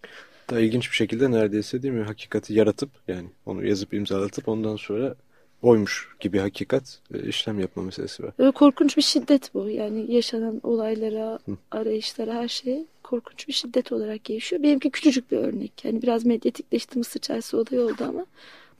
Daha 0.54 0.62
ilginç 0.62 0.92
bir 0.92 0.96
şekilde 0.96 1.32
neredeyse 1.32 1.84
değil 1.84 1.94
mi 1.94 2.04
hakikati 2.04 2.54
yaratıp 2.54 2.90
yani 3.08 3.28
onu 3.46 3.66
yazıp 3.66 3.94
imzalatıp 3.94 4.50
ondan 4.50 4.76
sonra 4.76 5.16
oymuş 5.62 6.10
gibi 6.20 6.40
hakikat 6.40 7.00
e, 7.14 7.28
işlem 7.28 7.60
yapma 7.60 7.84
meselesi 7.84 8.24
var. 8.24 8.34
Böyle 8.40 8.52
korkunç 8.52 8.98
bir 8.98 9.02
şiddet 9.02 9.54
bu. 9.54 9.70
Yani 9.70 10.12
yaşanan 10.12 10.60
olaylara, 10.64 11.40
arayışlara, 11.72 12.34
her 12.34 12.48
şeye 12.48 12.86
korkunç 13.04 13.48
bir 13.48 13.54
şiddet 13.54 13.92
olarak 13.92 14.24
gelişiyor. 14.24 14.64
Benimki 14.64 14.90
küçücük 14.90 15.32
bir 15.32 15.38
örnek. 15.38 15.86
Yani 15.86 16.02
biraz 16.02 16.26
medyatikleşti 16.26 16.98
Mısır 16.98 17.20
çarşı 17.20 17.58
olayı 17.58 17.82
oldu 17.82 18.04
ama 18.08 18.26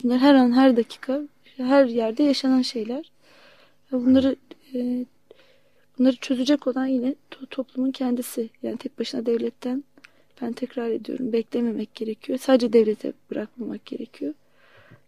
bunlar 0.04 0.20
her 0.20 0.36
an, 0.36 0.52
her 0.52 0.78
dakika, 0.78 1.22
her 1.58 1.86
yerde 1.86 2.24
yaşanan 2.24 2.62
şeyler. 2.62 3.12
Bunları 3.92 4.36
e, 4.74 5.06
bunları 6.00 6.16
çözecek 6.16 6.68
olan 6.68 6.86
yine 6.86 7.16
to- 7.32 7.48
toplumun 7.50 7.92
kendisi. 7.92 8.50
Yani 8.64 8.78
tek 8.78 9.00
başına 9.00 9.26
devletten 9.26 9.84
ben 10.44 10.54
tekrar 10.54 10.90
ediyorum 10.90 11.34
beklememek 11.34 11.96
gerekiyor. 11.96 12.40
Sadece 12.42 12.74
devlete 12.74 13.14
bırakmamak 13.32 13.86
gerekiyor. 13.86 14.34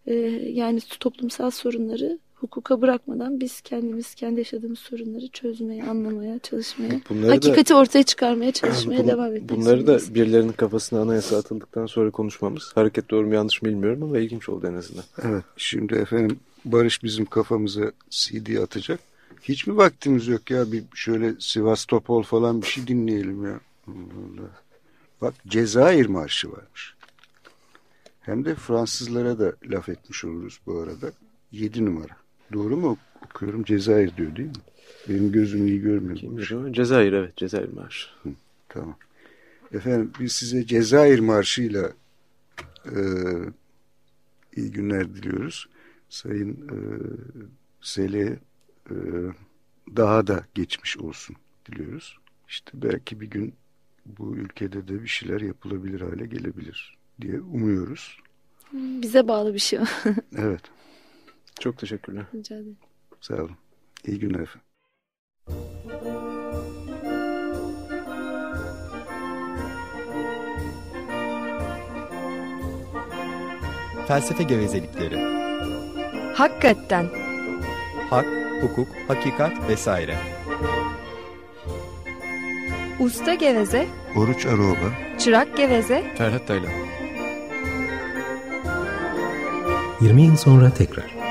E, 0.08 0.14
yani 0.54 0.80
toplumsal 1.00 1.52
sorunları 1.52 2.20
hukuka 2.36 2.82
bırakmadan 2.82 3.40
biz 3.40 3.62
kendimiz 3.62 4.16
kendi 4.16 4.40
yaşadığımız 4.40 4.80
sorunları 4.80 5.28
çözmeye, 5.28 5.84
anlamaya, 5.84 6.40
çalışmaya, 6.40 7.02
Bunları 7.10 7.28
da- 7.28 7.32
hakikati 7.36 7.76
ortaya 7.76 8.04
çıkarmaya 8.04 8.52
çalışmaya 8.52 9.00
Bun- 9.02 9.08
devam 9.08 9.36
etmek 9.36 9.50
Bunları 9.50 9.66
da 9.66 9.76
zorundayız. 9.76 10.16
birilerinin 10.16 10.52
kafasına 10.52 11.00
anayasa 11.02 11.38
atıldıktan 11.38 11.86
sonra 11.86 12.12
konuşmamız 12.12 12.72
hareket 12.76 13.10
doğru 13.10 13.28
mu 13.28 13.34
yanlış 13.34 13.62
mı 13.62 13.70
bilmiyorum 13.70 14.04
ama 14.04 14.18
ilginç 14.18 14.50
oldu 14.50 14.68
en 14.68 14.74
azından. 14.74 15.04
Evet. 15.24 15.44
Şimdi 15.58 15.96
efendim 15.96 16.40
Barış 16.66 17.04
bizim 17.04 17.26
kafamıza 17.26 17.92
CD 18.10 18.58
atacak. 18.58 19.00
Hiç 19.44 19.68
mi 19.68 19.78
vaktimiz 19.78 20.28
yok 20.28 20.52
ya 20.52 20.72
bir 20.72 20.84
şöyle 20.96 21.34
Sivastopol 21.40 22.24
falan 22.24 22.62
bir 22.62 22.68
şey 22.68 22.88
dinleyelim 22.88 23.46
ya. 23.46 23.60
Allah 23.88 23.94
Allah. 24.42 24.50
Bak 25.22 25.34
Cezayir 25.48 26.06
Marşı 26.06 26.52
varmış. 26.52 26.96
Hem 28.22 28.46
de 28.46 28.56
Fransızlara 28.56 29.40
da 29.40 29.54
laf 29.64 29.90
etmiş 29.90 30.26
oluruz 30.26 30.60
bu 30.66 30.80
arada. 30.80 31.12
7 31.52 31.86
numara. 31.86 32.18
Doğru 32.54 32.78
mu 32.78 32.98
okuyorum? 33.26 33.64
Cezayir 33.64 34.18
diyor 34.18 34.36
değil 34.36 34.50
mi? 34.50 34.54
Benim 35.10 35.32
gözüm 35.32 35.68
iyi 35.68 35.82
görmüyor. 35.82 36.74
Cezayir 36.74 37.14
evet 37.14 37.38
Cezayir 37.38 37.74
Marşı. 37.74 38.08
Tamam. 38.70 38.98
Efendim 39.74 40.12
biz 40.20 40.32
size 40.32 40.66
Cezayir 40.66 41.20
Marşı'yla 41.20 41.94
e, 42.86 43.00
iyi 44.56 44.72
günler 44.72 45.16
diliyoruz. 45.16 45.70
Sayın 46.10 46.52
e, 46.52 46.78
Sele 47.82 48.40
e, 48.90 48.96
daha 49.96 50.28
da 50.28 50.46
geçmiş 50.56 50.98
olsun 50.98 51.36
diliyoruz. 51.66 52.20
İşte 52.48 52.72
belki 52.74 53.22
bir 53.22 53.28
gün 53.30 53.54
bu 54.06 54.36
ülkede 54.36 54.88
de 54.88 55.04
bir 55.04 55.08
şeyler 55.08 55.42
yapılabilir 55.42 56.02
hale 56.02 56.26
gelebilir 56.26 56.98
diye 57.22 57.42
umuyoruz. 57.42 58.18
Bize 58.74 59.28
bağlı 59.28 59.54
bir 59.54 59.60
şey. 59.60 59.80
Evet. 60.38 60.62
Çok 61.60 61.78
teşekkürler. 61.78 62.26
Rica 62.36 62.56
ederim. 62.56 62.78
Sağ 63.22 63.36
olun. 63.36 63.58
İyi 64.08 64.20
günler 64.20 64.40
efendim. 64.40 64.62
Felsefe 74.08 74.44
gevezelikleri. 74.44 75.18
Hakikaten. 76.36 77.06
Hak, 78.10 78.26
hukuk, 78.62 78.88
hakikat 79.08 79.70
vesaire. 79.70 80.18
Usta 83.00 83.34
geveze, 83.34 83.88
Oruç 84.16 84.46
Aroba 84.46 85.18
çırak 85.20 85.58
geveze, 85.58 86.04
Ferhat 86.18 86.48
Taylan. 86.48 86.72
20 90.02 90.22
yıl 90.22 90.36
sonra 90.36 90.70
tekrar. 90.74 91.25